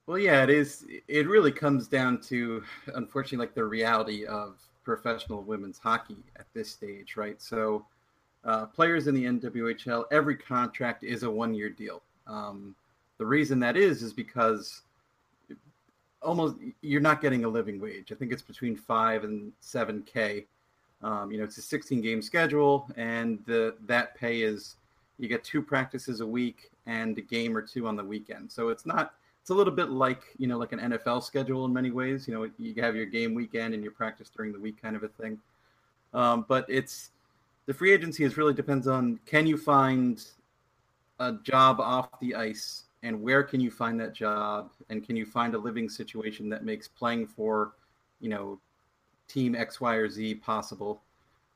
Well, 0.06 0.18
yeah, 0.18 0.44
it 0.44 0.50
is. 0.50 0.86
It 1.08 1.28
really 1.28 1.52
comes 1.52 1.88
down 1.88 2.22
to, 2.22 2.64
unfortunately, 2.96 3.46
like 3.46 3.56
the 3.56 3.66
reality 3.66 4.26
of 4.26 4.58
professional 4.84 5.42
women's 5.42 5.78
hockey 5.78 6.18
at 6.38 6.46
this 6.54 6.72
stage, 6.72 7.18
right? 7.18 7.42
So, 7.42 7.86
uh, 8.48 8.66
players 8.66 9.08
in 9.08 9.14
the 9.14 9.26
NWHL, 9.26 10.06
every 10.12 10.36
contract 10.36 11.04
is 11.04 11.24
a 11.24 11.30
one-year 11.30 11.70
deal. 11.70 12.02
Um, 12.26 12.74
the 13.18 13.26
reason 13.26 13.60
that 13.60 13.76
is 13.76 14.02
is 14.02 14.14
because 14.14 14.82
almost 16.22 16.56
you're 16.82 17.02
not 17.02 17.22
getting 17.22 17.44
a 17.44 17.50
living 17.50 17.80
wage. 17.80 18.12
I 18.12 18.16
think 18.16 18.32
it's 18.32 18.42
between 18.42 18.76
five 18.76 19.24
and 19.24 19.52
seven 19.60 20.04
k. 20.04 20.46
Um, 21.04 21.32
you 21.32 21.38
know, 21.38 21.44
it's 21.44 21.58
a 21.58 21.62
16 21.62 22.02
game 22.02 22.22
schedule, 22.22 22.90
and 22.98 23.40
the, 23.46 23.76
that 23.86 24.16
pay 24.16 24.42
is 24.42 24.78
you 25.20 25.28
get 25.28 25.44
two 25.44 25.62
practices 25.62 26.22
a 26.22 26.26
week 26.26 26.72
and 26.86 27.18
a 27.18 27.22
game 27.22 27.56
or 27.56 27.62
two 27.62 27.88
on 27.88 27.96
the 27.96 28.04
weekend. 28.04 28.52
So 28.52 28.70
it's 28.70 28.86
not 28.86 29.14
it's 29.42 29.50
a 29.50 29.54
little 29.54 29.74
bit 29.74 29.90
like 29.90 30.24
you 30.38 30.48
know 30.48 30.58
like 30.58 30.72
an 30.72 30.80
NFL 30.80 31.24
schedule 31.24 31.66
in 31.66 31.74
many 31.74 31.92
ways. 31.92 32.28
You 32.28 32.34
know, 32.34 32.50
you 32.58 32.82
have 32.82 32.96
your 32.96 33.06
game 33.06 33.34
weekend 33.34 33.74
and 33.74 33.84
your 33.84 33.92
practice 33.92 34.30
during 34.36 34.54
the 34.54 34.60
week, 34.60 34.82
kind 34.82 34.96
of 34.96 35.04
a 35.04 35.10
thing. 35.10 35.38
Um, 36.14 36.46
but 36.48 36.66
it's 36.70 37.12
the 37.68 37.74
free 37.74 37.94
agency 37.94 38.24
is 38.24 38.38
really 38.38 38.54
depends 38.54 38.88
on 38.88 39.20
can 39.26 39.46
you 39.46 39.58
find 39.58 40.26
a 41.20 41.34
job 41.44 41.80
off 41.80 42.20
the 42.20 42.34
ice 42.34 42.86
and 43.04 43.22
where 43.22 43.44
can 43.44 43.60
you 43.60 43.70
find 43.70 44.00
that 44.00 44.14
job 44.14 44.72
and 44.90 45.06
can 45.06 45.16
you 45.16 45.26
find 45.26 45.54
a 45.54 45.58
living 45.58 45.88
situation 45.88 46.50
that 46.50 46.66
makes 46.66 46.88
playing 46.88 47.28
for 47.28 47.74
you 48.20 48.30
know 48.30 48.60
team 49.28 49.56
X, 49.56 49.82
Y, 49.82 49.94
or 49.96 50.10
Z 50.10 50.36
possible. 50.36 51.02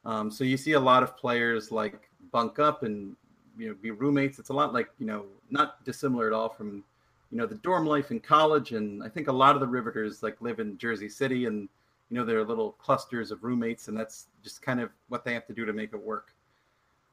Um, 0.04 0.30
so 0.30 0.44
you 0.44 0.58
see 0.58 0.74
a 0.74 0.80
lot 0.80 1.04
of 1.04 1.16
players 1.16 1.72
like 1.72 2.10
bunk 2.32 2.60
up 2.60 2.84
and 2.84 3.16
you 3.58 3.70
know 3.70 3.76
be 3.82 3.92
roommates. 3.92 4.40
It's 4.40 4.50
a 4.50 4.54
lot 4.54 4.74
like 4.74 4.90
you 5.00 5.06
know 5.06 5.26
not 5.50 5.84
dissimilar 5.86 6.28
at 6.28 6.34
all 6.34 6.50
from 6.50 6.84
you 7.32 7.38
know 7.38 7.46
the 7.46 7.56
dorm 7.56 7.86
life 7.86 8.12
in 8.12 8.20
college 8.20 8.74
and 8.74 9.02
i 9.02 9.10
think 9.10 9.28
a 9.28 9.32
lot 9.32 9.56
of 9.56 9.62
the 9.62 9.68
riveters 9.68 10.22
like 10.22 10.40
live 10.42 10.60
in 10.60 10.78
jersey 10.78 11.10
city 11.10 11.46
and 11.46 11.70
you 12.12 12.18
know 12.18 12.26
they're 12.26 12.44
little 12.44 12.74
clusters 12.74 13.32
of 13.32 13.44
roommates 13.44 13.88
and 13.88 13.98
that's 13.98 14.28
just 14.44 14.62
kind 14.62 14.80
of 14.80 14.90
what 15.08 15.24
they 15.24 15.34
have 15.34 15.48
to 15.48 15.54
do 15.54 15.66
to 15.66 15.74
make 15.74 15.94
it 15.94 16.02
work 16.02 16.36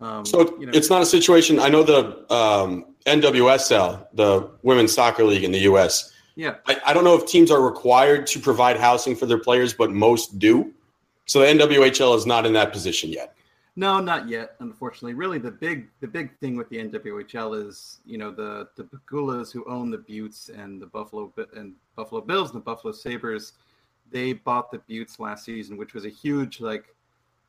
um, 0.00 0.26
so 0.26 0.56
you 0.58 0.66
know, 0.66 0.72
it's 0.74 0.90
not 0.90 1.00
a 1.00 1.06
situation 1.06 1.58
i 1.58 1.68
know 1.68 1.82
the 1.82 2.30
um, 2.34 2.94
nwsl 3.06 4.06
the 4.14 4.50
women's 4.62 4.92
soccer 4.92 5.24
league 5.24 5.44
in 5.44 5.52
the 5.52 5.60
us 5.60 6.12
yeah 6.34 6.56
I, 6.66 6.80
I 6.86 6.92
don't 6.92 7.04
know 7.04 7.14
if 7.14 7.26
teams 7.26 7.50
are 7.50 7.62
required 7.62 8.26
to 8.28 8.40
provide 8.40 8.76
housing 8.76 9.14
for 9.14 9.26
their 9.26 9.38
players 9.38 9.72
but 9.72 9.90
most 9.90 10.38
do 10.38 10.74
so 11.26 11.40
the 11.40 11.46
nwhl 11.46 12.16
is 12.16 12.26
not 12.26 12.44
in 12.44 12.52
that 12.54 12.72
position 12.72 13.10
yet 13.10 13.34
no, 13.76 14.00
not 14.00 14.28
yet. 14.28 14.56
Unfortunately, 14.58 15.14
really 15.14 15.38
the 15.38 15.52
big 15.52 15.86
the 16.00 16.08
big 16.08 16.36
thing 16.40 16.56
with 16.56 16.68
the 16.68 16.78
NWHL 16.78 17.64
is 17.68 18.00
you 18.04 18.18
know 18.18 18.32
the 18.32 18.66
the 18.74 18.82
Pegulas 18.82 19.52
who 19.52 19.64
own 19.70 19.92
the 19.92 19.98
Beauts 19.98 20.48
and 20.48 20.82
the 20.82 20.86
Buffalo 20.86 21.32
and 21.54 21.74
Buffalo 21.94 22.20
Bills 22.20 22.50
and 22.50 22.56
the 22.56 22.64
Buffalo 22.64 22.92
Sabres. 22.92 23.52
They 24.10 24.32
bought 24.32 24.70
the 24.70 24.78
Beauts 24.78 25.20
last 25.20 25.44
season, 25.44 25.76
which 25.76 25.94
was 25.94 26.04
a 26.04 26.10
huge 26.10 26.60
like 26.60 26.94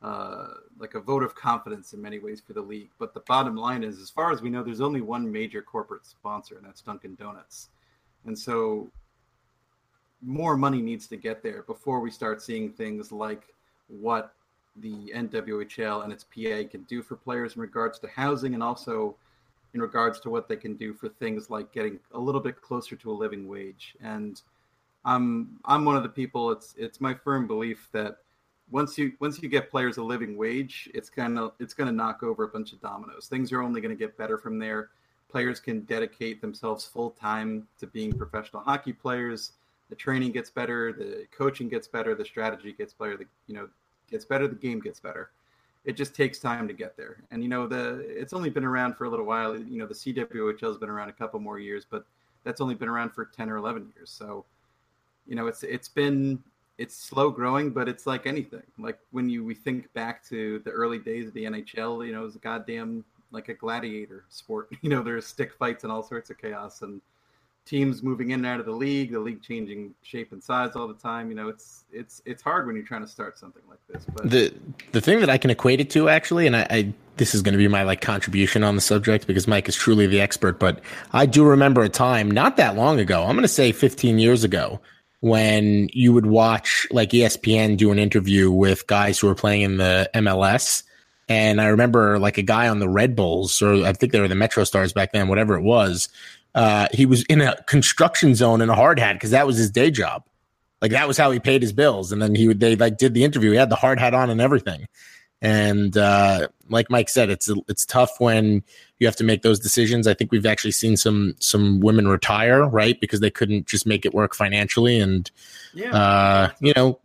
uh, 0.02 0.48
like 0.78 0.96
a 0.96 1.00
vote 1.00 1.24
of 1.24 1.36
confidence 1.36 1.94
in 1.94 2.02
many 2.02 2.20
ways 2.20 2.42
for 2.46 2.54
the 2.54 2.62
league. 2.62 2.90
But 3.00 3.14
the 3.14 3.20
bottom 3.22 3.56
line 3.56 3.84
is, 3.84 4.00
as 4.00 4.10
far 4.10 4.32
as 4.32 4.42
we 4.42 4.50
know, 4.50 4.64
there's 4.64 4.82
only 4.82 5.02
one 5.02 5.30
major 5.30 5.62
corporate 5.62 6.06
sponsor, 6.06 6.58
and 6.58 6.66
that's 6.66 6.82
Dunkin' 6.82 7.16
Donuts. 7.16 7.70
And 8.26 8.38
so 8.38 8.90
more 10.22 10.58
money 10.58 10.82
needs 10.82 11.08
to 11.08 11.18
get 11.18 11.44
there 11.44 11.64
before 11.64 12.00
we 12.00 12.12
start 12.12 12.42
seeing 12.42 12.72
things 12.72 13.12
like 13.12 13.54
what 13.88 14.34
the 14.78 15.12
NWHL 15.16 16.04
and 16.04 16.14
its 16.14 16.24
PA 16.24 16.70
can 16.70 16.84
do 16.88 17.02
for 17.02 17.16
players 17.16 17.56
in 17.56 17.62
regards 17.62 18.00
to 18.00 18.08
housing 18.08 18.54
and 18.54 18.64
also 18.64 19.16
in 19.74 19.82
regards 19.82 20.20
to 20.22 20.30
what 20.30 20.48
they 20.48 20.56
can 20.56 20.76
do 20.76 20.94
for 20.94 21.10
things 21.10 21.50
like 21.50 21.72
getting 21.72 22.00
a 22.14 22.20
little 22.20 22.42
bit 22.42 22.62
closer 22.62 22.96
to 22.96 23.12
a 23.12 23.14
living 23.14 23.48
wage. 23.48 23.96
And 24.02 24.42
I'm 25.10 25.58
I'm 25.66 25.86
one 25.86 25.96
of 25.96 26.04
the 26.04 26.10
people. 26.10 26.52
It's 26.52 26.76
it's 26.78 27.02
my 27.02 27.16
firm 27.16 27.48
belief 27.48 27.90
that 27.94 28.18
once 28.70 28.96
you 28.96 29.14
once 29.20 29.42
you 29.42 29.50
get 29.50 29.72
players 29.72 29.98
a 29.98 30.04
living 30.04 30.38
wage, 30.38 30.88
it's 30.94 31.10
gonna 31.10 31.50
it's 31.60 31.74
gonna 31.74 31.92
knock 31.92 32.22
over 32.22 32.44
a 32.44 32.48
bunch 32.48 32.74
of 32.74 32.82
dominoes. 32.82 33.28
Things 33.28 33.52
are 33.52 33.64
only 33.64 33.82
going 33.82 33.96
to 33.96 34.00
get 34.00 34.16
better 34.18 34.38
from 34.38 34.60
there. 34.60 34.90
Players 35.28 35.60
can 35.60 35.82
dedicate 35.82 36.42
themselves 36.42 36.86
full 36.86 37.10
time 37.10 37.68
to 37.80 37.88
being 37.88 38.14
professional 38.14 38.62
hockey 38.62 38.94
players. 38.94 39.54
The 39.90 39.96
training 39.96 40.32
gets 40.32 40.52
better, 40.52 40.94
the 40.94 41.26
coaching 41.36 41.70
gets 41.70 41.88
better, 41.88 42.14
the 42.14 42.26
strategy 42.26 42.72
gets 42.72 42.94
better. 42.94 43.18
The 43.18 43.26
you 43.48 43.56
know 43.56 43.68
gets 44.12 44.26
better, 44.26 44.48
the 44.48 44.56
game 44.56 44.80
gets 44.80 45.00
better. 45.00 45.32
It 45.86 45.94
just 45.94 46.14
takes 46.14 46.38
time 46.38 46.68
to 46.68 46.74
get 46.74 46.96
there. 46.96 47.24
And 47.32 47.42
you 47.42 47.50
know, 47.50 47.66
the 47.66 48.06
it's 48.08 48.34
only 48.34 48.52
been 48.52 48.64
around 48.66 48.96
for 48.96 49.06
a 49.06 49.10
little 49.10 49.26
while. 49.26 49.58
You 49.58 49.80
know, 49.80 49.88
the 49.88 49.96
CWHL 49.96 50.62
has 50.62 50.78
been 50.78 50.90
around 50.90 51.10
a 51.10 51.14
couple 51.14 51.40
more 51.40 51.58
years, 51.58 51.84
but 51.90 52.06
that's 52.44 52.62
only 52.62 52.76
been 52.76 52.90
around 52.90 53.10
for 53.10 53.26
10 53.26 53.50
or 53.50 53.58
11 53.58 53.92
years. 53.96 54.12
So, 54.12 54.46
you 55.30 55.36
know, 55.36 55.48
it's 55.48 55.64
it's 55.64 55.88
been 55.88 56.40
it's 56.80 56.96
slow 56.96 57.30
growing, 57.30 57.70
but 57.70 57.88
it's 57.88 58.08
like 58.08 58.26
anything. 58.26 58.64
Like 58.78 58.98
when 59.12 59.30
you 59.30 59.46
we 59.46 59.54
think 59.54 59.94
back 59.94 60.26
to 60.30 60.60
the 60.66 60.72
early 60.72 60.98
days 60.98 61.28
of 61.28 61.34
the 61.34 61.46
NHL, 61.46 62.06
you 62.06 62.12
know, 62.12 62.22
it 62.22 62.26
was 62.26 62.36
a 62.36 62.40
goddamn 62.40 63.06
like 63.32 63.48
a 63.48 63.54
gladiator 63.54 64.26
sport. 64.30 64.70
You 64.82 64.90
know, 64.90 65.04
there's 65.04 65.28
stick 65.28 65.54
fights 65.54 65.84
and 65.84 65.94
all 65.94 66.02
sorts 66.02 66.32
of 66.32 66.40
chaos 66.40 66.82
and 66.82 67.00
teams 67.66 68.02
moving 68.02 68.32
in 68.32 68.40
and 68.40 68.46
out 68.48 68.60
of 68.60 68.66
the 68.66 68.72
league, 68.72 69.12
the 69.12 69.20
league 69.20 69.44
changing 69.44 69.94
shape 70.02 70.32
and 70.32 70.44
size 70.44 70.72
all 70.76 70.88
the 70.88 70.96
time. 70.96 71.30
You 71.30 71.36
know, 71.36 71.48
it's 71.48 71.84
it's 71.92 72.24
it's 72.26 72.42
hard 72.42 72.66
when 72.66 72.76
you're 72.76 72.86
trying 72.86 73.02
to 73.04 73.08
start 73.08 73.38
something 73.38 73.62
like 73.70 73.80
this. 73.88 74.06
But 74.12 74.32
the 74.32 74.52
the 74.92 75.02
thing 75.02 75.20
that 75.20 75.30
I 75.30 75.38
can 75.38 75.52
equate 75.52 75.80
it 75.80 75.92
to 75.92 76.10
actually, 76.10 76.48
and 76.48 76.56
I, 76.56 76.68
I 76.72 76.94
this 77.18 77.36
is 77.36 77.44
going 77.44 77.54
to 77.54 77.60
be 77.60 77.68
my 77.68 77.84
like 77.84 78.02
contribution 78.02 78.64
on 78.64 78.74
the 78.74 78.82
subject 78.82 79.28
because 79.28 79.48
Mike 79.48 79.70
is 79.70 79.76
truly 79.76 80.08
the 80.08 80.22
expert. 80.22 80.58
But 80.58 80.82
I 81.14 81.28
do 81.28 81.46
remember 81.46 81.84
a 81.84 81.90
time 81.90 82.32
not 82.32 82.58
that 82.58 82.76
long 82.76 83.00
ago. 83.00 83.24
I'm 83.24 83.36
going 83.36 83.44
to 83.44 83.48
say 83.48 83.72
15 83.72 84.18
years 84.18 84.44
ago 84.44 84.80
when 85.22 85.90
you 85.92 86.14
would 86.14 86.26
watch 86.26 86.88
like 86.92 87.10
ESPN 87.10 87.78
do 87.78 87.92
an 87.92 88.00
interview 88.00 88.52
with 88.52 88.88
guys 88.88 89.20
who 89.20 89.28
were 89.28 89.36
playing 89.36 89.62
in 89.62 89.78
the 89.78 90.10
MLS. 90.16 90.84
And 91.28 91.62
I 91.62 91.68
remember 91.68 92.18
like 92.20 92.38
a 92.38 92.42
guy 92.42 92.68
on 92.68 92.80
the 92.80 92.90
Red 92.90 93.16
Bulls, 93.16 93.62
or 93.62 93.86
I 93.86 93.94
think 93.94 94.12
they 94.12 94.22
were 94.22 94.28
the 94.28 94.36
Metro 94.36 94.64
Stars 94.64 94.94
back 94.94 95.12
then, 95.12 95.28
whatever 95.28 95.56
it 95.56 95.62
was, 95.62 96.10
uh, 96.56 96.88
he 96.94 97.06
was 97.06 97.24
in 97.26 97.42
a 97.42 97.62
construction 97.64 98.34
zone 98.34 98.62
in 98.62 98.70
a 98.70 98.76
hard 98.76 99.00
hat 99.00 99.14
because 99.14 99.32
that 99.32 99.46
was 99.46 99.58
his 99.58 99.70
day 99.70 99.92
job. 99.92 100.24
Like 100.82 100.92
that 100.92 101.08
was 101.08 101.18
how 101.18 101.30
he 101.32 101.40
paid 101.40 101.62
his 101.62 101.74
bills. 101.74 102.12
And 102.12 102.22
then 102.22 102.34
he 102.36 102.48
would, 102.48 102.60
they 102.60 102.76
like 102.76 102.98
did 102.98 103.14
the 103.14 103.24
interview. 103.24 103.52
He 103.52 103.58
had 103.58 103.70
the 103.70 103.76
hard 103.76 104.00
hat 104.00 104.14
on 104.14 104.30
and 104.30 104.42
everything. 104.42 104.88
And 105.42 105.96
uh, 105.96 106.50
like 106.68 106.90
Mike 106.90 107.08
said, 107.08 107.30
it's 107.30 107.50
it's 107.68 107.86
tough 107.86 108.20
when 108.20 108.62
you 109.00 109.08
have 109.08 109.16
to 109.18 109.24
make 109.24 109.42
those 109.42 109.60
decisions. 109.60 110.06
I 110.06 110.14
think 110.14 110.32
we've 110.32 110.46
actually 110.46 110.72
seen 110.72 110.98
some 110.98 111.36
some 111.40 111.80
women 111.80 112.08
retire, 112.08 112.68
right, 112.68 113.00
because 113.00 113.22
they 113.22 113.32
couldn't 113.32 113.66
just 113.66 113.86
make 113.86 114.06
it 114.06 114.14
work 114.14 114.36
financially. 114.36 115.00
And 115.00 115.32
yeah, 115.74 115.96
uh, 115.96 116.50
you 116.60 116.74
know, 116.76 117.00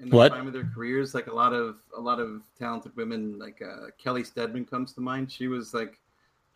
in 0.00 0.08
the 0.08 0.16
what? 0.16 0.32
time 0.32 0.48
of 0.48 0.52
their 0.52 0.68
careers, 0.74 1.14
like 1.14 1.28
a 1.28 1.34
lot 1.34 1.52
of 1.52 1.76
a 1.96 2.00
lot 2.00 2.18
of 2.18 2.42
talented 2.58 2.96
women, 2.96 3.38
like 3.38 3.62
uh, 3.62 3.90
Kelly 4.02 4.24
Steadman 4.24 4.64
comes 4.64 4.92
to 4.94 5.00
mind. 5.00 5.30
She 5.30 5.46
was 5.46 5.72
like 5.72 6.00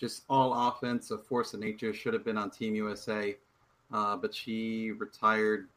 just 0.00 0.24
all 0.28 0.68
offense, 0.68 1.12
a 1.12 1.18
force 1.18 1.54
of 1.54 1.60
nature. 1.60 1.94
Should 1.94 2.14
have 2.14 2.24
been 2.24 2.38
on 2.38 2.50
Team 2.50 2.74
USA, 2.74 3.36
uh, 3.92 4.16
but 4.16 4.34
she 4.34 4.90
retired 4.92 5.68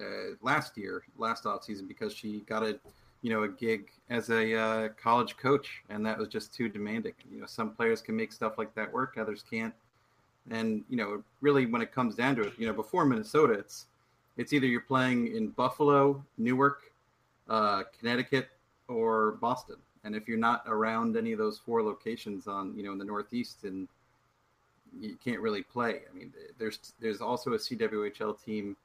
uh, 0.00 0.34
last 0.40 0.76
year, 0.76 1.04
last 1.16 1.46
off 1.46 1.62
season, 1.62 1.86
because 1.86 2.12
she 2.12 2.40
got 2.40 2.64
a 2.64 2.80
you 3.22 3.30
know 3.30 3.44
a 3.44 3.48
gig 3.48 3.90
as 4.10 4.30
a 4.30 4.54
uh, 4.54 4.88
college 5.00 5.36
coach, 5.36 5.82
and 5.88 6.04
that 6.04 6.18
was 6.18 6.28
just 6.28 6.54
too 6.54 6.68
demanding. 6.68 7.14
You 7.30 7.40
know, 7.40 7.46
some 7.46 7.70
players 7.70 8.02
can 8.02 8.16
make 8.16 8.32
stuff 8.32 8.58
like 8.58 8.74
that 8.74 8.92
work, 8.92 9.16
others 9.18 9.44
can't. 9.48 9.74
And 10.50 10.84
you 10.88 10.96
know, 10.96 11.22
really, 11.40 11.66
when 11.66 11.82
it 11.82 11.92
comes 11.92 12.14
down 12.16 12.36
to 12.36 12.42
it, 12.42 12.52
you 12.58 12.66
know, 12.66 12.72
before 12.72 13.04
Minnesota, 13.04 13.54
it's 13.54 13.86
it's 14.36 14.52
either 14.52 14.66
you're 14.66 14.80
playing 14.80 15.36
in 15.36 15.48
Buffalo, 15.48 16.22
Newark, 16.36 16.82
uh, 17.48 17.84
Connecticut, 17.98 18.48
or 18.88 19.32
Boston. 19.40 19.76
And 20.04 20.16
if 20.16 20.26
you're 20.26 20.38
not 20.38 20.64
around 20.66 21.16
any 21.16 21.30
of 21.32 21.38
those 21.38 21.58
four 21.58 21.82
locations 21.82 22.48
on 22.48 22.76
you 22.76 22.82
know 22.82 22.92
in 22.92 22.98
the 22.98 23.04
Northeast, 23.04 23.64
and 23.64 23.86
you 25.00 25.16
can't 25.24 25.40
really 25.40 25.62
play. 25.62 26.00
I 26.10 26.16
mean, 26.16 26.32
there's 26.58 26.92
there's 27.00 27.20
also 27.20 27.52
a 27.52 27.58
CWHL 27.58 28.42
team 28.44 28.76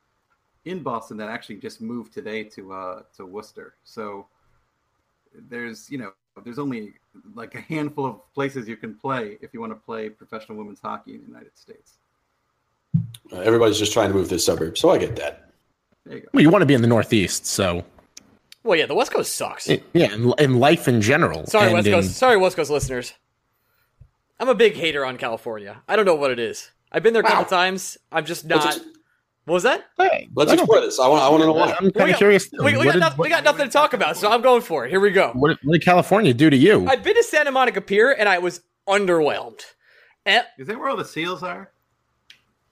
in 0.69 0.83
Boston 0.83 1.17
that 1.17 1.29
actually 1.29 1.55
just 1.57 1.81
moved 1.81 2.13
today 2.13 2.43
to 2.43 2.73
uh 2.73 3.01
to 3.15 3.25
Worcester. 3.25 3.75
So 3.83 4.27
there's 5.49 5.89
you 5.89 5.97
know 5.97 6.11
there's 6.43 6.59
only 6.59 6.93
like 7.35 7.55
a 7.55 7.61
handful 7.61 8.05
of 8.05 8.33
places 8.33 8.67
you 8.67 8.77
can 8.77 8.93
play 8.95 9.37
if 9.41 9.53
you 9.53 9.59
want 9.59 9.71
to 9.71 9.75
play 9.75 10.09
professional 10.09 10.57
women's 10.57 10.79
hockey 10.79 11.15
in 11.15 11.21
the 11.21 11.27
United 11.27 11.57
States. 11.57 11.93
Uh, 13.31 13.39
everybody's 13.39 13.77
just 13.79 13.91
trying 13.93 14.09
to 14.09 14.13
move 14.15 14.27
to 14.29 14.35
the 14.35 14.39
suburbs, 14.39 14.79
so 14.79 14.89
I 14.89 14.97
get 14.97 15.15
that. 15.17 15.49
There 16.05 16.15
you 16.17 16.21
go. 16.21 16.27
Well, 16.33 16.41
you 16.43 16.49
want 16.49 16.61
to 16.61 16.65
be 16.65 16.73
in 16.73 16.81
the 16.81 16.87
Northeast, 16.87 17.45
so 17.45 17.83
Well, 18.63 18.77
yeah, 18.79 18.85
the 18.85 18.95
West 18.95 19.11
Coast 19.11 19.33
sucks. 19.35 19.67
it- 19.69 19.83
yeah, 19.93 20.13
in, 20.13 20.33
in 20.39 20.59
life 20.59 20.87
in 20.87 21.01
general. 21.01 21.45
Sorry, 21.47 21.65
and 21.65 21.73
West 21.73 21.87
in- 21.87 21.93
Coast. 21.93 22.15
Sorry, 22.15 22.37
West 22.37 22.55
Coast 22.55 22.69
listeners. 22.71 23.13
I'm 24.39 24.47
a 24.49 24.55
big 24.55 24.75
hater 24.75 25.03
on 25.05 25.17
California. 25.17 25.81
I 25.87 25.95
don't 25.95 26.05
know 26.05 26.15
what 26.15 26.31
it 26.31 26.39
is. 26.39 26.71
I've 26.91 27.03
been 27.03 27.13
there 27.13 27.23
a 27.23 27.25
couple 27.25 27.43
Wow. 27.43 27.49
times. 27.63 27.97
I'm 28.11 28.25
just 28.25 28.45
Let's 28.45 28.63
not. 28.65 28.75
ex- 28.77 28.85
What 29.47 29.53
was 29.53 29.63
that? 29.63 29.85
Hey, 29.97 30.27
Let's 30.35 30.51
I 30.51 30.55
don't- 30.57 30.65
explore 30.65 30.81
this. 30.81 30.99
I 30.99 31.07
want. 31.07 31.23
I 31.23 31.29
want 31.29 31.41
to 31.41 31.47
know 31.47 31.53
why. 31.53 31.73
I'm 31.79 31.85
We 31.85 31.91
kind 31.93 32.11
of 32.11 32.17
curious. 32.17 32.49
We, 32.51 32.75
we 32.77 32.83
got 32.83 32.91
did, 32.91 32.99
nothing, 32.99 33.17
we 33.17 33.29
got 33.29 33.45
nothing 33.45 33.65
to 33.65 33.71
talk 33.71 33.93
about, 33.93 34.17
so 34.17 34.29
I'm 34.29 34.41
going 34.41 34.61
for 34.61 34.85
it. 34.85 34.89
Here 34.89 34.99
we 34.99 35.09
go. 35.11 35.31
what, 35.35 35.57
what 35.63 35.71
did 35.71 35.85
California 35.85 36.33
do 36.33 36.49
to 36.49 36.57
you? 36.57 36.85
I've 36.85 37.01
been 37.01 37.15
to 37.15 37.23
Santa 37.23 37.49
Monica 37.49 37.79
Pier 37.79 38.11
and 38.11 38.27
I 38.27 38.39
was 38.39 38.59
underwhelmed. 38.89 39.61
And 40.25 40.43
Is 40.57 40.67
that 40.67 40.77
where 40.77 40.89
all 40.89 40.97
the 40.97 41.05
seals 41.05 41.43
are? 41.43 41.71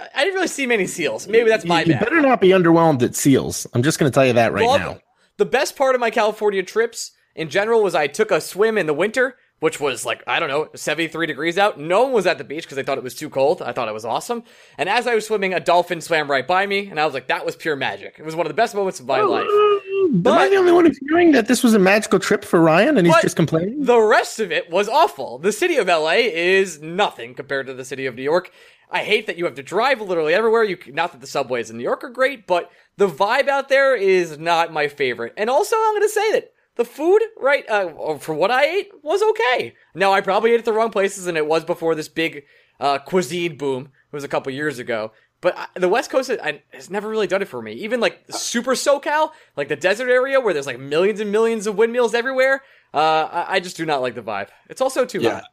I 0.01 0.07
I 0.13 0.19
didn't 0.25 0.33
really 0.35 0.47
see 0.49 0.67
many 0.67 0.85
seals. 0.85 1.29
Maybe 1.29 1.47
that's 1.49 1.63
my 1.63 1.79
you, 1.83 1.85
you 1.87 1.93
bad. 1.93 2.01
better 2.01 2.19
not 2.19 2.41
be 2.41 2.49
underwhelmed 2.49 3.01
at 3.03 3.15
seals. 3.15 3.65
I'm 3.73 3.81
just 3.81 3.97
going 3.97 4.11
to 4.11 4.13
tell 4.13 4.25
you 4.25 4.33
that 4.33 4.51
right 4.51 4.65
Well, 4.67 4.77
now. 4.77 4.99
The 5.37 5.45
best 5.45 5.77
part 5.77 5.95
of 5.95 6.01
my 6.01 6.09
California 6.09 6.61
trips 6.61 7.11
in 7.37 7.49
general 7.49 7.83
was 7.83 7.95
I 7.95 8.07
took 8.07 8.31
a 8.31 8.41
swim 8.41 8.77
in 8.77 8.85
the 8.85 8.93
winter, 8.93 9.37
which 9.59 9.79
was 9.79 10.05
like, 10.05 10.21
I 10.27 10.39
don't 10.39 10.49
know, 10.49 10.67
73 10.75 11.27
degrees 11.27 11.57
out. 11.57 11.79
No 11.79 12.03
one 12.03 12.11
was 12.11 12.27
at 12.27 12.37
the 12.37 12.43
beach 12.43 12.63
because 12.63 12.75
they 12.75 12.83
thought 12.83 12.97
it 12.97 13.03
was 13.03 13.15
too 13.15 13.29
cold. 13.29 13.61
I 13.61 13.71
thought 13.71 13.87
it 13.87 13.93
was 13.93 14.05
awesome. 14.05 14.43
And 14.77 14.89
as 14.89 15.07
I 15.07 15.15
was 15.15 15.25
swimming, 15.25 15.53
a 15.53 15.59
dolphin 15.59 16.01
swam 16.01 16.29
right 16.29 16.45
by 16.45 16.65
me, 16.65 16.89
and 16.89 16.99
I 16.99 17.05
was 17.05 17.13
like, 17.13 17.27
that 17.27 17.45
was 17.45 17.55
pure 17.55 17.75
magic. 17.75 18.15
It 18.19 18.25
was 18.25 18.35
one 18.35 18.45
of 18.45 18.49
the 18.49 18.55
best 18.55 18.75
moments 18.75 18.99
of 18.99 19.05
my 19.05 19.21
life. 19.21 19.47
Am 19.47 20.27
I 20.27 20.49
the 20.49 20.57
only 20.57 20.71
one 20.71 20.85
who's 20.85 20.99
hearing 21.09 21.31
that 21.31 21.47
this 21.47 21.63
was 21.63 21.73
a 21.73 21.79
magical 21.79 22.19
trip 22.19 22.43
for 22.43 22.61
Ryan 22.61 22.97
and 22.97 23.07
he's 23.07 23.21
just 23.21 23.35
complaining? 23.35 23.83
The 23.83 23.99
rest 23.99 24.39
of 24.39 24.51
it 24.51 24.69
was 24.69 24.87
awful. 24.89 25.39
The 25.39 25.51
city 25.51 25.77
of 25.77 25.87
LA 25.87 26.29
is 26.31 26.81
nothing 26.81 27.33
compared 27.33 27.67
to 27.67 27.73
the 27.73 27.85
city 27.85 28.05
of 28.05 28.15
New 28.15 28.23
York. 28.23 28.51
I 28.91 29.03
hate 29.03 29.25
that 29.27 29.37
you 29.37 29.45
have 29.45 29.55
to 29.55 29.63
drive 29.63 29.99
literally 29.99 30.33
everywhere. 30.33 30.63
You 30.63 30.77
not 30.89 31.11
that 31.11 31.21
the 31.21 31.27
subways 31.27 31.69
in 31.69 31.77
New 31.77 31.83
York 31.83 32.03
are 32.03 32.09
great, 32.09 32.45
but 32.45 32.69
the 32.97 33.07
vibe 33.07 33.47
out 33.47 33.67
there 33.67 33.95
is 33.95 34.37
not 34.37 34.71
my 34.71 34.87
favorite. 34.87 35.33
And 35.37 35.49
also, 35.49 35.75
I'm 35.75 35.93
going 35.93 36.01
to 36.03 36.09
say 36.09 36.31
that 36.33 36.51
the 36.75 36.85
food, 36.85 37.21
right, 37.39 37.67
uh, 37.69 38.17
for 38.17 38.33
what 38.33 38.51
I 38.51 38.65
ate, 38.65 38.89
was 39.01 39.21
okay. 39.21 39.73
Now, 39.93 40.11
I 40.13 40.21
probably 40.21 40.51
ate 40.51 40.59
at 40.59 40.65
the 40.65 40.73
wrong 40.73 40.91
places, 40.91 41.27
and 41.27 41.37
it 41.37 41.47
was 41.47 41.63
before 41.63 41.95
this 41.95 42.09
big 42.09 42.43
uh, 42.79 42.99
cuisine 42.99 43.57
boom. 43.57 43.85
It 44.11 44.15
was 44.15 44.23
a 44.23 44.27
couple 44.27 44.51
years 44.51 44.79
ago. 44.79 45.11
But 45.41 45.57
I, 45.57 45.67
the 45.75 45.89
West 45.89 46.09
Coast 46.09 46.31
has 46.73 46.89
never 46.89 47.07
really 47.09 47.27
done 47.27 47.41
it 47.41 47.47
for 47.47 47.61
me. 47.61 47.73
Even 47.73 47.99
like 47.99 48.23
super 48.29 48.71
SoCal, 48.73 49.31
like 49.55 49.67
the 49.67 49.75
desert 49.75 50.09
area 50.09 50.39
where 50.39 50.53
there's 50.53 50.65
like 50.65 50.79
millions 50.79 51.19
and 51.19 51.31
millions 51.31 51.67
of 51.67 51.77
windmills 51.77 52.13
everywhere. 52.13 52.63
Uh, 52.93 53.27
I, 53.31 53.55
I 53.55 53.59
just 53.59 53.77
do 53.77 53.85
not 53.85 54.01
like 54.01 54.15
the 54.15 54.21
vibe. 54.23 54.47
It's 54.69 54.81
also 54.81 55.05
too 55.05 55.21
Yeah. 55.21 55.35
hot. 55.35 55.43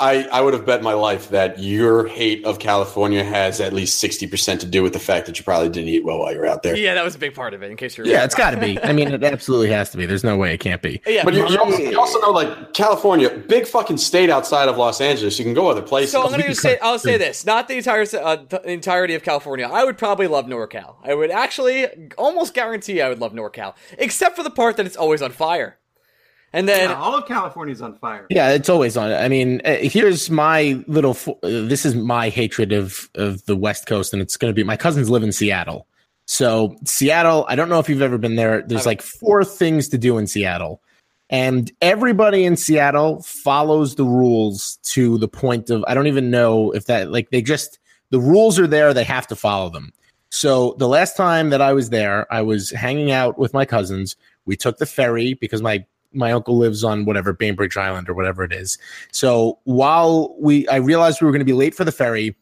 I, 0.00 0.22
I 0.32 0.40
would 0.40 0.54
have 0.54 0.64
bet 0.64 0.82
my 0.82 0.94
life 0.94 1.28
that 1.28 1.58
your 1.58 2.06
hate 2.06 2.44
of 2.46 2.58
California 2.58 3.22
has 3.22 3.60
at 3.60 3.72
least 3.72 4.02
60% 4.02 4.60
to 4.60 4.66
do 4.66 4.82
with 4.82 4.94
the 4.94 4.98
fact 4.98 5.26
that 5.26 5.38
you 5.38 5.44
probably 5.44 5.68
didn't 5.68 5.90
eat 5.90 6.04
well 6.04 6.18
while 6.20 6.32
you 6.32 6.38
were 6.38 6.46
out 6.46 6.62
there. 6.62 6.74
Yeah, 6.76 6.94
that 6.94 7.04
was 7.04 7.14
a 7.14 7.18
big 7.18 7.34
part 7.34 7.52
of 7.52 7.62
it. 7.62 7.70
In 7.70 7.76
case 7.76 7.98
you're 7.98 8.06
Yeah, 8.06 8.24
it's 8.24 8.34
got 8.34 8.52
to 8.52 8.56
be. 8.56 8.80
I 8.82 8.92
mean, 8.92 9.08
it 9.08 9.22
absolutely 9.22 9.70
has 9.70 9.90
to 9.90 9.98
be. 9.98 10.06
There's 10.06 10.24
no 10.24 10.36
way 10.36 10.54
it 10.54 10.58
can't 10.58 10.80
be. 10.80 11.02
yeah. 11.06 11.24
But 11.24 11.34
you, 11.34 11.46
you 11.48 11.58
also, 11.58 11.78
you 11.78 12.00
also 12.00 12.18
know, 12.20 12.30
like, 12.30 12.72
California, 12.72 13.30
big 13.30 13.66
fucking 13.66 13.98
state 13.98 14.30
outside 14.30 14.68
of 14.68 14.76
Los 14.78 15.00
Angeles. 15.00 15.38
You 15.38 15.44
can 15.44 15.54
go 15.54 15.68
other 15.68 15.82
places. 15.82 16.12
So 16.12 16.22
I'm 16.22 16.30
going 16.30 16.42
to 16.44 16.54
say 16.54 16.78
I'll 16.80 16.98
say 16.98 17.18
this, 17.18 17.44
not 17.44 17.68
the 17.68 17.76
entire 17.76 18.02
uh, 18.02 18.36
the 18.48 18.62
entirety 18.70 19.14
of 19.14 19.22
California. 19.22 19.68
I 19.70 19.84
would 19.84 19.98
probably 19.98 20.26
love 20.26 20.46
NorCal. 20.46 20.96
I 21.02 21.14
would 21.14 21.30
actually 21.30 21.86
almost 22.16 22.54
guarantee 22.54 23.02
I 23.02 23.08
would 23.08 23.20
love 23.20 23.32
NorCal, 23.32 23.74
except 23.98 24.36
for 24.36 24.42
the 24.42 24.50
part 24.50 24.76
that 24.78 24.86
it's 24.86 24.96
always 24.96 25.20
on 25.20 25.32
fire. 25.32 25.76
And 26.52 26.68
then 26.68 26.90
Yeah, 26.90 26.96
all 26.96 27.14
of 27.14 27.26
California's 27.26 27.80
on 27.80 27.94
fire. 27.94 28.26
Yeah, 28.28 28.50
it's 28.50 28.68
always 28.68 28.96
on. 28.96 29.12
I 29.12 29.28
mean, 29.28 29.60
uh, 29.64 29.76
here's 29.80 30.30
my 30.30 30.82
little. 30.88 31.16
Uh, 31.26 31.36
this 31.42 31.86
is 31.86 31.94
my 31.94 32.28
hatred 32.28 32.72
of 32.72 33.08
of 33.14 33.44
the 33.46 33.56
West 33.56 33.86
Coast, 33.86 34.12
and 34.12 34.20
it's 34.20 34.36
going 34.36 34.50
to 34.50 34.54
be 34.54 34.64
my 34.64 34.76
cousins 34.76 35.08
live 35.10 35.22
in 35.22 35.32
Seattle. 35.32 35.86
So 36.26 36.76
Seattle, 36.84 37.44
I 37.48 37.54
don't 37.56 37.68
know 37.68 37.78
if 37.78 37.88
you've 37.88 38.02
ever 38.02 38.18
been 38.18 38.36
there. 38.36 38.62
There's 38.62 38.86
like 38.86 39.02
four 39.02 39.44
things 39.44 39.88
to 39.88 39.98
do 39.98 40.18
in 40.18 40.26
Seattle, 40.26 40.82
and 41.28 41.70
everybody 41.80 42.44
in 42.44 42.56
Seattle 42.56 43.22
follows 43.22 43.94
the 43.94 44.04
rules 44.04 44.78
to 44.84 45.18
the 45.18 45.28
point 45.28 45.70
of 45.70 45.84
I 45.86 45.94
don't 45.94 46.08
even 46.08 46.30
know 46.30 46.72
if 46.72 46.86
that 46.86 47.12
like 47.12 47.30
they 47.30 47.42
just 47.42 47.78
the 48.10 48.20
rules 48.20 48.58
are 48.58 48.66
there. 48.66 48.92
They 48.92 49.04
have 49.04 49.28
to 49.28 49.36
follow 49.36 49.70
them. 49.70 49.92
So 50.30 50.74
the 50.78 50.88
last 50.88 51.16
time 51.16 51.50
that 51.50 51.60
I 51.60 51.72
was 51.72 51.90
there, 51.90 52.32
I 52.32 52.42
was 52.42 52.70
hanging 52.70 53.10
out 53.10 53.38
with 53.38 53.52
my 53.52 53.64
cousins. 53.64 54.16
We 54.46 54.56
took 54.56 54.78
the 54.78 54.86
ferry 54.86 55.34
because 55.34 55.62
my 55.62 55.84
my 56.12 56.32
uncle 56.32 56.56
lives 56.58 56.82
on 56.84 57.04
whatever 57.04 57.32
Bainbridge 57.32 57.76
Island 57.76 58.08
or 58.08 58.14
whatever 58.14 58.42
it 58.44 58.52
is. 58.52 58.78
So 59.12 59.58
while 59.64 60.34
we, 60.38 60.66
I 60.68 60.76
realized 60.76 61.20
we 61.20 61.26
were 61.26 61.32
going 61.32 61.40
to 61.40 61.44
be 61.44 61.52
late 61.52 61.74
for 61.74 61.84
the 61.84 61.92
ferry. 61.92 62.36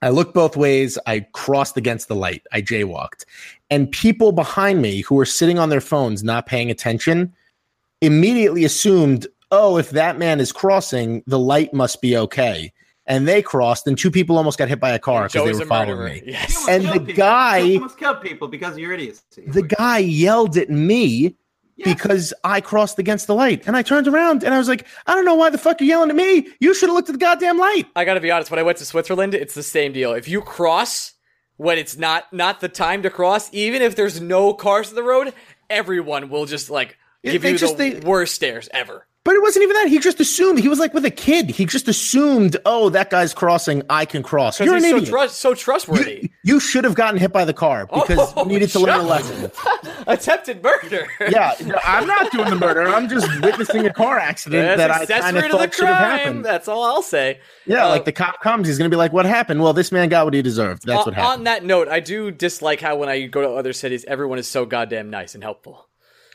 I 0.00 0.10
looked 0.10 0.32
both 0.32 0.56
ways. 0.56 0.96
I 1.06 1.26
crossed 1.32 1.76
against 1.76 2.06
the 2.06 2.14
light. 2.14 2.46
I 2.52 2.62
jaywalked, 2.62 3.24
and 3.68 3.90
people 3.90 4.30
behind 4.30 4.80
me 4.80 5.00
who 5.00 5.16
were 5.16 5.24
sitting 5.26 5.58
on 5.58 5.70
their 5.70 5.80
phones, 5.80 6.22
not 6.22 6.46
paying 6.46 6.70
attention, 6.70 7.34
immediately 8.00 8.64
assumed, 8.64 9.26
"Oh, 9.50 9.76
if 9.76 9.90
that 9.90 10.16
man 10.18 10.38
is 10.38 10.52
crossing, 10.52 11.22
the 11.26 11.38
light 11.38 11.74
must 11.74 12.00
be 12.00 12.16
okay." 12.16 12.72
And 13.06 13.26
they 13.26 13.40
crossed, 13.42 13.86
and 13.86 13.98
two 13.98 14.10
people 14.10 14.36
almost 14.36 14.58
got 14.58 14.68
hit 14.68 14.78
by 14.78 14.90
a 14.90 14.98
car 14.98 15.24
because 15.28 15.44
they 15.46 15.58
were 15.58 15.66
following 15.66 16.04
me. 16.04 16.22
Yes. 16.26 16.68
And 16.68 16.84
the 16.84 17.00
people. 17.00 17.14
guy- 17.14 17.58
You 17.58 17.74
almost 17.78 17.98
killed 17.98 18.20
people 18.20 18.48
because 18.48 18.74
of 18.74 18.78
your 18.78 18.92
idiocy. 18.92 19.22
The 19.48 19.62
guy 19.62 19.98
yelled 19.98 20.56
at 20.58 20.68
me 20.70 21.34
Because 21.84 22.34
I 22.44 22.60
crossed 22.60 22.98
against 22.98 23.26
the 23.26 23.34
light. 23.34 23.66
And 23.66 23.76
I 23.76 23.82
turned 23.82 24.08
around 24.08 24.42
and 24.44 24.52
I 24.52 24.58
was 24.58 24.68
like, 24.68 24.86
I 25.06 25.14
don't 25.14 25.24
know 25.24 25.34
why 25.36 25.50
the 25.50 25.58
fuck 25.58 25.80
you're 25.80 25.88
yelling 25.88 26.10
at 26.10 26.16
me. 26.16 26.48
You 26.60 26.74
should 26.74 26.88
have 26.88 26.94
looked 26.96 27.08
at 27.08 27.12
the 27.12 27.18
goddamn 27.18 27.58
light. 27.58 27.86
I 27.94 28.04
got 28.04 28.14
to 28.14 28.20
be 28.20 28.30
honest. 28.30 28.50
When 28.50 28.58
I 28.58 28.62
went 28.64 28.78
to 28.78 28.84
Switzerland, 28.84 29.34
it's 29.34 29.54
the 29.54 29.62
same 29.62 29.92
deal. 29.92 30.12
If 30.12 30.28
you 30.28 30.40
cross 30.40 31.12
when 31.56 31.78
it's 31.78 31.96
not 31.96 32.32
not 32.32 32.60
the 32.60 32.68
time 32.68 33.02
to 33.02 33.10
cross, 33.10 33.48
even 33.52 33.82
if 33.82 33.96
there's 33.96 34.20
no 34.20 34.54
cars 34.54 34.88
on 34.90 34.94
the 34.96 35.02
road, 35.02 35.32
everyone 35.70 36.30
will 36.30 36.46
just 36.46 36.70
like 36.70 36.96
give 37.24 37.42
they 37.42 37.52
you 37.52 37.58
just- 37.58 37.76
the 37.78 37.90
they- 37.94 38.00
worst 38.06 38.34
stares 38.34 38.68
ever. 38.72 39.06
But 39.28 39.34
it 39.36 39.42
wasn't 39.42 39.64
even 39.64 39.74
that. 39.74 39.88
He 39.88 39.98
just 39.98 40.20
assumed 40.20 40.58
he 40.58 40.68
was 40.68 40.78
like 40.78 40.94
with 40.94 41.04
a 41.04 41.10
kid. 41.10 41.50
He 41.50 41.66
just 41.66 41.86
assumed, 41.86 42.56
oh, 42.64 42.88
that 42.88 43.10
guy's 43.10 43.34
crossing. 43.34 43.82
I 43.90 44.06
can 44.06 44.22
cross. 44.22 44.58
You're 44.58 44.76
an 44.76 44.80
so, 44.80 44.96
idiot. 44.96 45.10
trust, 45.10 45.36
so 45.36 45.52
trustworthy. 45.52 46.20
you, 46.22 46.54
you 46.54 46.60
should 46.60 46.82
have 46.84 46.94
gotten 46.94 47.20
hit 47.20 47.30
by 47.30 47.44
the 47.44 47.52
car 47.52 47.84
because 47.84 48.32
Oh, 48.34 48.44
you 48.44 48.48
needed 48.48 48.70
to 48.70 48.78
learn 48.78 49.00
a 49.00 49.02
lesson. 49.02 49.50
Attempted 50.06 50.62
murder. 50.62 51.08
Yeah, 51.28 51.52
I'm 51.84 52.06
not 52.06 52.32
doing 52.32 52.48
the 52.48 52.56
murder. 52.56 52.86
I'm 52.88 53.06
just 53.06 53.28
witnessing 53.42 53.84
a 53.84 53.92
car 53.92 54.18
accident 54.18 54.78
That's 54.78 55.08
that 55.08 55.12
I 55.12 55.20
kind 55.20 55.36
of 55.36 55.44
thought 55.50 55.74
should 55.74 55.88
have 55.88 55.96
happened. 55.98 56.42
That's 56.42 56.66
all 56.66 56.82
I'll 56.82 57.02
say. 57.02 57.40
Yeah, 57.66 57.84
Uh, 57.84 57.90
like 57.90 58.06
the 58.06 58.12
cop 58.12 58.40
comes, 58.40 58.66
he's 58.66 58.78
going 58.78 58.90
to 58.90 58.94
be 58.94 58.96
like, 58.96 59.12
"What 59.12 59.26
happened?" 59.26 59.60
Well, 59.60 59.74
this 59.74 59.92
man 59.92 60.08
got 60.08 60.24
what 60.24 60.32
he 60.32 60.40
deserved. 60.40 60.86
That's 60.86 61.00
on, 61.00 61.04
what 61.04 61.14
happened. 61.14 61.40
on 61.40 61.44
that 61.44 61.66
note, 61.66 61.88
I 61.88 62.00
do 62.00 62.30
dislike 62.30 62.80
how 62.80 62.96
when 62.96 63.10
I 63.10 63.26
go 63.26 63.42
to 63.42 63.50
other 63.50 63.74
cities, 63.74 64.06
everyone 64.06 64.38
is 64.38 64.48
so 64.48 64.64
goddamn 64.64 65.10
nice 65.10 65.34
and 65.34 65.44
helpful. 65.44 65.87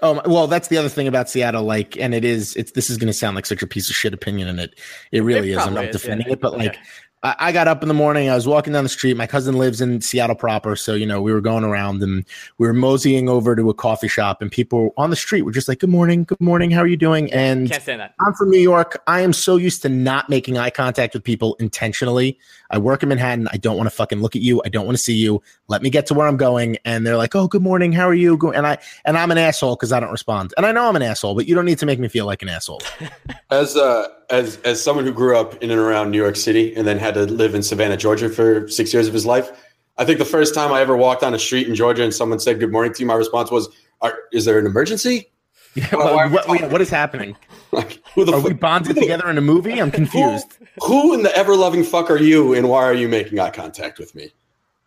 Oh 0.04 0.22
well, 0.26 0.48
that's 0.48 0.68
the 0.68 0.78
other 0.78 0.90
thing 0.90 1.08
about 1.08 1.30
Seattle. 1.30 1.64
Like, 1.64 1.98
and 1.98 2.14
it 2.14 2.26
is. 2.26 2.58
It's 2.58 2.74
this 2.74 2.90
is 2.90 2.98
going 2.98 3.08
to 3.08 3.14
sound 3.14 3.36
like 3.36 3.46
such 3.46 3.64
a 3.64 3.68
piece 3.68 3.90
of 3.90 3.96
shit 3.96 4.14
opinion, 4.14 4.50
and 4.50 4.60
it 4.60 4.78
it 5.14 5.22
really 5.24 5.52
It 5.52 5.58
is. 5.58 5.66
I'm 5.66 5.74
not 5.74 5.86
is, 5.86 5.94
defending 5.94 6.28
yeah. 6.28 6.34
it, 6.34 6.42
but 6.42 6.58
like, 6.58 6.74
Yeah. 6.74 6.82
I, 7.24 7.36
I 7.40 7.52
got 7.54 7.70
up 7.70 7.82
in 7.82 7.88
the 7.88 7.94
morning. 7.94 8.30
I 8.30 8.36
was 8.36 8.46
walking 8.46 8.74
down 8.74 8.84
the 8.84 8.90
street. 8.90 9.16
My 9.16 9.28
cousin 9.28 9.58
lives 9.58 9.80
in 9.80 10.02
Seattle 10.02 10.36
proper, 10.36 10.76
so 10.76 10.94
you 10.94 11.06
know 11.06 11.22
we 11.22 11.32
were 11.32 11.40
going 11.40 11.64
around 11.64 12.04
and 12.04 12.26
we 12.58 12.68
were 12.68 12.74
moseying 12.74 13.30
over 13.30 13.56
to 13.56 13.70
a 13.70 13.74
coffee 13.74 14.10
shop, 14.10 14.42
and 14.42 14.52
people 14.52 14.94
on 14.98 15.10
the 15.10 15.16
street 15.16 15.44
were 15.44 15.54
just 15.54 15.70
like, 15.70 15.80
"Good 15.80 15.90
morning, 15.90 16.26
good 16.26 16.42
morning, 16.42 16.70
how 16.70 16.82
are 16.82 16.88
you 16.88 16.98
doing?" 16.98 17.32
And 17.32 17.72
Can't 17.72 17.82
stand 17.82 18.02
that. 18.02 18.14
I'm 18.20 18.34
from 18.34 18.50
New 18.50 18.60
York. 18.60 19.02
I 19.08 19.22
am 19.22 19.32
so 19.32 19.56
used 19.56 19.82
to 19.84 19.90
not 19.90 20.30
making 20.30 20.58
eye 20.58 20.70
contact 20.70 21.14
with 21.14 21.24
people 21.24 21.56
intentionally. 21.62 22.38
I 22.74 22.80
work 22.80 23.04
in 23.04 23.10
Manhattan. 23.10 23.48
I 23.54 23.58
don't 23.58 23.78
want 23.78 23.88
to 23.88 23.96
fucking 23.96 24.20
look 24.20 24.36
at 24.36 24.42
you. 24.42 24.60
I 24.66 24.70
don't 24.70 24.86
want 24.86 24.98
to 24.98 25.04
see 25.04 25.14
you. 25.14 25.44
Let 25.68 25.84
me 25.84 25.92
get 25.92 26.08
to 26.08 26.16
where 26.16 26.28
I'm 26.28 26.38
going. 26.38 26.78
And 26.86 27.06
they're 27.06 27.18
like, 27.18 27.36
"Oh, 27.36 27.48
good 27.48 27.62
morning. 27.62 27.94
How 27.94 28.10
are 28.10 28.16
you?" 28.16 28.36
Go- 28.36 28.52
And 28.52 28.66
I 28.66 28.80
and 29.06 29.16
I'm 29.16 29.30
an 29.30 29.38
asshole 29.38 29.76
because 29.76 29.92
I 29.92 30.00
don't 30.00 30.12
respond. 30.12 30.56
And 30.58 30.66
I 30.66 30.72
know 30.72 30.90
I'm 30.90 30.96
an 30.96 31.04
asshole, 31.04 31.36
but 31.36 31.48
you 31.48 31.54
don't 31.54 31.66
need 31.66 31.78
to 31.78 31.86
make 31.86 32.00
me 32.00 32.08
feel 32.08 32.26
like 32.26 32.42
an 32.42 32.50
asshole. 32.50 32.82
As 33.52 33.78
uh, 33.78 34.08
as 34.32 34.58
as 34.66 34.84
someone 34.84 35.06
who 35.06 35.14
grew 35.14 35.38
up 35.38 35.62
in 35.62 35.70
and 35.70 35.80
around 35.80 36.10
New 36.10 36.18
York 36.18 36.36
City 36.36 36.74
and 36.76 36.88
then 36.88 36.98
had 36.98 37.14
to 37.14 37.26
live 37.26 37.54
in 37.54 37.62
Savannah, 37.62 37.96
Georgia 37.96 38.28
for 38.28 38.68
six 38.68 38.92
years 38.92 39.08
of 39.08 39.14
his 39.14 39.28
life, 39.28 39.52
I 40.00 40.06
think 40.06 40.18
the 40.18 40.26
first 40.26 40.56
time 40.56 40.72
I 40.74 40.82
ever 40.82 40.98
walked 40.98 41.22
on 41.22 41.36
a 41.36 41.40
street 41.40 41.68
in 41.68 41.76
Georgia 41.76 42.02
and 42.04 42.12
someone 42.12 42.40
said 42.40 42.60
good 42.60 42.72
morning 42.72 42.92
to 42.94 43.00
you, 43.02 43.06
my 43.06 43.14
response 43.14 43.52
was, 43.52 43.70
Are, 44.02 44.18
"Is 44.32 44.46
there 44.46 44.58
an 44.58 44.66
emergency? 44.66 45.30
Yeah, 45.76 45.88
Well, 45.94 46.06
well, 46.06 46.16
why 46.16 46.24
are 46.24 46.28
we 46.30 46.36
what, 46.62 46.72
what 46.72 46.82
is 46.82 46.90
happening? 46.90 47.36
Like, 47.72 48.00
who 48.14 48.26
the 48.26 48.34
Are 48.34 48.40
fuck- 48.42 48.48
we 48.50 48.54
bonded 48.54 48.96
together 48.96 49.28
in 49.30 49.38
a 49.38 49.42
movie? 49.42 49.82
I'm 49.82 49.90
confused. 49.90 50.58
Who 50.84 51.14
in 51.16 51.24
the 51.24 51.36
ever 51.36 51.56
loving 51.56 51.84
fuck 51.84 52.12
are 52.12 52.18
you, 52.18 52.54
and 52.54 52.70
why 52.70 52.84
are 52.84 52.94
you 52.94 53.08
making 53.10 53.40
eye 53.40 53.50
contact 53.50 53.98
with 53.98 54.14
me? 54.14 54.32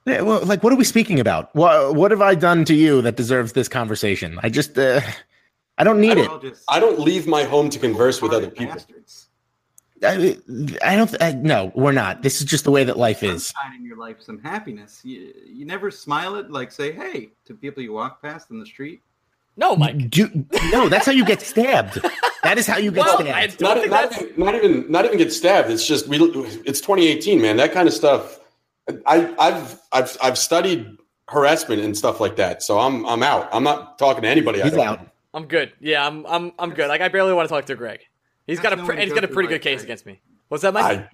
Yeah, 0.05 0.20
well, 0.20 0.45
like, 0.45 0.62
what 0.62 0.72
are 0.72 0.76
we 0.76 0.84
speaking 0.84 1.18
about? 1.18 1.53
What 1.57 1.97
What 1.97 2.12
have 2.12 2.22
I 2.22 2.37
done 2.37 2.64
to 2.66 2.74
you 2.74 3.03
that 3.03 3.16
deserves 3.16 3.55
this 3.55 3.66
conversation? 3.68 4.39
I 4.45 4.49
just, 4.49 4.78
uh, 4.78 5.01
I 5.78 5.82
don't 5.82 6.01
need 6.01 6.18
I 6.18 6.20
it. 6.20 6.26
We're 6.28 6.34
all 6.34 6.39
just 6.39 6.62
I 6.68 6.78
don't 6.78 7.01
leave 7.01 7.26
my 7.26 7.43
home 7.43 7.68
to 7.70 7.78
converse 7.80 8.22
with 8.22 8.32
other 8.32 8.49
people. 8.51 8.74
bastards. 8.74 9.28
I, 10.05 10.37
I 10.84 10.95
don't. 10.95 11.22
I, 11.22 11.32
no, 11.32 11.72
we're 11.74 11.91
not. 11.93 12.22
This 12.22 12.41
is 12.41 12.47
just 12.47 12.64
the 12.64 12.70
way 12.70 12.84
that 12.84 12.97
life 12.99 13.22
is. 13.24 13.51
Find 13.53 13.74
in 13.74 13.84
your 13.84 13.97
life 13.97 14.20
some 14.20 14.39
happiness. 14.39 15.01
You, 15.03 15.32
you 15.45 15.64
never 15.64 15.91
smile 15.91 16.37
at 16.37 16.51
like 16.53 16.70
say 16.70 16.93
hey 16.93 17.30
to 17.47 17.55
people 17.55 17.82
you 17.82 17.93
walk 17.95 18.22
past 18.22 18.51
in 18.51 18.61
the 18.61 18.66
street. 18.66 19.01
No, 19.57 19.74
Mike. 19.74 20.11
Do, 20.11 20.28
no, 20.70 20.88
that's 20.88 21.07
how 21.07 21.12
you 21.12 21.24
get 21.24 21.40
stabbed. 21.40 22.00
That 22.42 22.59
is 22.59 22.66
how 22.66 22.76
you 22.76 22.90
get 22.92 23.04
Well, 23.07 23.18
stabbed. 23.20 23.30
I 23.30 23.46
don't 23.46 23.61
Not, 23.61 23.78
think 23.78 23.90
not, 23.90 24.11
that's. 24.11 24.22
even, 24.22 24.44
not 24.44 24.54
even 24.54 24.90
not 24.92 25.04
even 25.07 25.18
get 25.18 25.32
stabbed. 25.32 25.70
It's 25.70 25.86
just 25.86 26.07
we. 26.09 26.18
It's 26.66 26.80
2018, 26.80 27.40
man. 27.40 27.57
That 27.57 27.72
kind 27.72 27.88
of 27.88 27.94
stuff. 27.94 28.38
I, 29.07 29.34
I've 29.38 29.80
I've 29.92 30.16
I've 30.22 30.38
studied 30.38 30.96
harassment 31.28 31.82
and 31.82 31.96
stuff 31.96 32.20
like 32.20 32.36
that. 32.36 32.62
So 32.62 32.78
I'm 32.78 33.04
I'm 33.07 33.22
out. 33.22 33.48
I'm 33.52 33.64
not 33.64 33.98
talking 33.98 34.22
to 34.22 34.28
anybody. 34.28 34.61
He's 34.62 34.74
out. 34.76 35.00
Know. 35.02 35.09
I'm 35.34 35.46
good. 35.46 35.72
Yeah, 35.80 36.07
I'm. 36.07 36.24
I'm. 36.26 36.52
I'm 36.59 36.70
good. 36.70 36.88
Like 36.88 37.00
I 37.00 37.09
barely 37.09 37.32
want 37.32 37.48
to 37.48 37.54
talk 37.54 37.64
to 37.66 37.74
Greg. 37.74 38.00
He's 38.46 38.61
got 38.61 38.72
a. 38.72 38.76
That's 38.76 38.82
no 38.82 38.86
Pre- 38.86 38.96
way 38.96 39.00
to 39.00 39.04
he's 39.07 39.11
go 39.11 39.14
got 39.16 39.24
a 39.24 39.26
through 39.26 39.34
pretty 39.34 39.48
good 39.48 39.54
life, 39.57 39.62
case 39.62 39.78
right? 39.78 39.84
against 39.84 40.07
me. 40.07 40.20
What's 40.48 40.62
that, 40.62 40.72
Mike? 40.74 40.84
I 40.84 41.09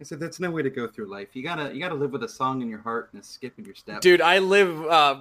I 0.00 0.04
said 0.04 0.20
that's 0.20 0.38
no 0.38 0.50
way 0.50 0.62
to 0.62 0.70
go 0.70 0.86
through 0.86 1.06
life. 1.06 1.28
You 1.34 1.42
gotta 1.42 1.72
you 1.72 1.80
gotta 1.80 1.94
live 1.94 2.12
with 2.12 2.22
a 2.24 2.28
song 2.28 2.60
in 2.60 2.68
your 2.68 2.80
heart 2.80 3.08
and 3.12 3.22
a 3.22 3.24
skip 3.24 3.54
in 3.58 3.64
your 3.64 3.74
step. 3.74 4.00
Dude, 4.02 4.20
I 4.20 4.38
live. 4.38 4.84
Uh, 4.86 5.16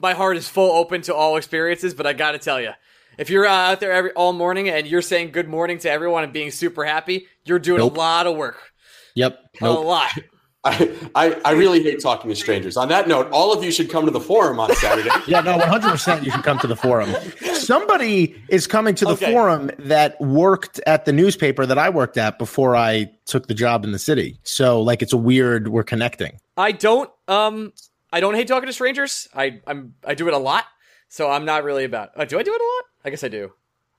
my 0.00 0.14
heart 0.14 0.36
is 0.36 0.48
full 0.48 0.72
open 0.72 1.02
to 1.02 1.14
all 1.14 1.36
experiences, 1.36 1.94
but 1.94 2.06
I 2.06 2.12
got 2.12 2.32
to 2.32 2.38
tell 2.38 2.60
you, 2.60 2.70
if 3.18 3.30
you're 3.30 3.46
uh, 3.46 3.50
out 3.72 3.80
there 3.80 3.92
every 3.92 4.12
all 4.12 4.32
morning 4.32 4.68
and 4.68 4.86
you're 4.86 5.02
saying 5.02 5.30
good 5.32 5.48
morning 5.48 5.78
to 5.78 5.90
everyone 5.90 6.24
and 6.24 6.32
being 6.32 6.50
super 6.50 6.84
happy, 6.84 7.26
you're 7.44 7.58
doing 7.58 7.78
Nope. 7.78 7.96
a 7.96 7.98
lot 7.98 8.26
of 8.26 8.36
work. 8.36 8.58
Yep. 9.14 9.38
A 9.62 9.70
lot. 9.70 10.10
I, 10.64 10.92
I 11.14 11.40
I 11.44 11.52
really 11.52 11.80
hate 11.80 12.00
talking 12.00 12.28
to 12.28 12.34
strangers. 12.34 12.76
On 12.76 12.88
that 12.88 13.06
note, 13.06 13.30
all 13.30 13.52
of 13.56 13.62
you 13.62 13.70
should 13.70 13.88
come 13.88 14.04
to 14.04 14.10
the 14.10 14.18
forum 14.20 14.58
on 14.58 14.74
Saturday. 14.74 15.10
Yeah, 15.28 15.40
no, 15.40 15.56
100% 15.58 16.24
you 16.24 16.30
should 16.32 16.42
come 16.42 16.58
to 16.58 16.66
the 16.66 16.74
forum. 16.74 17.14
Somebody 17.54 18.34
is 18.48 18.66
coming 18.66 18.94
to 18.96 19.04
the 19.04 19.12
Okay. 19.12 19.32
forum 19.32 19.70
that 19.78 20.20
worked 20.20 20.80
at 20.86 21.04
the 21.04 21.12
newspaper 21.12 21.66
that 21.66 21.78
I 21.78 21.88
worked 21.88 22.16
at 22.18 22.38
before 22.38 22.74
I 22.76 23.10
took 23.26 23.46
the 23.46 23.54
job 23.54 23.84
in 23.84 23.92
the 23.92 23.98
city. 23.98 24.38
So, 24.42 24.82
like, 24.82 25.02
it's 25.02 25.12
a 25.12 25.16
weird, 25.16 25.68
we're 25.68 25.84
connecting. 25.84 26.40
I 26.56 26.72
don't. 26.72 27.10
Um, 27.28 27.72
I 28.12 28.20
don't 28.20 28.34
hate 28.34 28.48
talking 28.48 28.66
to 28.68 28.72
strangers. 28.72 29.28
I. 29.34 29.60
I'm. 29.66 29.94
I 30.04 30.14
do 30.14 30.28
it 30.28 30.34
a 30.34 30.38
lot, 30.38 30.64
so 31.08 31.30
I'm 31.30 31.44
not 31.44 31.64
really 31.64 31.84
about. 31.84 32.10
Uh, 32.16 32.24
do 32.24 32.38
I 32.38 32.42
do 32.42 32.52
it 32.54 32.60
a 32.60 32.64
lot? 32.64 32.84
I 33.04 33.10
guess 33.10 33.24
I 33.24 33.28
do. 33.28 33.52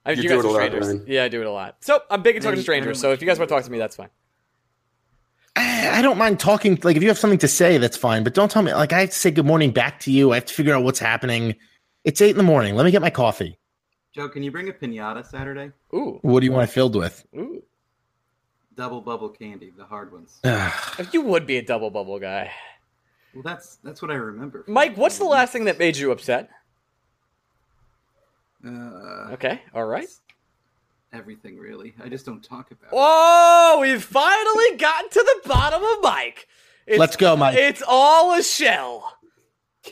I 0.05 0.11
You 0.11 0.23
you 0.23 0.29
do 0.29 0.29
guys 0.29 0.37
it 0.37 0.45
are 0.45 0.47
a 0.47 0.51
lot, 0.51 0.55
strangers. 0.65 0.87
Ryan. 0.87 1.05
yeah, 1.07 1.23
I 1.25 1.27
do 1.27 1.41
it 1.41 1.47
a 1.47 1.51
lot. 1.51 1.77
So 1.81 2.01
I'm 2.09 2.21
big 2.21 2.35
in 2.37 2.41
talking 2.41 2.55
to 2.57 2.61
strangers. 2.61 2.99
So 2.99 3.11
if 3.11 3.21
you 3.21 3.27
guys 3.27 3.37
want 3.39 3.49
to 3.49 3.55
talk 3.55 3.63
to 3.65 3.71
me, 3.71 3.77
that's 3.77 3.95
fine. 3.97 4.09
I 5.55 5.97
I 5.99 6.01
don't 6.01 6.17
mind 6.17 6.39
talking. 6.39 6.77
Like, 6.83 6.95
if 6.95 7.01
you 7.03 7.09
have 7.09 7.17
something 7.17 7.39
to 7.39 7.47
say, 7.47 7.77
that's 7.77 7.97
fine. 7.97 8.23
But 8.23 8.33
don't 8.33 8.49
tell 8.49 8.61
me, 8.61 8.73
like, 8.73 8.93
I 8.93 9.01
have 9.01 9.09
to 9.09 9.15
say 9.15 9.31
good 9.31 9.45
morning 9.45 9.71
back 9.71 9.99
to 10.01 10.11
you. 10.11 10.31
I 10.31 10.35
have 10.35 10.45
to 10.45 10.53
figure 10.53 10.73
out 10.75 10.83
what's 10.83 10.99
happening. 10.99 11.55
It's 12.03 12.21
eight 12.21 12.31
in 12.31 12.37
the 12.37 12.43
morning. 12.43 12.75
Let 12.75 12.85
me 12.85 12.91
get 12.91 13.01
my 13.01 13.09
coffee. 13.09 13.57
Joe, 14.13 14.29
can 14.29 14.43
you 14.43 14.51
bring 14.51 14.69
a 14.69 14.73
pinata 14.73 15.25
Saturday? 15.25 15.71
Ooh, 15.93 16.19
What 16.21 16.39
do 16.39 16.45
you 16.45 16.51
want 16.51 16.69
it 16.69 16.73
filled 16.73 16.95
with? 16.95 17.25
ooh. 17.35 17.61
Double 18.75 19.01
bubble 19.01 19.29
candy, 19.29 19.71
the 19.75 19.85
hard 19.85 20.11
ones. 20.13 20.39
You 21.11 21.21
would 21.23 21.45
be 21.47 21.57
a 21.57 21.61
double 21.63 21.89
bubble 21.89 22.19
guy, 22.19 22.51
Well, 23.37 23.43
that's 23.43 23.75
that's 23.83 24.01
what 24.01 24.09
I 24.09 24.15
remember. 24.15 24.63
Mike. 24.67 24.97
What's 24.97 25.19
the 25.19 25.25
last 25.25 25.53
thing 25.53 25.65
that 25.65 25.77
made 25.77 25.95
you 25.95 26.09
upset? 26.09 26.49
Uh, 28.65 29.29
Okay, 29.33 29.61
all 29.75 29.85
right. 29.85 30.07
everything 31.13 31.59
really. 31.59 31.93
I 32.03 32.09
just 32.09 32.25
don't 32.25 32.43
talk 32.43 32.71
about. 32.71 32.89
Oh, 32.91 33.77
we've 33.79 34.03
finally 34.03 34.77
gotten 34.77 35.09
to 35.11 35.19
the 35.43 35.47
bottom 35.49 35.83
of 35.83 35.97
Mike. 36.01 36.47
It's, 36.87 36.97
Let's 36.97 37.15
go, 37.15 37.35
Mike. 37.37 37.55
It's 37.57 37.83
all 37.87 38.33
a 38.33 38.41
shell. 38.41 39.13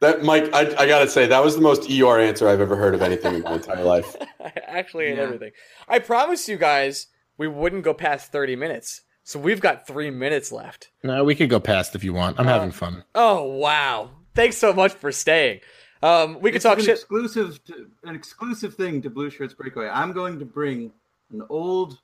That 0.00 0.22
Mike, 0.22 0.52
I, 0.52 0.66
I 0.76 0.86
gotta 0.86 1.08
say, 1.08 1.26
that 1.28 1.42
was 1.42 1.54
the 1.56 1.62
most 1.62 1.90
ER 1.90 2.18
answer 2.20 2.46
I've 2.46 2.60
ever 2.60 2.76
heard 2.76 2.94
of 2.94 3.00
anything 3.00 3.36
in 3.36 3.40
my 3.42 3.54
entire 3.54 3.82
life. 3.82 4.14
I 4.38 4.52
actually 4.66 5.06
hate 5.06 5.16
Yeah. 5.16 5.22
everything. 5.22 5.52
I 5.88 5.98
promised 6.00 6.46
you 6.46 6.58
guys 6.58 7.06
we 7.38 7.48
wouldn't 7.48 7.84
go 7.84 7.94
past 7.94 8.30
30 8.30 8.54
minutes. 8.56 9.00
So 9.26 9.38
we've 9.38 9.60
got 9.60 9.86
three 9.86 10.10
minutes 10.10 10.52
left. 10.52 10.90
No, 11.02 11.24
we 11.24 11.34
could 11.34 11.48
go 11.48 11.58
past 11.58 11.94
if 11.94 12.04
you 12.04 12.12
want. 12.12 12.38
I'm 12.38 12.44
having 12.46 12.70
fun. 12.70 13.04
Oh, 13.14 13.44
wow. 13.44 14.10
Thanks 14.34 14.58
so 14.58 14.72
much 14.74 14.92
for 14.92 15.10
staying. 15.12 15.60
Um, 16.02 16.38
we 16.42 16.52
could 16.52 16.60
talk 16.60 16.78
an 16.78 16.84
shit. 16.84 16.96
exclusive, 16.96 17.64
to, 17.64 17.88
an 18.04 18.14
exclusive 18.14 18.74
thing 18.74 19.00
to 19.00 19.08
Blue 19.08 19.30
Shirts 19.30 19.54
Breakaway. 19.54 19.88
I'm 19.88 20.12
going 20.12 20.38
to 20.40 20.44
bring 20.44 20.92
an 21.32 21.42
old 21.48 21.98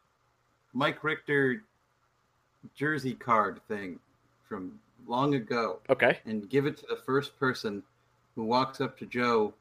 Mike 0.73 1.05
Richter 1.05 1.62
jersey 2.75 3.12
card 3.12 3.61
thing 3.68 3.99
from 4.49 4.79
long 5.07 5.35
ago 5.35 5.81
Okay. 5.91 6.18
and 6.25 6.49
give 6.49 6.64
it 6.64 6.79
to 6.79 6.87
the 6.89 6.97
first 6.97 7.39
person 7.39 7.83
who 8.35 8.45
walks 8.45 8.81
up 8.81 8.99
to 8.99 9.05
Joe 9.07 9.53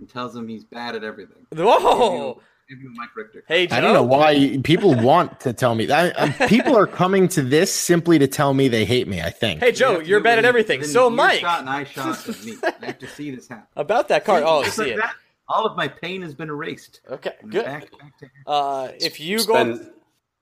and 0.00 0.08
tells 0.08 0.34
him 0.34 0.48
he's 0.48 0.64
bad 0.64 0.96
at 0.96 1.04
everything. 1.04 1.46
Whoa. 1.54 2.40
Give 2.68 2.80
you 2.80 2.90
Mike 2.94 3.14
Richter. 3.14 3.44
Hey, 3.46 3.66
Joe. 3.66 3.76
I 3.76 3.80
don't 3.80 3.92
know 3.92 4.02
why 4.02 4.58
people 4.64 4.94
want 4.94 5.38
to 5.40 5.52
tell 5.52 5.74
me. 5.74 5.90
I, 5.90 6.12
I, 6.16 6.30
people 6.48 6.76
are 6.76 6.86
coming 6.86 7.28
to 7.28 7.42
this 7.42 7.72
simply 7.72 8.18
to 8.18 8.26
tell 8.26 8.54
me 8.54 8.68
they 8.68 8.84
hate 8.86 9.06
me. 9.06 9.20
I 9.20 9.28
think. 9.30 9.60
Hey, 9.60 9.70
Joe, 9.72 9.90
You 9.90 9.94
have 9.96 10.02
to 10.04 10.08
you're 10.08 10.20
bad 10.20 10.38
at 10.38 10.44
everything. 10.46 10.82
So, 10.84 11.04
ear 11.10 11.10
Mike. 11.16 11.40
shot 11.40 11.60
and 11.60 11.68
eye 11.68 11.84
shot 11.84 12.26
of 12.26 12.44
me. 12.44 12.56
I 12.62 12.86
have 12.86 12.98
to 13.00 13.06
see 13.06 13.30
this 13.30 13.48
happen. 13.48 13.66
About 13.76 14.08
that 14.08 14.24
card. 14.24 14.44
Oh, 14.46 14.62
I 14.62 14.68
see 14.68 14.90
it. 14.92 15.00
all 15.48 15.66
of 15.66 15.76
my 15.76 15.88
pain 15.88 16.22
has 16.22 16.34
been 16.34 16.48
erased. 16.48 17.00
Okay, 17.10 17.34
And 17.42 17.50
good. 17.52 17.64
Back, 17.66 17.90
back 17.98 18.30
Uh, 18.46 18.88
if 18.98 19.20
you 19.20 19.38
go. 19.44 19.54
Spend 19.54 19.90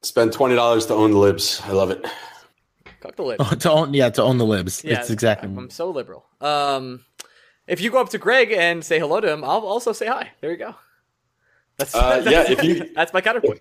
spend 0.03 0.33
twenty 0.33 0.55
dollars 0.55 0.87
to 0.87 0.95
own 0.95 1.11
the 1.11 1.18
libs. 1.18 1.61
I 1.64 1.73
love 1.73 1.91
it. 1.91 2.07
Cock 3.01 3.16
the 3.16 3.23
lid. 3.25 3.37
Oh, 3.41 3.51
to 3.51 3.70
own, 3.73 3.95
yeah, 3.95 4.11
to 4.11 4.23
own 4.23 4.39
the 4.39 4.47
libs. 4.47 4.85
Yeah, 4.85 5.01
it's 5.01 5.11
exactly. 5.11 5.49
I'm, 5.49 5.59
I'm 5.59 5.70
so 5.70 5.91
liberal. 5.91 6.25
Um, 6.41 7.05
if 7.66 7.81
you 7.81 7.91
go 7.91 8.01
up 8.01 8.11
to 8.11 8.18
Greg 8.18 8.53
and 8.53 8.85
say 8.85 9.01
hello 9.01 9.20
to 9.20 9.29
him, 9.33 9.43
I'll 9.43 9.66
also 9.66 9.93
say 9.93 10.07
hi. 10.07 10.31
There 10.41 10.53
you 10.53 10.57
go. 10.57 10.77
That's, 11.79 11.95
Uh, 11.95 12.20
that's 12.20 12.31
yeah, 12.31 12.53
if 12.53 12.64
you- 12.64 12.91
that's 12.95 13.12
my 13.12 13.20
counterpoint. 13.20 13.61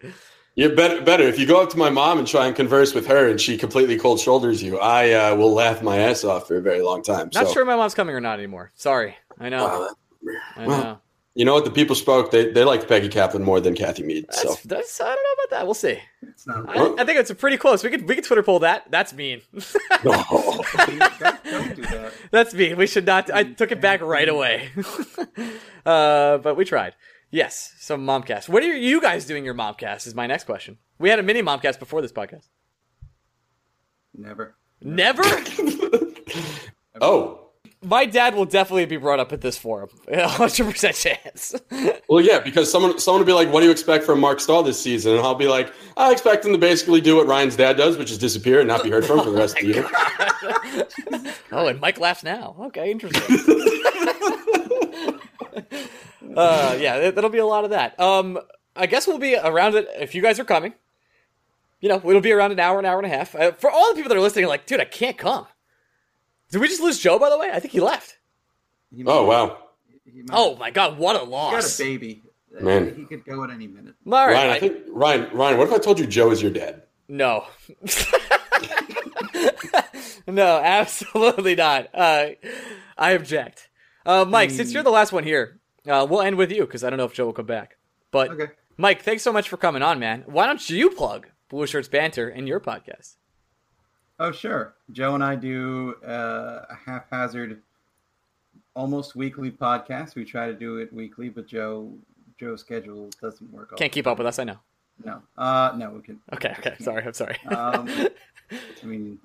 You're 0.56 0.76
better. 0.76 1.02
Better 1.02 1.24
if 1.24 1.40
you 1.40 1.46
go 1.46 1.62
up 1.62 1.70
to 1.70 1.78
my 1.78 1.90
mom 1.90 2.20
and 2.20 2.28
try 2.28 2.46
and 2.46 2.56
converse 2.56 2.94
with 2.94 3.08
her, 3.08 3.30
and 3.30 3.40
she 3.40 3.58
completely 3.58 3.98
cold 3.98 4.20
shoulders 4.20 4.62
you. 4.62 4.80
I 4.80 5.12
uh, 5.12 5.36
will 5.36 5.54
laugh 5.54 5.82
my 5.82 5.98
ass 5.98 6.26
off 6.26 6.48
for 6.48 6.58
a 6.58 6.62
very 6.62 6.82
long 6.82 7.04
time. 7.04 7.30
Not 7.34 7.48
so, 7.48 7.54
sure 7.54 7.66
my 7.66 7.78
mom's 7.78 7.94
coming 7.94 8.14
or 8.14 8.20
not 8.20 8.38
anymore. 8.38 8.72
Sorry. 8.76 9.16
I 9.40 9.48
know. 9.48 9.88
uh, 9.88 10.30
I 10.58 10.68
well, 10.68 11.02
you 11.36 11.46
know 11.46 11.54
what? 11.54 11.64
The 11.64 11.72
people 11.72 11.96
spoke. 11.96 12.32
They 12.32 12.52
they 12.52 12.66
liked 12.66 12.90
Peggy 12.90 13.08
Kaplan 13.08 13.44
more 13.44 13.62
than 13.62 13.76
Kathy 13.76 14.04
Mead. 14.04 14.26
That's, 14.28 14.42
So 14.42 14.58
that's 14.66 15.00
I 15.00 15.06
don't 15.06 15.16
know 15.16 15.44
about 15.44 15.58
that. 15.58 15.66
We'll 15.66 15.74
see. 15.74 15.98
It's 16.24 16.46
not 16.46 16.68
I, 16.70 17.02
I 17.02 17.06
think 17.06 17.18
it's 17.20 17.30
a 17.30 17.36
pretty 17.36 17.56
close. 17.56 17.82
We 17.82 17.90
could 17.90 18.06
we 18.08 18.16
could 18.16 18.26
Twitter 18.26 18.44
poll 18.44 18.60
that. 18.60 18.92
That's 18.92 19.14
mean. 19.14 19.42
no. 20.04 20.12
Don't 20.12 21.76
do 21.76 21.82
that. 21.84 22.14
That's 22.32 22.54
mean. 22.54 22.76
We 22.76 22.88
should 22.88 23.06
not. 23.06 23.32
I 23.32 23.44
took 23.44 23.72
it 23.72 23.80
back 23.80 24.02
right 24.02 24.28
away. 24.28 24.70
uh, 25.86 26.40
but 26.40 26.58
we 26.58 26.66
tried. 26.66 26.94
Yes. 27.32 27.74
So 27.80 27.98
momcast. 27.98 28.50
What 28.50 28.62
are 28.62 28.76
you 28.76 29.02
guys 29.02 29.26
doing 29.26 29.46
your 29.46 29.56
momcast? 29.56 30.06
Is 30.06 30.14
my 30.14 30.28
next 30.28 30.44
question. 30.44 30.78
We 31.00 31.10
had 31.10 31.18
a 31.18 31.24
mini 31.24 31.42
momcast 31.42 31.80
before 31.80 32.02
this 32.02 32.12
podcast. 32.12 32.50
Never. 34.14 34.56
Never. 34.82 35.24
oh. 37.02 37.38
My 37.84 38.06
dad 38.06 38.36
will 38.36 38.46
definitely 38.46 38.86
be 38.86 38.98
brought 38.98 39.20
up 39.20 39.32
at 39.32 39.42
this 39.42 39.58
forum. 39.58 39.90
A 40.08 40.28
hundred 40.28 40.70
percent 40.70 40.96
chance. 40.96 41.56
Well, 42.10 42.22
yeah, 42.22 42.40
because 42.40 42.70
someone 42.70 43.00
someone 43.00 43.22
will 43.22 43.26
be 43.26 43.32
like, 43.32 43.54
"What 43.54 43.62
do 43.62 43.68
you 43.68 43.72
expect 43.72 44.04
from 44.04 44.20
Marc 44.20 44.42
Staal 44.42 44.64
this 44.64 44.82
season?" 44.82 45.14
And 45.14 45.22
I'll 45.22 45.34
be 45.34 45.48
like, 45.48 45.72
"I 45.96 46.12
expect 46.12 46.44
him 46.44 46.52
to 46.52 46.58
basically 46.58 47.00
do 47.00 47.16
what 47.16 47.26
Ryan's 47.26 47.56
dad 47.56 47.78
does, 47.78 47.96
which 47.96 48.12
is 48.12 48.18
disappear 48.18 48.60
and 48.60 48.68
not 48.68 48.84
be 48.84 48.90
heard 48.90 49.06
from 49.06 49.24
for 49.24 49.30
the 49.30 49.38
rest 49.38 49.58
of 49.58 49.64
the 49.64 49.74
year." 49.74 49.90
oh, 51.54 51.68
and 51.68 51.80
Mike 51.80 52.02
laughs 52.02 52.22
now. 52.22 52.58
Okay, 52.60 52.92
interesting. 52.92 53.38
Uh, 56.36 56.78
yeah, 56.80 57.00
that- 57.00 57.16
that'll 57.16 57.30
be 57.30 57.38
a 57.40 57.46
lot 57.46 57.64
of 57.64 57.70
that. 57.72 58.00
Um, 58.00 58.40
I 58.76 58.86
guess 58.86 59.08
we'll 59.08 59.18
be 59.20 59.36
around 59.36 59.76
it 59.76 59.88
if 60.00 60.16
you 60.16 60.22
guys 60.22 60.40
are 60.40 60.46
coming. 60.46 60.74
You 61.82 61.90
know, 61.90 61.96
it'll 61.98 62.22
be 62.22 62.32
around 62.32 62.52
an 62.52 62.60
hour, 62.60 62.78
an 62.80 62.86
hour 62.86 62.98
and 63.00 63.06
a 63.12 63.16
half. 63.16 63.34
Uh, 63.36 63.52
for 63.54 63.70
all 63.72 63.90
the 63.90 63.96
people 63.96 64.10
that 64.10 64.18
are 64.18 64.22
listening, 64.22 64.46
like, 64.48 64.66
dude, 64.66 64.80
I 64.80 64.86
can't 64.86 65.18
come. 65.18 65.48
Did 66.52 66.62
we 66.62 66.68
just 66.68 66.82
lose 66.82 67.00
Joe? 67.00 67.18
By 67.18 67.30
the 67.30 67.38
way, 67.40 67.50
I 67.52 67.60
think 67.60 67.72
he 67.74 67.80
left. 67.80 68.18
He 68.96 69.04
Oh 69.08 69.26
wow, 69.26 69.58
he 70.06 70.22
might- 70.22 70.30
Oh 70.34 70.56
my 70.58 70.70
god, 70.70 70.98
what 70.98 71.16
a 71.16 71.24
loss! 71.24 71.78
He 71.78 71.84
got 71.84 71.88
a 71.88 71.92
baby. 71.92 72.22
Man. 72.60 72.94
He 72.96 73.06
could 73.06 73.24
go 73.26 73.44
at 73.46 73.50
any 73.50 73.68
minute. 73.68 73.96
All 74.06 74.12
right, 74.12 74.34
Ryan. 74.34 74.50
I- 74.52 74.56
I 74.56 74.60
think 74.60 74.78
Ryan. 74.90 75.30
Ryan, 75.34 75.58
what 75.58 75.68
if 75.70 75.74
I 75.74 75.78
told 75.78 76.00
you 76.00 76.06
Joe 76.06 76.32
is 76.32 76.42
your 76.42 76.52
dad? 76.52 76.84
No. 77.08 77.46
no, 80.28 80.58
absolutely 80.64 81.56
not. 81.56 81.88
Uh, 81.94 82.28
I 82.98 83.12
object. 83.12 83.70
Uh, 84.06 84.26
Mike, 84.26 84.52
since 84.52 84.74
you're 84.74 84.84
the 84.84 84.90
last 84.92 85.12
one 85.12 85.24
here, 85.24 85.60
uh, 85.88 86.06
we'll 86.10 86.22
end 86.22 86.38
with 86.38 86.52
you 86.52 86.62
because 86.66 86.84
I 86.84 86.90
don't 86.90 86.98
know 86.98 87.06
if 87.06 87.14
Joe 87.14 87.26
will 87.26 87.34
come 87.34 87.46
back. 87.46 87.78
But 88.12 88.32
Okay. 88.32 88.52
Mike, 88.78 89.04
thanks 89.04 89.24
so 89.24 89.32
much 89.34 89.48
for 89.50 89.58
coming 89.58 89.82
on, 89.82 90.00
man. 90.00 90.24
Why 90.26 90.46
don't 90.46 90.70
you 90.70 90.90
plug 90.90 91.28
Blue 91.50 91.68
Shirts 91.68 91.88
Banter 91.88 92.30
in 92.30 92.48
your 92.48 92.60
podcast? 92.60 93.16
Oh, 94.20 94.32
sure. 94.32 94.76
Joe 94.92 95.16
and 95.16 95.24
I 95.24 95.36
do 95.36 95.96
uh, 96.06 96.66
a 96.70 96.76
haphazard, 96.86 97.62
almost 98.76 99.16
weekly 99.16 99.52
podcast. 99.52 100.16
We 100.16 100.26
try 100.26 100.48
to 100.48 100.54
do 100.54 100.78
it 100.78 100.92
weekly, 100.94 101.30
but 101.30 101.48
Joe 101.48 101.92
Joe's 102.40 102.62
schedule 102.62 103.10
doesn't 103.22 103.52
work. 103.52 103.76
Can't 103.78 103.92
keep 103.92 104.06
time. 104.06 104.14
up 104.14 104.18
with 104.18 104.28
us, 104.28 104.40
I 104.40 104.44
know. 104.46 104.58
No, 105.04 105.22
uh, 105.38 105.74
no, 105.76 105.90
we 105.92 106.02
can. 106.02 106.20
Okay, 106.34 106.56
okay. 106.60 106.76
Sorry, 106.80 107.04
I'm 107.04 107.14
sorry. 107.14 107.38
Um, 107.48 107.90
I 108.52 108.86
mean, 108.86 109.20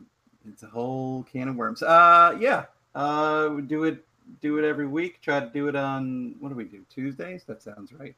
it's 0.48 0.62
a 0.62 0.66
whole 0.66 1.24
can 1.30 1.48
of 1.48 1.57
worms. 1.57 1.82
Uh, 1.82 2.36
yeah. 2.40 2.64
Uh, 2.94 3.50
we 3.54 3.62
do 3.62 3.84
it 3.84 4.02
do 4.40 4.58
it 4.58 4.64
every 4.64 4.86
week. 4.86 5.20
Try 5.20 5.40
to 5.40 5.50
do 5.50 5.68
it 5.68 5.76
on 5.76 6.34
what 6.40 6.50
do 6.50 6.54
we 6.54 6.64
do? 6.64 6.84
Tuesdays. 6.88 7.44
That 7.44 7.62
sounds 7.62 7.92
right. 7.92 8.14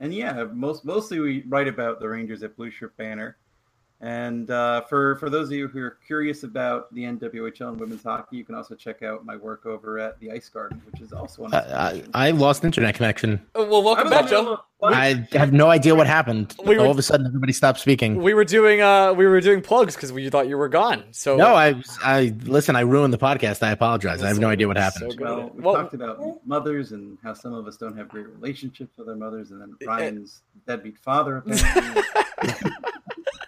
And 0.00 0.14
yeah, 0.14 0.44
most 0.52 0.84
mostly 0.84 1.18
we 1.20 1.44
write 1.48 1.68
about 1.68 2.00
the 2.00 2.08
Rangers 2.08 2.42
at 2.42 2.56
Blue 2.56 2.70
Shirt 2.70 2.96
Banter. 2.96 3.36
And 4.00 4.48
uh, 4.52 4.82
for 4.82 5.16
for 5.16 5.28
those 5.28 5.48
of 5.48 5.52
you 5.54 5.66
who 5.66 5.80
are 5.82 5.98
curious 6.06 6.44
about 6.44 6.92
the 6.94 7.02
NWHL 7.02 7.70
and 7.70 7.80
women's 7.80 8.04
hockey, 8.04 8.36
you 8.36 8.44
can 8.44 8.54
also 8.54 8.76
check 8.76 9.02
out 9.02 9.24
my 9.26 9.34
work 9.34 9.66
over 9.66 9.98
at 9.98 10.20
the 10.20 10.30
Ice 10.30 10.48
Garden, 10.48 10.80
which 10.88 11.00
is 11.02 11.12
also 11.12 11.44
on. 11.44 11.52
I, 11.52 11.58
I, 11.58 12.02
I 12.28 12.30
lost 12.30 12.62
internet 12.64 12.94
connection. 12.94 13.44
Uh, 13.58 13.66
well, 13.68 13.82
welcome 13.82 14.08
back, 14.08 14.28
Joe. 14.28 14.60
I 14.80 15.26
have 15.32 15.52
no 15.52 15.68
idea 15.68 15.96
what 15.96 16.06
happened. 16.06 16.54
We 16.64 16.76
were- 16.76 16.84
All 16.84 16.92
of 16.92 16.98
a 16.98 17.02
sudden, 17.02 17.26
everybody 17.26 17.52
stopped 17.52 17.80
speaking. 17.80 18.22
We 18.22 18.34
were 18.34 18.44
doing 18.44 18.80
uh 18.80 19.14
we 19.14 19.26
were 19.26 19.40
doing 19.40 19.60
plugs 19.62 19.96
because 19.96 20.12
we 20.12 20.30
thought 20.30 20.46
you 20.46 20.56
were 20.56 20.68
gone. 20.68 21.02
So 21.10 21.36
No, 21.36 21.56
I, 21.56 21.74
I 22.04 22.32
listen. 22.44 22.76
I 22.76 22.82
ruined 22.82 23.12
the 23.12 23.18
podcast. 23.18 23.64
I 23.64 23.72
apologize. 23.72 24.22
I 24.22 24.28
have 24.28 24.38
no 24.38 24.48
idea 24.48 24.68
what 24.68 24.76
happened. 24.76 25.14
So. 25.14 25.18
Well, 25.20 25.50
we 25.52 25.62
Well- 25.62 25.74
talked 25.74 25.94
about 25.94 26.46
mothers 26.46 26.92
and 26.92 27.18
how 27.24 27.34
some 27.34 27.52
of 27.52 27.66
us 27.66 27.76
don't 27.76 27.96
have 27.96 28.08
great 28.08 28.28
relationships 28.28 28.96
with 28.96 29.08
our 29.08 29.16
mothers, 29.16 29.50
and 29.50 29.60
then 29.60 29.74
Ryan's 29.84 30.42
deadbeat 30.68 30.98
father. 30.98 31.42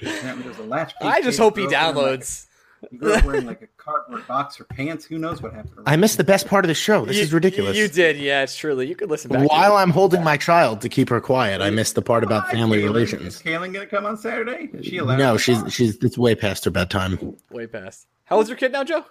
Apparently, 0.00 0.18
apparently 0.20 0.44
there's 0.44 0.58
a 0.58 0.62
latchkey. 0.64 0.96
I 1.02 1.22
just 1.22 1.38
hope 1.38 1.56
he 1.56 1.64
grew 1.66 1.72
like, 1.74 1.94
downloads. 1.94 2.46
He 2.90 2.96
grew 2.96 3.12
up 3.12 3.24
wearing 3.24 3.44
like 3.46 3.60
a 3.60 3.66
cardboard 3.76 4.26
box 4.26 4.56
for 4.56 4.64
pants. 4.64 5.04
Who 5.04 5.18
knows 5.18 5.42
what 5.42 5.52
happened? 5.52 5.74
I 5.86 5.96
missed 5.96 6.16
the 6.16 6.24
best 6.24 6.46
part 6.46 6.64
of 6.64 6.68
the 6.68 6.74
show. 6.74 7.04
This 7.04 7.16
You- 7.18 7.22
is 7.24 7.32
ridiculous. 7.32 7.76
You 7.76 7.88
did, 7.88 8.16
yeah, 8.16 8.42
it's 8.42 8.56
truly. 8.56 8.86
You 8.88 8.94
could 8.96 9.10
listen 9.10 9.30
back. 9.30 9.48
While 9.50 9.76
it. 9.76 9.80
I'm 9.82 9.90
holding 9.90 10.24
my 10.24 10.38
child 10.38 10.80
to 10.80 10.88
keep 10.88 11.10
her 11.10 11.20
quiet, 11.20 11.60
I 11.60 11.68
missed 11.70 11.94
the 11.94 12.02
part 12.02 12.24
about 12.24 12.44
ah, 12.46 12.50
family 12.50 12.78
Is 12.78 12.84
relations. 12.84 13.42
Kaylin 13.42 13.72
going 13.72 13.74
to 13.74 13.86
come 13.86 14.06
on 14.06 14.16
Saturday? 14.16 14.70
Is 14.72 14.86
she 14.86 14.96
allowed? 14.96 15.18
No, 15.18 15.32
to 15.34 15.38
she's 15.38 15.62
she's 15.72 15.96
it's 16.02 16.16
way 16.16 16.34
past 16.34 16.64
her 16.64 16.70
bedtime. 16.70 17.36
way 17.50 17.66
past. 17.66 18.06
How 18.24 18.36
old's 18.36 18.48
your 18.48 18.56
kid 18.56 18.72
now, 18.72 18.84
Joe? 18.84 19.04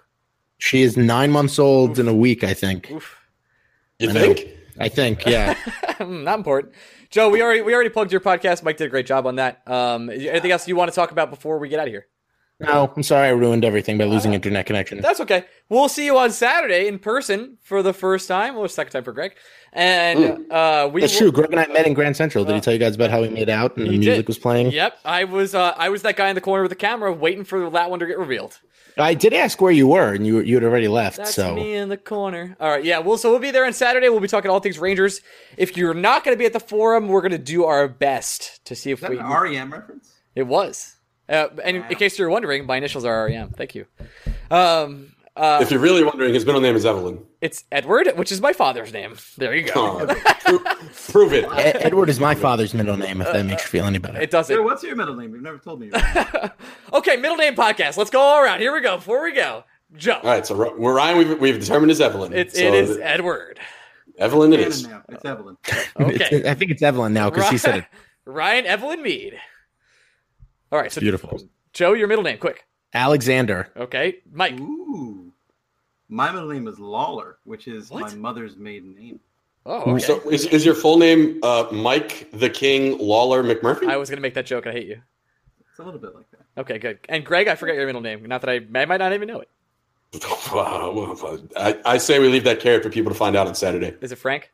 She 0.57 0.81
is 0.81 0.97
nine 0.97 1.31
months 1.31 1.59
old 1.59 1.99
in 1.99 2.07
a 2.07 2.13
week, 2.13 2.43
I 2.43 2.53
think. 2.53 2.89
Oof. 2.91 3.17
You 3.99 4.09
I 4.09 4.13
know. 4.13 4.19
think? 4.33 4.47
I 4.79 4.89
think, 4.89 5.25
yeah. 5.25 5.55
Not 5.99 6.39
important. 6.39 6.73
Joe, 7.09 7.29
we 7.29 7.41
already 7.41 7.61
we 7.61 7.73
already 7.73 7.89
plugged 7.89 8.11
your 8.11 8.21
podcast. 8.21 8.63
Mike 8.63 8.77
did 8.77 8.85
a 8.85 8.89
great 8.89 9.05
job 9.07 9.25
on 9.25 9.35
that. 9.37 9.61
Um, 9.67 10.09
anything 10.09 10.51
else 10.51 10.67
you 10.67 10.75
want 10.75 10.91
to 10.91 10.95
talk 10.95 11.11
about 11.11 11.29
before 11.31 11.57
we 11.57 11.67
get 11.69 11.79
out 11.79 11.87
of 11.87 11.91
here? 11.93 12.05
No, 12.61 12.91
I'm 12.93 13.03
sorry 13.03 13.29
I 13.29 13.31
ruined 13.31 13.63
everything 13.63 13.97
by 13.97 14.03
losing 14.03 14.33
internet 14.33 14.65
connection. 14.65 14.99
That's 14.99 15.21
okay. 15.21 15.45
We'll 15.69 15.87
see 15.87 16.05
you 16.05 16.17
on 16.17 16.29
Saturday 16.31 16.87
in 16.87 16.99
person 16.99 17.57
for 17.63 17.81
the 17.81 17.93
first 17.93 18.27
time, 18.27 18.57
or 18.57 18.67
second 18.67 18.91
time 18.91 19.03
for 19.05 19.13
Greg. 19.13 19.35
And 19.71 20.51
uh, 20.51 20.89
we 20.91 20.99
That's 20.99 21.13
will- 21.13 21.19
true. 21.19 21.31
Greg 21.31 21.51
and 21.51 21.59
I 21.61 21.67
met 21.67 21.87
in 21.87 21.93
Grand 21.93 22.17
Central. 22.17 22.43
Did 22.43 22.55
he 22.55 22.61
tell 22.61 22.73
you 22.73 22.79
guys 22.79 22.95
about 22.95 23.11
how 23.11 23.21
we 23.21 23.29
made 23.29 23.49
out 23.49 23.77
and 23.77 23.87
the 23.87 23.91
He 23.91 23.97
music 23.99 24.15
did. 24.17 24.27
was 24.27 24.37
playing? 24.37 24.71
Yep, 24.71 24.99
I 25.05 25.23
was 25.23 25.55
uh, 25.55 25.73
I 25.77 25.87
was 25.89 26.01
that 26.01 26.17
guy 26.17 26.27
in 26.27 26.35
the 26.35 26.41
corner 26.41 26.61
with 26.63 26.71
the 26.71 26.75
camera 26.75 27.13
waiting 27.13 27.45
for 27.45 27.69
that 27.69 27.89
one 27.89 27.99
to 27.99 28.05
get 28.05 28.19
revealed. 28.19 28.59
I 28.97 29.13
did 29.13 29.33
ask 29.33 29.61
where 29.61 29.71
you 29.71 29.87
were, 29.87 30.13
and 30.13 30.25
you 30.25 30.39
you 30.39 30.55
had 30.55 30.63
already 30.63 30.87
left. 30.87 31.17
That's 31.17 31.35
so 31.35 31.55
me 31.55 31.75
in 31.75 31.89
the 31.89 31.97
corner. 31.97 32.55
All 32.59 32.69
right, 32.69 32.83
yeah. 32.83 32.99
Well, 32.99 33.17
so 33.17 33.29
we'll 33.29 33.39
be 33.39 33.51
there 33.51 33.65
on 33.65 33.73
Saturday. 33.73 34.09
We'll 34.09 34.19
be 34.19 34.27
talking 34.27 34.51
all 34.51 34.59
things 34.59 34.79
Rangers. 34.79 35.21
If 35.57 35.77
you're 35.77 35.93
not 35.93 36.23
going 36.23 36.35
to 36.35 36.39
be 36.39 36.45
at 36.45 36.53
the 36.53 36.59
forum, 36.59 37.07
we're 37.07 37.21
going 37.21 37.31
to 37.31 37.37
do 37.37 37.65
our 37.65 37.87
best 37.87 38.63
to 38.65 38.75
see 38.75 38.91
if 38.91 38.99
Is 38.99 39.01
that 39.03 39.11
we. 39.11 39.17
an 39.19 39.25
REM 39.27 39.71
reference? 39.71 40.13
It 40.35 40.43
was. 40.43 40.95
Uh, 41.27 41.47
and 41.63 41.77
in, 41.77 41.83
in 41.83 41.95
case 41.95 42.17
you're 42.17 42.29
wondering, 42.29 42.65
my 42.65 42.77
initials 42.77 43.05
are 43.05 43.25
REM. 43.25 43.49
Thank 43.51 43.75
you. 43.75 43.85
Um, 44.49 45.13
uh, 45.39 45.59
If 45.61 45.71
you're 45.71 45.79
really 45.79 46.03
wondering, 46.03 46.33
his 46.33 46.45
middle 46.45 46.61
name 46.61 46.75
is 46.75 46.85
Evelyn. 46.85 47.23
it's 47.41 47.63
Edward, 47.71 48.09
which 48.15 48.31
is 48.31 48.41
my 48.41 48.53
father's 48.53 48.91
name. 48.93 49.15
There 49.37 49.55
you 49.55 49.63
go. 49.71 49.73
Oh, 49.75 50.05
pro- 50.41 50.59
prove 51.11 51.33
it. 51.33 51.45
E- 51.45 51.79
Edward 51.81 52.09
is 52.09 52.19
my 52.19 52.35
father's 52.35 52.73
middle 52.73 52.97
name. 52.97 53.21
If 53.21 53.31
that 53.31 53.45
makes 53.45 53.63
you 53.63 53.69
feel 53.69 53.85
any 53.85 53.97
better. 53.97 54.19
It 54.19 54.29
doesn't. 54.31 54.55
Joe, 54.55 54.61
what's 54.63 54.83
your 54.83 54.95
middle 54.95 55.15
name? 55.15 55.33
You've 55.33 55.41
never 55.43 55.57
told 55.57 55.79
me. 55.79 55.91
okay, 56.93 57.15
middle 57.17 57.37
name 57.37 57.55
podcast. 57.55 57.97
Let's 57.97 58.09
go 58.09 58.19
all 58.19 58.39
around. 58.43 58.59
Here 58.59 58.73
we 58.73 58.81
go. 58.81 58.97
Before 58.97 59.23
we 59.23 59.33
go, 59.33 59.63
Joe. 59.95 60.19
All 60.23 60.29
right, 60.29 60.45
so 60.45 60.55
we're 60.77 60.93
Ryan. 60.93 61.17
We've, 61.17 61.39
we've 61.39 61.59
determined 61.59 61.91
is 61.91 62.01
Evelyn. 62.01 62.33
It's 62.33 62.55
so 62.57 62.63
it 62.65 62.73
is 62.73 62.97
Edward. 62.97 63.59
Evelyn. 64.17 64.51
it 64.53 64.59
is. 64.59 64.87
Now. 64.87 65.01
It's 65.09 65.23
Evelyn. 65.25 65.57
Okay. 65.99 66.15
It's- 66.15 66.45
I 66.45 66.53
think 66.53 66.71
it's 66.71 66.81
Evelyn 66.81 67.13
now 67.13 67.29
because 67.29 67.49
he 67.49 67.57
said 67.57 67.77
it. 67.79 67.85
Ryan 68.25 68.65
Evelyn 68.65 69.01
Mead. 69.01 69.39
All 70.71 70.79
right, 70.79 70.91
so 70.91 71.01
Beautiful. 71.01 71.41
Joe, 71.73 71.93
your 71.93 72.07
middle 72.07 72.23
name, 72.23 72.37
quick. 72.37 72.65
Alexander. 72.93 73.71
Okay, 73.77 74.17
Mike. 74.31 74.59
Ooh. 74.59 75.28
My 76.09 76.31
middle 76.31 76.49
name 76.49 76.67
is 76.67 76.79
Lawler, 76.79 77.37
which 77.43 77.67
is 77.67 77.89
What? 77.91 78.01
my 78.01 78.15
mother's 78.15 78.57
maiden 78.57 78.95
name. 78.95 79.19
Oh, 79.65 79.91
okay. 79.91 79.99
So 79.99 80.27
is, 80.29 80.45
is 80.47 80.65
your 80.65 80.73
full 80.73 80.97
name 80.97 81.39
uh, 81.43 81.67
Mike 81.71 82.29
the 82.33 82.49
King 82.49 82.97
Lawler 82.97 83.43
McMurphy? 83.43 83.87
I 83.87 83.97
was 83.97 84.09
gonna 84.09 84.21
make 84.21 84.33
that 84.33 84.45
joke. 84.47 84.65
I 84.65 84.71
hate 84.71 84.87
you. 84.87 85.01
It's 85.69 85.79
a 85.79 85.83
little 85.83 85.99
bit 85.99 86.15
like 86.15 86.25
that. 86.31 86.41
Okay, 86.61 86.79
good. 86.79 86.99
And 87.07 87.23
Greg, 87.23 87.47
I 87.47 87.55
forgot 87.55 87.75
your 87.75 87.85
middle 87.85 88.01
name. 88.01 88.25
Not 88.25 88.41
that 88.41 88.49
I, 88.49 88.55
I 88.75 88.85
might 88.85 88.97
not 88.97 89.13
even 89.13 89.27
know 89.27 89.41
it. 89.41 89.49
I, 90.25 91.79
I 91.85 91.97
say 91.99 92.17
we 92.17 92.29
leave 92.29 92.43
that 92.45 92.59
carrot 92.59 92.81
for 92.81 92.89
people 92.89 93.11
to 93.11 93.17
find 93.17 93.35
out 93.35 93.45
on 93.45 93.53
Saturday. 93.53 93.95
Is 94.01 94.11
it 94.11 94.17
Frank? 94.17 94.51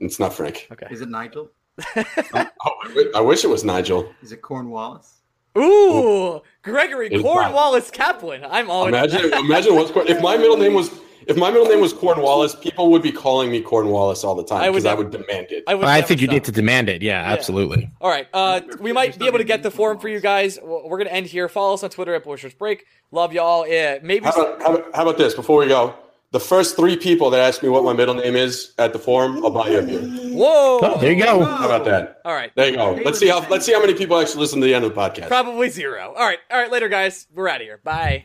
It's 0.00 0.18
not 0.18 0.32
Frank. 0.32 0.68
Okay. 0.72 0.86
Is 0.90 1.02
it 1.02 1.08
Nigel? 1.10 1.50
Oh, 2.34 2.44
I 2.64 3.10
I 3.16 3.20
wish 3.20 3.44
it 3.44 3.48
was 3.48 3.62
Nigel. 3.64 4.10
Is 4.22 4.32
it 4.32 4.40
Cornwallis? 4.40 5.15
Ooh, 5.56 6.42
Gregory 6.62 7.10
Cornwallis 7.10 7.90
Kaplan. 7.90 8.44
I'm 8.44 8.70
all 8.70 8.86
Imagine, 8.86 9.32
imagine 9.34 9.74
what's 9.74 9.90
if 10.10 10.20
my 10.20 10.36
middle 10.36 10.56
name 10.56 10.74
was 10.74 10.90
if 11.26 11.36
my 11.36 11.50
middle 11.50 11.66
name 11.66 11.80
was 11.80 11.92
Cornwallis, 11.92 12.54
people 12.54 12.90
would 12.92 13.02
be 13.02 13.10
calling 13.10 13.50
me 13.50 13.60
Cornwallis 13.60 14.22
all 14.22 14.36
the 14.36 14.44
time 14.44 14.70
because 14.70 14.86
I, 14.86 14.90
never- 14.90 15.02
would 15.02 15.10
demand 15.10 15.48
it. 15.50 15.64
I, 15.66 15.74
would 15.74 15.84
I 15.84 16.00
think 16.00 16.20
you 16.20 16.28
need 16.28 16.44
to 16.44 16.52
demand 16.52 16.88
it. 16.88 17.02
Yeah, 17.02 17.20
absolutely. 17.20 17.90
All 18.00 18.08
right. 18.08 18.28
Uh, 18.32 18.60
we 18.80 18.92
might 18.92 19.18
be 19.18 19.26
able 19.26 19.38
to 19.38 19.44
get 19.44 19.62
the 19.64 19.70
new 19.70 19.74
forum 19.74 19.98
for 19.98 20.08
you 20.08 20.20
guys. 20.20 20.58
We're 20.62 20.98
going 20.98 21.08
to 21.08 21.12
end 21.12 21.26
here. 21.26 21.48
Follow 21.48 21.74
us 21.74 21.82
on 21.82 21.90
Twitter 21.90 22.14
at 22.14 22.22
Blue 22.22 22.36
Shirts 22.36 22.54
Break. 22.54 22.86
Love 23.10 23.32
y'all. 23.32 23.66
Yeah, 23.66 23.98
maybe. 24.02 24.24
How 24.24 24.32
about, 24.32 24.62
how, 24.62 24.74
about, 24.74 24.94
how 24.94 25.02
about 25.02 25.18
this? 25.18 25.34
Before 25.34 25.58
we 25.58 25.66
go, 25.66 25.96
the 26.32 26.40
first 26.40 26.76
three 26.76 26.96
people 26.96 27.30
that 27.30 27.40
ask 27.40 27.62
me 27.62 27.68
what 27.68 27.84
my 27.84 27.92
middle 27.92 28.14
name 28.14 28.36
is 28.36 28.74
at 28.78 28.92
the 28.92 28.98
forum, 28.98 29.44
I'll 29.44 29.50
buy 29.50 29.68
you 29.68 29.78
a 29.78 29.82
beer. 29.82 30.00
Whoa. 30.00 30.80
Oh, 30.82 30.98
there 31.00 31.12
you 31.12 31.22
go. 31.22 31.44
How 31.44 31.66
about 31.66 31.84
that? 31.86 32.20
All 32.24 32.34
right. 32.34 32.52
There 32.56 32.68
you 32.68 32.76
go. 32.76 32.98
Let's 33.04 33.18
see 33.18 33.28
how 33.28 33.46
let's 33.48 33.64
see 33.64 33.72
how 33.72 33.80
many 33.80 33.94
people 33.94 34.18
actually 34.18 34.40
listen 34.40 34.60
to 34.60 34.66
the 34.66 34.74
end 34.74 34.84
of 34.84 34.94
the 34.94 35.00
podcast. 35.00 35.28
Probably 35.28 35.68
zero. 35.68 36.14
All 36.16 36.26
right. 36.26 36.38
All 36.50 36.58
right. 36.58 36.70
Later, 36.70 36.88
guys. 36.88 37.26
We're 37.34 37.48
out 37.48 37.60
of 37.60 37.62
here. 37.62 37.80
Bye. 37.82 38.24